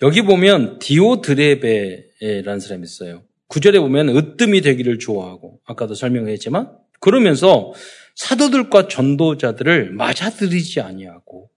여기 0.02 0.22
보면 0.22 0.78
디오드레베라는 0.78 2.60
사람이 2.60 2.84
있어요. 2.84 3.27
구절에 3.48 3.78
보면 3.80 4.10
으뜸이 4.10 4.60
되기를 4.60 4.98
좋아하고 4.98 5.60
아까도 5.64 5.94
설명했지만 5.94 6.70
그러면서 7.00 7.72
사도들과 8.14 8.88
전도자들을 8.88 9.92
맞아들이지 9.92 10.80
아니하고 10.80 11.50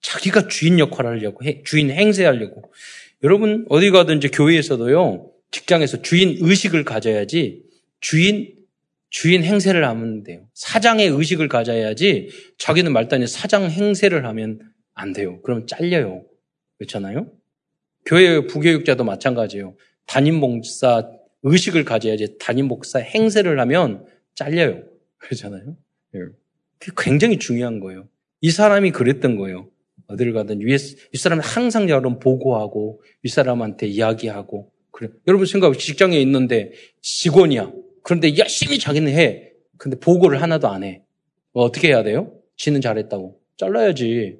자기가 0.00 0.48
주인 0.48 0.78
역할을 0.78 1.10
하려고 1.10 1.44
해, 1.44 1.62
주인 1.64 1.90
행세하려고 1.90 2.72
여러분 3.24 3.66
어디 3.68 3.90
가든지 3.90 4.28
교회에서도요 4.28 5.30
직장에서 5.50 6.02
주인 6.02 6.36
의식을 6.40 6.84
가져야지 6.84 7.62
주인 8.00 8.54
주인 9.10 9.42
행세를 9.42 9.86
하면 9.86 10.22
돼요. 10.22 10.46
사장의 10.52 11.08
의식을 11.08 11.48
가져야지 11.48 12.28
자기는 12.58 12.92
말단이 12.92 13.26
사장 13.26 13.70
행세를 13.70 14.26
하면 14.26 14.60
안 14.94 15.12
돼요. 15.12 15.40
그러면 15.42 15.66
잘려요. 15.66 16.24
그렇잖아요? 16.76 17.32
교회 18.04 18.46
부교육자도 18.46 19.04
마찬가지예요. 19.04 19.76
담임 20.08 20.40
목사 20.40 21.08
의식을 21.42 21.84
가져야지 21.84 22.38
담임 22.40 22.66
목사 22.66 22.98
행세를 22.98 23.60
하면 23.60 24.04
잘려요. 24.34 24.82
그렇잖아요? 25.18 25.76
예. 26.16 26.18
그게 26.78 26.92
굉장히 26.96 27.38
중요한 27.38 27.78
거예요. 27.78 28.08
이 28.40 28.50
사람이 28.50 28.90
그랬던 28.90 29.36
거예요. 29.36 29.68
어디를 30.06 30.32
가든 30.32 30.60
위에 30.62 30.76
윗사람이 31.12 31.42
항상 31.44 31.88
여러분 31.90 32.18
보고하고 32.18 33.02
윗사람한테 33.22 33.86
이야기하고 33.88 34.72
그래. 34.90 35.10
여러분 35.26 35.46
생각해 35.46 35.76
직장에 35.76 36.18
있는데 36.20 36.72
직원이야. 37.02 37.70
그런데 38.02 38.36
열심히 38.38 38.78
자기는 38.78 39.12
해. 39.12 39.52
근데 39.76 39.98
보고를 39.98 40.40
하나도 40.40 40.68
안 40.68 40.82
해. 40.82 41.02
뭐 41.52 41.64
어떻게 41.64 41.88
해야 41.88 42.02
돼요? 42.02 42.32
지는 42.56 42.80
잘했다고. 42.80 43.38
잘라야지. 43.58 44.38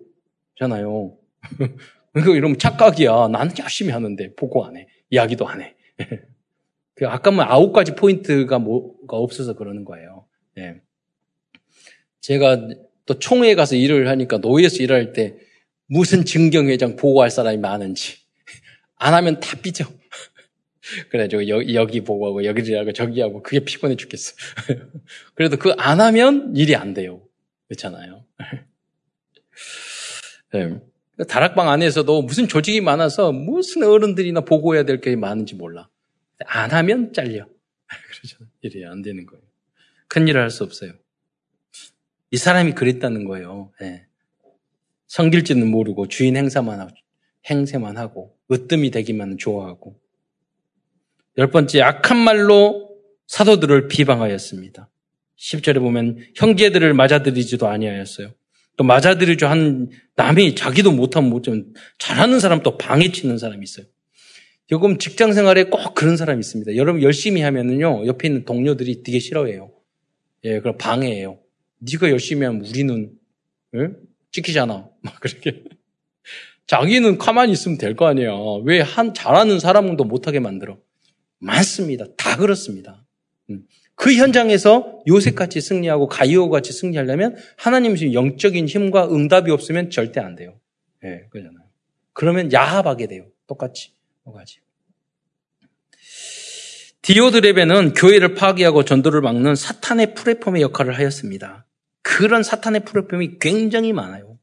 잖아요. 0.58 1.16
그러니까 2.12 2.34
이러면 2.34 2.58
착각이야. 2.58 3.28
나는 3.28 3.52
열심히 3.60 3.92
하는데 3.92 4.34
보고 4.34 4.64
안 4.64 4.76
해. 4.76 4.86
이야기도 5.10 5.46
안 5.48 5.62
해. 5.62 5.74
그 6.94 7.06
아까만 7.06 7.46
아홉 7.48 7.72
가지 7.72 7.94
포인트가 7.94 8.58
뭐가 8.58 9.16
없어서 9.16 9.54
그러는 9.54 9.84
거예요. 9.84 10.26
예. 10.58 10.80
제가 12.20 12.68
또 13.06 13.18
총회에 13.18 13.54
가서 13.54 13.76
일을 13.76 14.08
하니까 14.08 14.38
노예에서 14.38 14.82
일할 14.82 15.12
때 15.12 15.36
무슨 15.86 16.24
증경회장 16.24 16.96
보고할 16.96 17.30
사람이 17.30 17.58
많은지 17.58 18.18
안 18.96 19.14
하면 19.14 19.40
다 19.40 19.56
삐져. 19.62 19.84
그래가지고 21.10 21.48
여, 21.48 21.74
여기 21.74 22.00
보고하고 22.02 22.44
여기를 22.44 22.78
하고 22.78 22.92
저기 22.92 23.20
하고 23.20 23.42
그게 23.42 23.60
피곤해 23.60 23.96
죽겠어. 23.96 24.34
그래도 25.34 25.56
그 25.56 25.74
안 25.78 26.00
하면 26.00 26.54
일이 26.56 26.74
안 26.74 26.94
돼요. 26.94 27.22
그렇잖아요. 27.68 28.24
네. 30.52 30.80
다락방 31.26 31.68
안에서도 31.68 32.22
무슨 32.22 32.46
조직이 32.46 32.80
많아서 32.80 33.32
무슨 33.32 33.82
어른들이나 33.82 34.42
보고해야 34.42 34.84
될 34.84 35.00
게 35.00 35.16
많은지 35.16 35.54
몰라. 35.56 35.88
안 36.46 36.70
하면 36.70 37.12
잘려. 37.12 37.46
그러죠. 38.10 38.36
일이 38.60 38.84
안 38.86 39.02
되는 39.02 39.26
거예요. 39.26 39.42
큰 40.06 40.28
일을 40.28 40.40
할 40.40 40.50
수 40.50 40.62
없어요. 40.64 40.92
이 42.30 42.36
사람이 42.36 42.72
그랬다는 42.72 43.24
거예요. 43.24 43.72
네. 43.80 44.06
성길지는 45.06 45.66
모르고 45.70 46.08
주인 46.08 46.36
행사만 46.36 46.78
하고, 46.80 46.92
행세만 47.48 47.96
하고, 47.96 48.36
으뜸이 48.52 48.90
되기만 48.90 49.38
좋아하고. 49.38 49.98
열 51.38 51.50
번째, 51.50 51.80
악한 51.82 52.18
말로 52.18 52.96
사도들을 53.26 53.88
비방하였습니다. 53.88 54.90
10절에 55.38 55.78
보면 55.80 56.18
형제들을 56.36 56.92
맞아들이지도 56.94 57.66
아니하였어요. 57.68 58.32
또 58.78 58.84
맞아들이죠 58.84 59.46
한 59.48 59.90
남이 60.16 60.54
자기도 60.54 60.92
못하면 60.92 61.28
못하면 61.30 61.74
잘하는 61.98 62.40
사람 62.40 62.62
또 62.62 62.78
방해치는 62.78 63.36
사람이 63.36 63.62
있어요. 63.64 63.84
요금 64.70 64.98
직장 64.98 65.32
생활에 65.32 65.64
꼭 65.64 65.94
그런 65.94 66.16
사람이 66.16 66.40
있습니다. 66.40 66.76
여러분 66.76 67.02
열심히 67.02 67.42
하면은요 67.42 68.06
옆에 68.06 68.28
있는 68.28 68.44
동료들이 68.44 69.02
되게 69.02 69.18
싫어해요. 69.18 69.72
예, 70.44 70.60
그럼 70.60 70.78
방해해요. 70.78 71.40
네가 71.80 72.08
열심히 72.10 72.46
하면 72.46 72.64
우리는 72.64 73.10
예? 73.74 73.88
찍히잖아. 74.32 74.88
막 75.02 75.20
그렇게. 75.20 75.64
자기는 76.68 77.18
가만히 77.18 77.52
있으면 77.52 77.78
될 77.78 77.96
거 77.96 78.06
아니야. 78.06 78.30
왜 78.64 78.80
한 78.80 79.12
잘하는 79.14 79.58
사람도 79.58 80.04
못하게 80.04 80.38
만들어? 80.38 80.78
많습니다. 81.40 82.04
다 82.16 82.36
그렇습니다. 82.36 83.04
음. 83.50 83.62
그 83.98 84.14
현장에서 84.14 85.02
요셉같이 85.08 85.60
승리하고 85.60 86.06
가이오같이 86.06 86.72
승리하려면 86.72 87.36
하나님 87.56 87.96
의 87.96 88.14
영적인 88.14 88.68
힘과 88.68 89.12
응답이 89.12 89.50
없으면 89.50 89.90
절대 89.90 90.20
안 90.20 90.36
돼요. 90.36 90.60
예, 91.02 91.08
네, 91.08 91.26
그러잖아요. 91.30 91.66
그러면 92.12 92.52
야합하게 92.52 93.08
돼요. 93.08 93.26
똑같이. 93.48 93.90
뭐가지. 94.22 94.60
디오드레베는 97.02 97.94
교회를 97.94 98.34
파괴하고 98.34 98.84
전도를 98.84 99.20
막는 99.20 99.56
사탄의 99.56 100.14
플랫폼의 100.14 100.62
역할을 100.62 100.96
하였습니다. 100.96 101.66
그런 102.02 102.44
사탄의 102.44 102.84
플랫폼이 102.84 103.38
굉장히 103.40 103.92
많아요. 103.92 104.38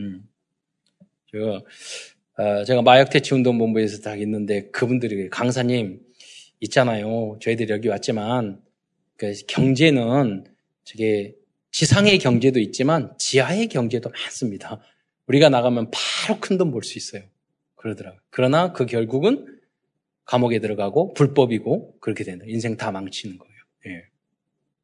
음. 0.00 0.28
제가, 1.30 1.62
어, 2.38 2.64
제가 2.64 2.82
마약퇴치운동본부에서 2.82 4.02
딱 4.02 4.20
있는데 4.20 4.68
그분들이 4.70 5.30
강사님 5.30 6.00
있잖아요. 6.58 7.38
저희들이 7.40 7.72
여기 7.72 7.86
왔지만 7.86 8.65
그 9.16 9.32
경제는 9.48 10.44
저게 10.84 11.34
지상의 11.70 12.18
경제도 12.18 12.58
있지만 12.60 13.12
지하의 13.18 13.68
경제도 13.68 14.10
많습니다. 14.10 14.80
우리가 15.26 15.48
나가면 15.48 15.90
바로 15.90 16.40
큰 16.40 16.58
돈 16.58 16.70
벌 16.70 16.82
수 16.84 16.98
있어요. 16.98 17.22
그러더라고요. 17.74 18.20
그러나 18.30 18.72
그 18.72 18.86
결국은 18.86 19.58
감옥에 20.24 20.58
들어가고 20.58 21.14
불법이고 21.14 21.98
그렇게 22.00 22.24
된다. 22.24 22.44
인생 22.48 22.76
다 22.76 22.90
망치는 22.90 23.38
거예요. 23.38 23.54
예. 23.86 24.04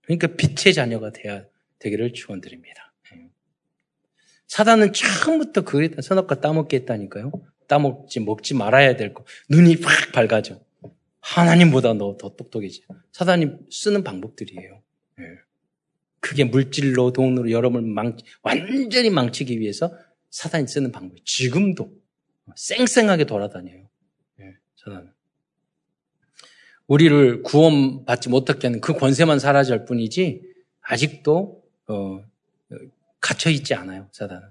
그러니까 0.03 0.29
빛의 0.37 0.75
자녀가 0.75 1.11
돼야 1.13 1.45
되기를 1.79 2.13
축원드립니다. 2.13 2.93
예. 3.15 3.27
사단은 4.47 4.93
처음부터 4.93 5.63
그랬다. 5.63 6.03
선악과 6.03 6.41
따먹게 6.41 6.79
했다니까요. 6.79 7.33
따먹지 7.67 8.21
먹지 8.21 8.55
말아야 8.55 8.97
될 8.97 9.15
거. 9.15 9.25
눈이 9.49 9.77
확 9.83 10.13
밝아져. 10.13 10.61
하나님보다 11.23 11.95
너 11.95 12.17
더 12.19 12.35
똑똑해지. 12.37 12.85
사단이 13.13 13.47
쓰는 13.71 14.05
방법들이에요. 14.05 14.83
예. 15.21 15.25
그게 16.21 16.45
물질로 16.45 17.13
돈으로 17.13 17.51
여러분을 17.51 17.89
망 17.89 18.17
완전히 18.43 19.09
망치기 19.11 19.59
위해서 19.61 19.97
사단이 20.31 20.67
쓰는 20.67 20.93
방법. 20.93 21.25
지금도 21.25 21.93
쌩쌩하게 22.57 23.25
돌아다녀요. 23.25 23.89
예, 24.41 24.55
사단은. 24.77 25.13
우리를 26.87 27.43
구원받지 27.43 28.29
못하게 28.29 28.67
하는 28.67 28.81
그 28.81 28.93
권세만 28.93 29.39
사라질 29.39 29.85
뿐이지 29.85 30.43
아직도 30.83 31.63
어, 31.89 32.25
갇혀 33.21 33.51
있지 33.51 33.75
않아요. 33.75 34.09
사단은. 34.13 34.43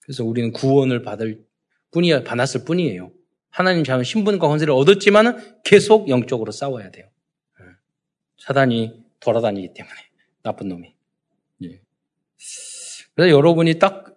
그래서 0.00 0.24
우리는 0.24 0.52
구원을 0.52 1.02
받을 1.02 1.44
뿐이야 1.92 2.24
받았을 2.24 2.64
뿐이에요. 2.64 3.12
하나님 3.52 3.84
작은 3.84 4.02
신분과 4.02 4.48
권세를 4.48 4.72
얻었지만은 4.72 5.36
계속 5.62 6.08
영적으로 6.08 6.50
싸워야 6.52 6.90
돼요. 6.90 7.06
예. 7.60 7.66
사단이 8.38 8.94
돌아다니기 9.20 9.74
때문에 9.74 9.94
나쁜 10.42 10.68
놈이. 10.68 10.94
예. 11.64 11.80
그래서 13.14 13.30
여러분이 13.30 13.78
딱 13.78 14.16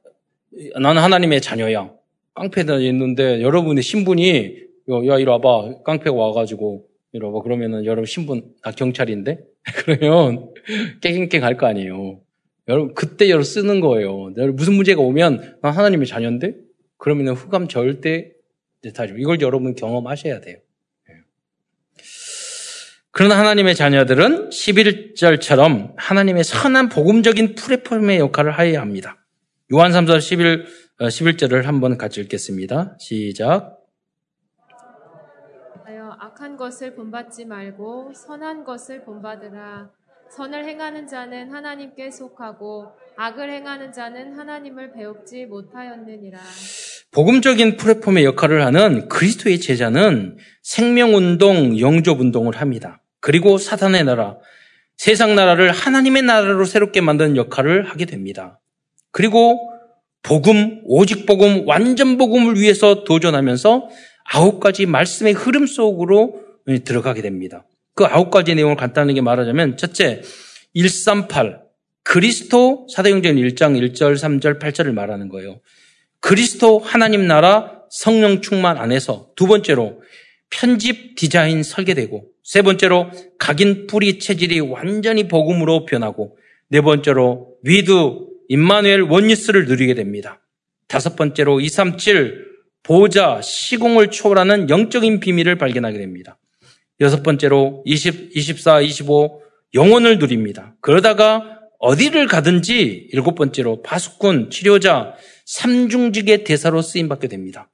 나는 0.80 1.02
하나님의 1.02 1.42
자녀야. 1.42 1.92
깡패다 2.34 2.78
있는데 2.80 3.42
여러분의 3.42 3.84
신분이 3.84 4.58
야 4.90 5.18
이리 5.18 5.26
와봐 5.26 5.84
깡패가 5.84 6.16
와가지고 6.16 6.86
이리 7.12 7.26
와봐 7.26 7.42
그러면은 7.42 7.86
여러분 7.86 8.06
신분 8.06 8.54
다 8.62 8.72
경찰인데 8.72 9.40
그러면 9.86 10.54
깨갱깽 11.02 11.44
할거 11.44 11.68
아니에요. 11.68 12.22
여러분 12.70 12.94
그때 12.94 13.28
여러분 13.28 13.44
쓰는 13.44 13.82
거예요. 13.82 14.32
무슨 14.54 14.76
문제가 14.76 15.02
오면 15.02 15.60
난 15.62 15.74
하나님의 15.74 16.08
자녀인데 16.08 16.56
그러면은 16.98 17.34
후감 17.34 17.68
절대 17.68 18.35
못하죠. 18.86 19.16
이걸 19.18 19.42
여러분 19.42 19.76
경험하셔야 19.76 20.42
돼요. 20.42 20.58
예. 21.10 21.14
그러나 23.12 23.38
하나님의 23.40 23.76
자녀들은 23.76 24.50
11절처럼 24.50 25.94
하나님의 25.98 26.44
선한 26.44 26.90
복음적인 26.90 27.56
플랫폼의 27.56 28.20
역할을 28.20 28.52
하여야 28.52 28.82
합니다. 28.82 29.18
요한 29.74 29.92
3서 29.92 30.22
11, 30.22 30.66
11절을 31.00 31.64
한번 31.64 31.98
같이 31.98 32.22
읽겠습니다. 32.22 32.96
시작. 33.00 33.86
악한 36.36 36.58
것을 36.58 36.96
본받지 36.96 37.46
말고 37.46 38.14
선한 38.14 38.64
것을 38.64 39.04
본받으라. 39.04 39.90
선을 40.30 40.66
행하는 40.66 41.08
자는 41.08 41.52
하나님께 41.52 42.12
속하고 42.12 42.92
악을 43.16 43.50
행하는 43.50 43.92
자는 43.94 44.38
하나님을 44.38 44.92
배웁지 44.92 45.46
못하였느니라. 45.46 46.40
복음적인 47.16 47.78
플랫폼의 47.78 48.26
역할을 48.26 48.66
하는 48.66 49.08
그리스도의 49.08 49.62
제자는 49.62 50.36
생명운동, 50.64 51.80
영접운동을 51.80 52.58
합니다. 52.58 53.02
그리고 53.22 53.58
사탄의 53.58 54.04
나라, 54.04 54.36
세상 54.98 55.34
나라를 55.34 55.72
하나님의 55.72 56.24
나라로 56.24 56.66
새롭게 56.66 57.00
만드는 57.00 57.38
역할을 57.38 57.90
하게 57.90 58.04
됩니다. 58.04 58.60
그리고 59.14 59.72
복음, 60.24 60.82
오직 60.84 61.26
복음, 61.26 61.66
완전 61.66 62.18
복음을 62.18 62.58
위해서 62.58 63.06
도전하면서 63.06 63.88
아홉 64.26 64.60
가지 64.60 64.86
말씀의 64.86 65.32
흐름 65.32 65.68
속으로 65.68 66.42
들어가게 66.84 67.22
됩니다. 67.22 67.66
그 67.94 68.04
아홉 68.04 68.30
가지 68.30 68.56
내용을 68.56 68.76
간단하게 68.76 69.22
말하자면 69.22 69.78
첫째, 69.78 70.22
138 70.74 71.62
그리스도 72.04 72.88
사도행전 72.94 73.38
1장 73.38 73.80
1절, 73.80 74.16
3절, 74.16 74.60
8절을 74.60 74.92
말하는 74.92 75.30
거예요. 75.30 75.62
그리스도 76.26 76.80
하나님 76.80 77.28
나라 77.28 77.84
성령 77.92 78.42
충만 78.42 78.78
안에서 78.78 79.30
두 79.36 79.46
번째로 79.46 80.02
편집 80.50 81.16
디자인 81.16 81.62
설계되고 81.62 82.26
세 82.44 82.64
번째로 82.64 83.12
각인 83.38 83.86
뿌리 83.86 84.18
체질이 84.18 84.60
완전히 84.60 85.28
복음으로 85.28 85.86
변하고 85.86 86.36
네 86.68 86.82
번째로 86.82 87.54
with 87.62 87.92
임마누엘 88.50 89.02
oneness를 89.02 89.66
누리게 89.66 89.94
됩니다. 89.94 90.42
다섯 90.88 91.16
번째로 91.16 91.60
237 91.60 92.44
보좌 92.82 93.40
시공을 93.44 94.10
초월하는 94.10 94.72
영적인 94.72 95.20
비밀을 95.20 95.60
발견하게 95.60 96.00
됩니다. 96.00 96.40
여섯 97.02 97.22
번째로 97.22 97.84
20, 97.86 98.36
24, 98.36 98.82
25 98.82 99.44
영원을 99.76 100.18
누립니다. 100.18 100.76
그러다가 100.82 101.55
어디를 101.86 102.26
가든지 102.26 103.10
일곱 103.12 103.36
번째로 103.36 103.84
파수꾼, 103.84 104.50
치료자, 104.50 105.14
삼중직의 105.46 106.44
대사로 106.44 106.82
쓰임받게 106.82 107.28
됩니다. 107.28 107.70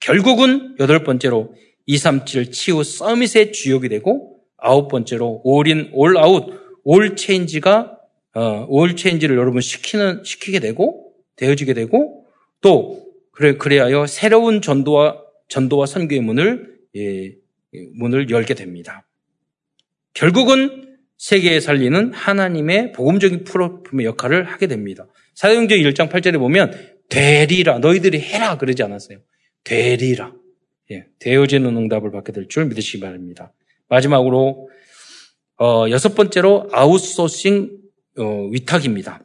결국은 0.00 0.76
여덟 0.80 1.04
번째로 1.04 1.54
237 1.84 2.52
치유 2.52 2.82
summit의 2.82 3.52
주역이 3.52 3.90
되고 3.90 4.38
아홉 4.56 4.88
번째로 4.88 5.42
올인, 5.44 5.90
올아웃, 5.92 6.46
올 6.84 7.16
체인지가 7.16 7.98
어, 8.32 8.66
올 8.70 8.96
체인지를 8.96 9.36
여러분 9.36 9.60
시키는 9.60 10.22
시키게 10.24 10.60
되고 10.60 11.12
되어지게 11.36 11.74
되고 11.74 12.24
또 12.62 13.04
그래 13.30 13.56
그래야여 13.56 14.06
새로운 14.06 14.62
전도와 14.62 15.20
전도와 15.48 15.84
선교의 15.84 16.22
문을 16.22 16.78
예, 16.96 17.34
문을 17.94 18.30
열게 18.30 18.54
됩니다. 18.54 19.06
결국은 20.14 20.89
세계에 21.20 21.60
살리는 21.60 22.14
하나님의 22.14 22.92
복음적인 22.92 23.44
플랫폼의 23.44 24.06
역할을 24.06 24.44
하게 24.44 24.66
됩니다. 24.66 25.06
사도행전 25.34 25.78
1장 25.78 26.08
8절에 26.08 26.38
보면 26.38 26.72
되리라 27.10 27.78
너희들이 27.78 28.18
해라 28.20 28.56
그러지 28.56 28.82
않았어요. 28.82 29.18
되리라. 29.62 30.32
예, 30.90 31.04
되어지는 31.18 31.76
응답을 31.76 32.10
받게 32.10 32.32
될 32.32 32.48
줄 32.48 32.64
믿으시기 32.64 33.00
바랍니다. 33.00 33.52
마지막으로 33.90 34.70
어, 35.60 35.90
여섯 35.90 36.14
번째로 36.14 36.70
아웃소싱 36.72 37.70
어, 38.16 38.48
위탁입니다. 38.50 39.22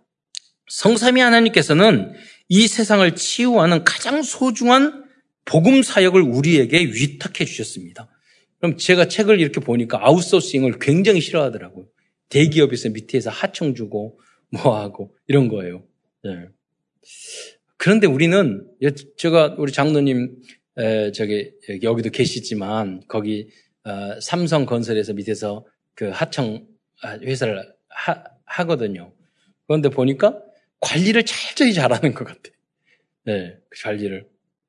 성삼위 0.68 1.22
하나님께서는 1.22 2.14
이 2.50 2.68
세상을 2.68 3.16
치유하는 3.16 3.86
가장 3.86 4.22
소중한 4.22 5.06
복음 5.46 5.82
사역을 5.82 6.22
우리에게 6.22 6.78
위탁해 6.88 7.46
주셨습니다. 7.46 8.10
그럼 8.66 8.78
제가 8.78 9.08
책을 9.08 9.40
이렇게 9.40 9.60
보니까 9.60 10.00
아웃소싱을 10.02 10.80
굉장히 10.80 11.22
싫어하더라고요. 11.22 11.86
대기업에서 12.30 12.90
밑에서 12.90 13.30
하청 13.30 13.76
주고 13.76 14.20
뭐 14.50 14.80
하고 14.80 15.16
이런 15.28 15.50
거예요. 15.50 15.84
네. 16.24 16.48
그런데 17.78 18.08
우리는 18.08 18.68
제가 19.18 19.58
우리 19.60 19.72
장로님 19.72 20.42
에, 20.78 21.12
저기 21.12 21.52
여기도 21.84 22.10
계시지만 22.10 23.04
거기 23.08 23.50
어, 23.84 24.20
삼성 24.20 24.66
건설에서 24.66 25.14
밑에서 25.14 25.64
그 25.94 26.10
하청 26.10 26.66
아, 27.04 27.20
회사를 27.20 27.72
하, 27.88 28.24
하거든요. 28.46 29.14
그런데 29.68 29.90
보니까 29.90 30.42
관리를 30.80 31.24
철저히 31.24 31.72
잘하는 31.72 32.16
것 32.16 32.26
같아. 32.26 32.50
네, 33.26 33.58
그 33.70 33.84
관리를. 33.84 34.28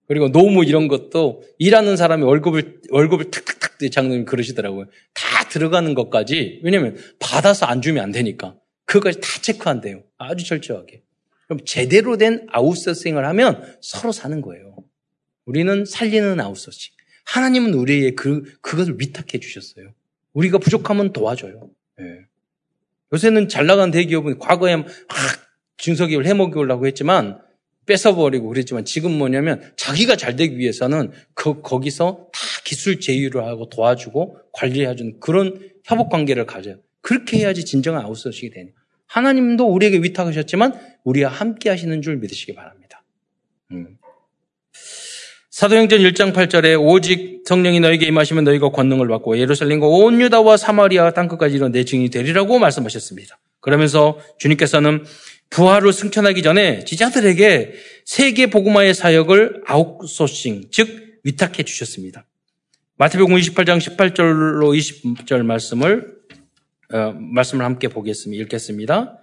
그리고 0.09 0.31
노무 0.31 0.65
이런 0.65 0.89
것도 0.89 1.43
일하는 1.59 1.97
사람이 1.97 2.23
월급을 2.23 2.81
월급을 2.91 3.31
탁탁탁 3.31 3.79
장로님 3.91 4.25
그러시더라고요. 4.25 4.87
다 5.13 5.49
들어가는 5.49 5.95
것까지 5.95 6.61
왜냐면 6.63 6.97
받아서 7.19 7.67
안 7.67 7.83
주면 7.83 8.03
안 8.05 8.13
되니까 8.13 8.57
그것까지 8.85 9.21
다 9.21 9.29
체크한대요. 9.43 10.05
아주 10.17 10.47
철저하게. 10.47 11.03
그럼 11.47 11.61
제대로 11.65 12.17
된 12.17 12.47
아웃소싱을 12.51 13.25
하면 13.27 13.77
서로 13.81 14.13
사는 14.13 14.41
거예요. 14.41 14.77
우리는 15.45 15.85
살리는 15.85 16.41
아웃소싱. 16.41 16.93
하나님은 17.27 17.75
우리에게 17.75 18.15
그, 18.15 18.43
그것을 18.61 18.97
위탁해 18.99 19.39
주셨어요. 19.41 19.93
우리가 20.33 20.59
부족하면 20.59 21.13
도와줘요. 21.13 21.71
네. 21.99 22.05
요새는 23.13 23.49
잘 23.49 23.67
나간 23.67 23.91
대기업은 23.91 24.39
과거에 24.39 24.77
막 24.77 24.87
중소기업을 25.77 26.27
해먹으려고 26.27 26.87
했지만 26.87 27.41
뺏어버리고 27.87 28.49
그랬지만 28.49 28.84
지금 28.84 29.16
뭐냐면 29.16 29.72
자기가 29.76 30.16
잘 30.16 30.37
되기 30.37 30.59
위해서는 30.59 31.12
그, 31.34 31.62
거기서 31.62 32.28
다 32.32 32.41
기술 32.64 33.01
제휴를 33.01 33.45
하고 33.45 33.68
도와주고 33.68 34.39
관리해주는 34.53 35.20
그런 35.20 35.59
협업 35.84 36.11
관계를 36.11 36.47
가져요. 36.47 36.76
그렇게 37.01 37.39
해야지 37.39 37.64
진정한 37.64 38.05
아웃소싱이 38.05 38.51
되니. 38.51 38.70
하나님도 39.07 39.64
우리에게 39.66 39.99
위탁하셨지만 39.99 40.74
우리와 41.05 41.30
함께 41.30 41.70
하시는 41.70 42.03
줄 42.03 42.16
믿으시기 42.16 42.55
바랍니다. 42.55 43.05
음. 43.70 43.97
사도행전 45.51 46.01
1장 46.01 46.34
8절에 46.34 46.78
오직 46.78 47.45
성령이 47.47 47.80
너에게 47.80 48.05
임하시면 48.07 48.45
너희가 48.45 48.70
권능을 48.70 49.09
받고 49.09 49.39
예루살렘과 49.39 49.87
온 49.87 50.20
유다와 50.20 50.57
사마리아 50.57 51.12
땅끝까지 51.12 51.55
이런 51.55 51.72
내 51.72 51.84
증인이 51.84 52.11
되리라고 52.11 52.59
말씀하셨습니다. 52.59 53.39
그러면서 53.61 54.18
주님께서는 54.39 55.05
부활을 55.51 55.93
승천하기 55.93 56.43
전에 56.43 56.85
지자들에게 56.85 57.75
세계 58.05 58.51
복음화의 58.51 58.95
사역을 58.95 59.63
아웃소싱, 59.67 60.71
즉 60.71 61.21
위탁해 61.25 61.63
주셨습니다. 61.63 62.25
마태복음 62.99 63.37
28장 63.37 63.79
18절로 63.79 64.77
20절 64.77 65.45
말씀을 65.45 66.17
어, 66.93 67.13
말씀을 67.13 67.65
함께 67.65 67.89
보겠습니다. 67.89 68.43
읽겠습니다. 68.45 69.19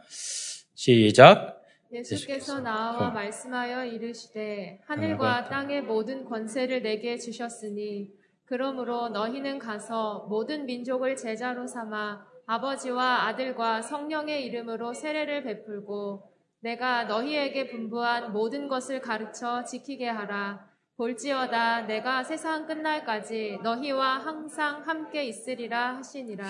시작. 0.76 1.62
예수께서 1.92 2.60
나와 2.60 3.12
말씀하여 3.12 3.86
이르시되 3.86 4.82
하늘과 4.86 5.50
땅의 5.50 5.84
모든 5.84 6.26
권세를 6.26 6.82
내게 6.82 7.18
주셨으니 7.18 8.10
그러므로 8.46 9.10
너희는 9.10 9.60
가서 9.60 10.26
모든 10.30 10.66
민족을 10.66 11.16
제자로 11.16 11.68
삼아 11.68 12.26
아버지와 12.46 13.28
아들과 13.28 13.82
성령의 13.82 14.46
이름으로 14.46 14.94
세례를 14.94 15.44
베풀고 15.44 16.24
내가 16.62 17.06
너희에게 17.06 17.68
분부한 17.68 18.32
모든 18.34 18.68
것을 18.68 19.02
가르쳐 19.02 19.64
지키게 19.64 20.08
하라. 20.08 20.66
볼지어다 20.96 21.88
내가 21.88 22.24
세상 22.24 22.68
끝날까지 22.68 23.60
너희와 23.64 24.20
항상 24.20 24.84
함께 24.86 25.26
있으리라 25.26 25.98
하시니라. 25.98 26.46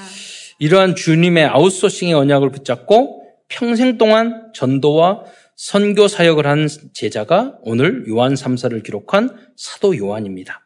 이러한 0.60 0.96
주님의 0.96 1.46
아웃소싱의 1.46 2.14
언약을 2.14 2.52
붙잡고 2.52 3.24
평생 3.48 3.98
동안 3.98 4.52
전도와 4.54 5.24
선교 5.56 6.08
사역을 6.08 6.46
한 6.46 6.68
제자가 6.94 7.60
오늘 7.62 8.08
요한 8.08 8.34
3사를 8.34 8.84
기록한 8.84 9.30
사도 9.56 9.98
요한입니다. 9.98 10.62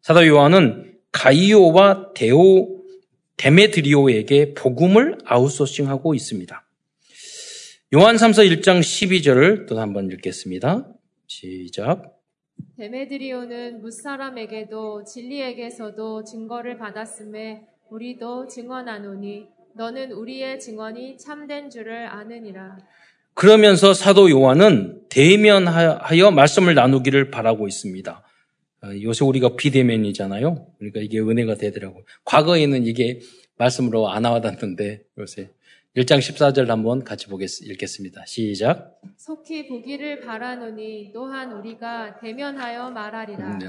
사도 0.00 0.26
요한은 0.26 0.98
가이오와 1.12 2.12
데오 2.14 2.81
데메드리오에게 3.42 4.54
복음을 4.54 5.18
아웃소싱하고 5.24 6.14
있습니다. 6.14 6.64
요한 7.94 8.14
3서 8.14 8.48
1장 8.48 8.78
12절을 8.78 9.66
또 9.68 9.80
한번 9.80 10.10
읽겠습니다. 10.12 10.86
시작. 11.26 12.20
데메드리오는 12.78 13.80
무사람에게도 13.80 15.04
진리에게서도 15.04 16.22
증거를 16.24 16.78
받았음에 16.78 17.66
우리도 17.90 18.46
증언하노니 18.46 19.48
너는 19.74 20.12
우리의 20.12 20.60
증언이 20.60 21.18
참된 21.18 21.68
줄을 21.68 22.06
아느니라. 22.06 22.78
그러면서 23.34 23.92
사도 23.92 24.30
요한은 24.30 25.08
대면하여 25.08 26.30
말씀을 26.30 26.74
나누기를 26.76 27.32
바라고 27.32 27.66
있습니다. 27.66 28.22
어, 28.84 28.88
요새 29.02 29.24
우리가 29.24 29.56
비대면이잖아요. 29.56 30.66
그러니까 30.78 31.00
이게 31.00 31.20
은혜가 31.20 31.54
되더라고요. 31.56 32.04
과거에는 32.24 32.84
이게 32.84 33.20
말씀으로 33.56 34.10
안 34.10 34.24
와닿는데 34.24 35.02
요새 35.18 35.50
1장 35.96 36.18
14절 36.18 36.66
한번 36.66 37.04
같이 37.04 37.26
보겠, 37.26 37.62
읽겠습니다. 37.62 38.24
시작. 38.26 38.98
속히 39.18 39.68
보기를 39.68 40.20
바라노니 40.20 41.10
또한 41.12 41.52
우리가 41.52 42.18
대면하여 42.18 42.90
말하리라. 42.90 43.58
네. 43.58 43.66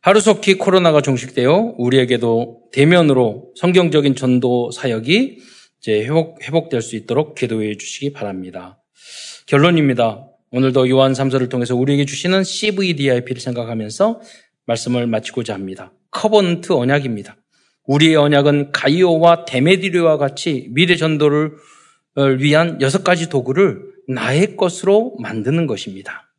하루속히 0.00 0.54
코로나가 0.54 1.02
종식되어 1.02 1.74
우리에게도 1.76 2.70
대면으로 2.72 3.52
성경적인 3.56 4.16
전도 4.16 4.70
사역이 4.70 5.38
이제 5.80 6.04
회복, 6.04 6.42
회복될 6.42 6.80
수 6.80 6.96
있도록 6.96 7.34
기도해 7.34 7.76
주시기 7.76 8.14
바랍니다. 8.14 8.82
결론입니다. 9.46 10.26
오늘도 10.56 10.88
요한 10.88 11.14
3서를 11.14 11.50
통해서 11.50 11.74
우리에게 11.74 12.04
주시는 12.04 12.44
CVDIP를 12.44 13.40
생각하면서 13.40 14.20
말씀을 14.66 15.08
마치고자 15.08 15.52
합니다. 15.52 15.92
covenant 16.12 16.72
언약입니다. 16.74 17.36
우리의 17.86 18.14
언약은 18.14 18.70
가이오와 18.70 19.46
데메드리오와 19.46 20.16
같이 20.16 20.68
미래 20.70 20.94
전도를 20.94 21.54
위한 22.38 22.80
여섯 22.80 23.02
가지 23.02 23.28
도구를 23.28 23.82
나의 24.06 24.56
것으로 24.56 25.16
만드는 25.18 25.66
것입니다. 25.66 26.32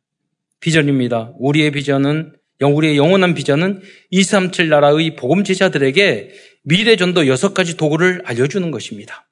비전입니다. 0.60 1.34
우리의 1.38 1.72
비전은 1.72 2.32
우리의 2.62 2.96
영원한 2.96 3.34
비전은 3.34 3.82
237 4.12 4.70
나라의 4.70 5.16
복음 5.16 5.44
제자들에게 5.44 6.30
미래 6.62 6.96
전도 6.96 7.28
여섯 7.28 7.52
가지 7.52 7.76
도구를 7.76 8.22
알려주는 8.24 8.70
것입니다. 8.70 9.28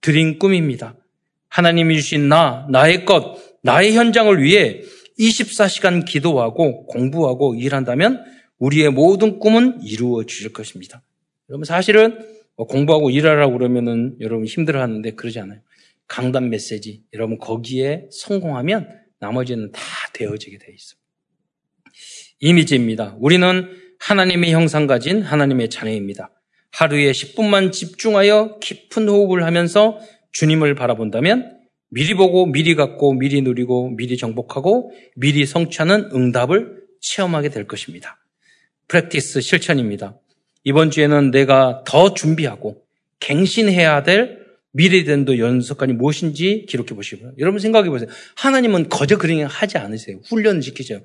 드린 0.00 0.40
꿈입니다. 0.40 0.96
하나님이 1.50 1.94
주신 1.94 2.28
나, 2.28 2.66
나의 2.68 3.04
것, 3.04 3.53
나의 3.64 3.94
현장을 3.94 4.42
위해 4.42 4.82
24시간 5.18 6.04
기도하고 6.04 6.86
공부하고 6.86 7.54
일한다면 7.54 8.22
우리의 8.58 8.90
모든 8.90 9.38
꿈은 9.38 9.80
이루어질 9.82 10.52
것입니다. 10.52 11.02
여러분 11.48 11.64
사실은 11.64 12.18
뭐 12.56 12.66
공부하고 12.66 13.10
일하라고 13.10 13.54
그러면은 13.54 14.16
여러분 14.20 14.46
힘들어 14.46 14.82
하는데 14.82 15.10
그러지 15.12 15.40
않아요. 15.40 15.60
강단 16.08 16.50
메시지 16.50 17.04
여러분 17.14 17.38
거기에 17.38 18.06
성공하면 18.10 18.88
나머지는 19.18 19.72
다 19.72 19.80
되어지게 20.12 20.58
돼 20.58 20.66
있습니다. 20.70 21.02
이미지입니다. 22.40 23.16
우리는 23.18 23.70
하나님의 23.98 24.52
형상 24.52 24.86
가진 24.86 25.22
하나님의 25.22 25.70
자녀입니다. 25.70 26.30
하루에 26.70 27.12
10분만 27.12 27.72
집중하여 27.72 28.58
깊은 28.60 29.08
호흡을 29.08 29.44
하면서 29.44 29.98
주님을 30.32 30.74
바라본다면 30.74 31.53
미리 31.94 32.14
보고 32.14 32.44
미리 32.44 32.74
갖고 32.74 33.12
미리 33.14 33.40
누리고 33.40 33.90
미리 33.90 34.16
정복하고 34.16 34.90
미리 35.14 35.46
성취하는 35.46 36.10
응답을 36.12 36.82
체험하게 37.00 37.50
될 37.50 37.68
것입니다. 37.68 38.18
프랙티스 38.88 39.40
실천입니다. 39.40 40.18
이번 40.64 40.90
주에는 40.90 41.30
내가 41.30 41.84
더 41.86 42.12
준비하고 42.12 42.82
갱신해야 43.20 44.02
될 44.02 44.44
미래된도 44.72 45.38
연속관이 45.38 45.92
무엇인지 45.92 46.66
기록해 46.68 46.96
보시고요. 46.96 47.34
여러분 47.38 47.60
생각해 47.60 47.88
보세요. 47.90 48.08
하나님은 48.34 48.88
거저 48.88 49.16
그ring 49.16 49.48
하지 49.48 49.78
않으세요. 49.78 50.18
훈련을 50.24 50.62
시키죠. 50.62 51.00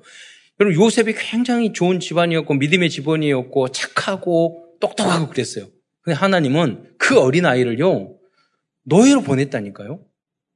여러분 0.58 0.74
요셉이 0.82 1.14
굉장히 1.16 1.72
좋은 1.72 2.00
집안이었고 2.00 2.54
믿음의 2.54 2.90
집안이었고 2.90 3.68
착하고 3.68 4.74
똑똑하고 4.80 5.28
그랬어요. 5.28 5.68
근데 6.02 6.16
하나님은 6.16 6.94
그 6.98 7.20
어린 7.20 7.46
아이를요 7.46 8.16
노예로 8.82 9.22
보냈다니까요. 9.22 10.09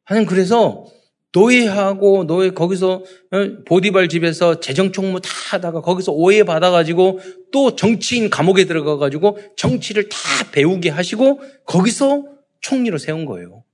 하나님 0.04 0.28
그래서 0.28 0.86
노예하고 1.34 2.26
노예 2.26 2.50
거기서 2.50 3.02
어, 3.32 3.64
보디발 3.66 4.08
집에서 4.08 4.60
재정 4.60 4.92
총무 4.92 5.20
다 5.20 5.28
하다가 5.50 5.80
거기서 5.80 6.12
오해 6.12 6.44
받아 6.44 6.70
가지고 6.70 7.18
또 7.52 7.74
정치인 7.74 8.30
감옥에 8.30 8.64
들어가 8.66 8.96
가지고 8.96 9.38
정치를 9.56 10.08
다 10.08 10.18
배우게 10.52 10.90
하시고 10.90 11.40
거기서 11.66 12.24
총리로 12.60 12.98
세운 12.98 13.24
거예요. 13.24 13.64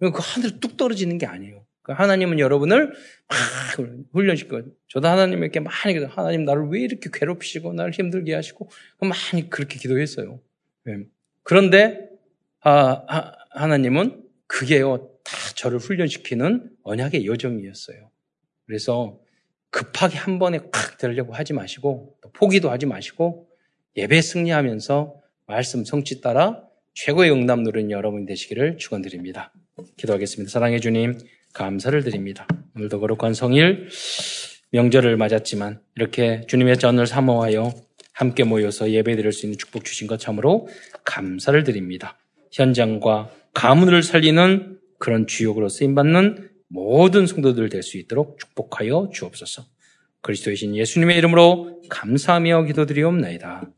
그 0.00 0.10
하늘 0.14 0.58
뚝 0.58 0.76
떨어지는 0.76 1.18
게 1.18 1.26
아니에요. 1.26 1.64
그 1.82 1.92
하나님은 1.92 2.38
여러분을 2.38 2.88
막 2.88 3.88
훈련시켜. 4.12 4.62
저도 4.88 5.08
하나님에게 5.08 5.60
많이 5.60 5.94
기도. 5.94 6.06
하나님 6.06 6.44
나를 6.44 6.68
왜 6.70 6.80
이렇게 6.80 7.10
괴롭히시고 7.12 7.74
나를 7.74 7.92
힘들게 7.92 8.34
하시고 8.34 8.70
많이 9.00 9.50
그렇게 9.50 9.78
기도했어요. 9.78 10.40
네. 10.84 11.04
그런데 11.42 12.08
아, 12.60 13.32
하나님은 13.50 14.22
그게요 14.46 15.11
다 15.32 15.54
저를 15.54 15.78
훈련시키는 15.78 16.70
언약의 16.82 17.26
여정이었어요. 17.26 18.10
그래서 18.66 19.18
급하게 19.70 20.18
한 20.18 20.38
번에 20.38 20.58
팍 20.70 20.98
되려고 20.98 21.32
하지 21.32 21.54
마시고 21.54 22.18
포기도 22.34 22.70
하지 22.70 22.84
마시고 22.84 23.48
예배 23.96 24.20
승리하면서 24.20 25.14
말씀 25.46 25.84
성취 25.84 26.20
따라 26.20 26.62
최고의 26.94 27.32
응답 27.32 27.60
누리는 27.60 27.90
여러분 27.90 28.26
되시기를 28.26 28.76
축원드립니다. 28.76 29.52
기도하겠습니다. 29.96 30.50
사랑해 30.50 30.78
주님 30.78 31.18
감사를 31.54 32.02
드립니다. 32.04 32.46
오늘도 32.76 33.00
거룩한 33.00 33.32
성일 33.32 33.88
명절을 34.70 35.16
맞았지만 35.16 35.80
이렇게 35.96 36.44
주님의 36.48 36.78
전을 36.78 37.06
사모하여 37.06 37.72
함께 38.12 38.44
모여서 38.44 38.90
예배 38.90 39.16
드릴 39.16 39.32
수 39.32 39.46
있는 39.46 39.58
축복 39.58 39.84
주신 39.84 40.06
것 40.06 40.20
참으로 40.20 40.68
감사를 41.04 41.64
드립니다. 41.64 42.18
현장과 42.52 43.30
가문을 43.54 44.02
살리는 44.02 44.81
그런 45.02 45.26
주역으로 45.26 45.68
쓰임받는 45.68 46.48
모든 46.68 47.26
성도들 47.26 47.68
될 47.70 47.82
수 47.82 47.98
있도록 47.98 48.38
축복하여 48.38 49.10
주옵소서. 49.12 49.64
그리스도의 50.20 50.54
신 50.54 50.76
예수님의 50.76 51.18
이름으로 51.18 51.82
감사하며 51.88 52.66
기도드리옵나이다. 52.66 53.68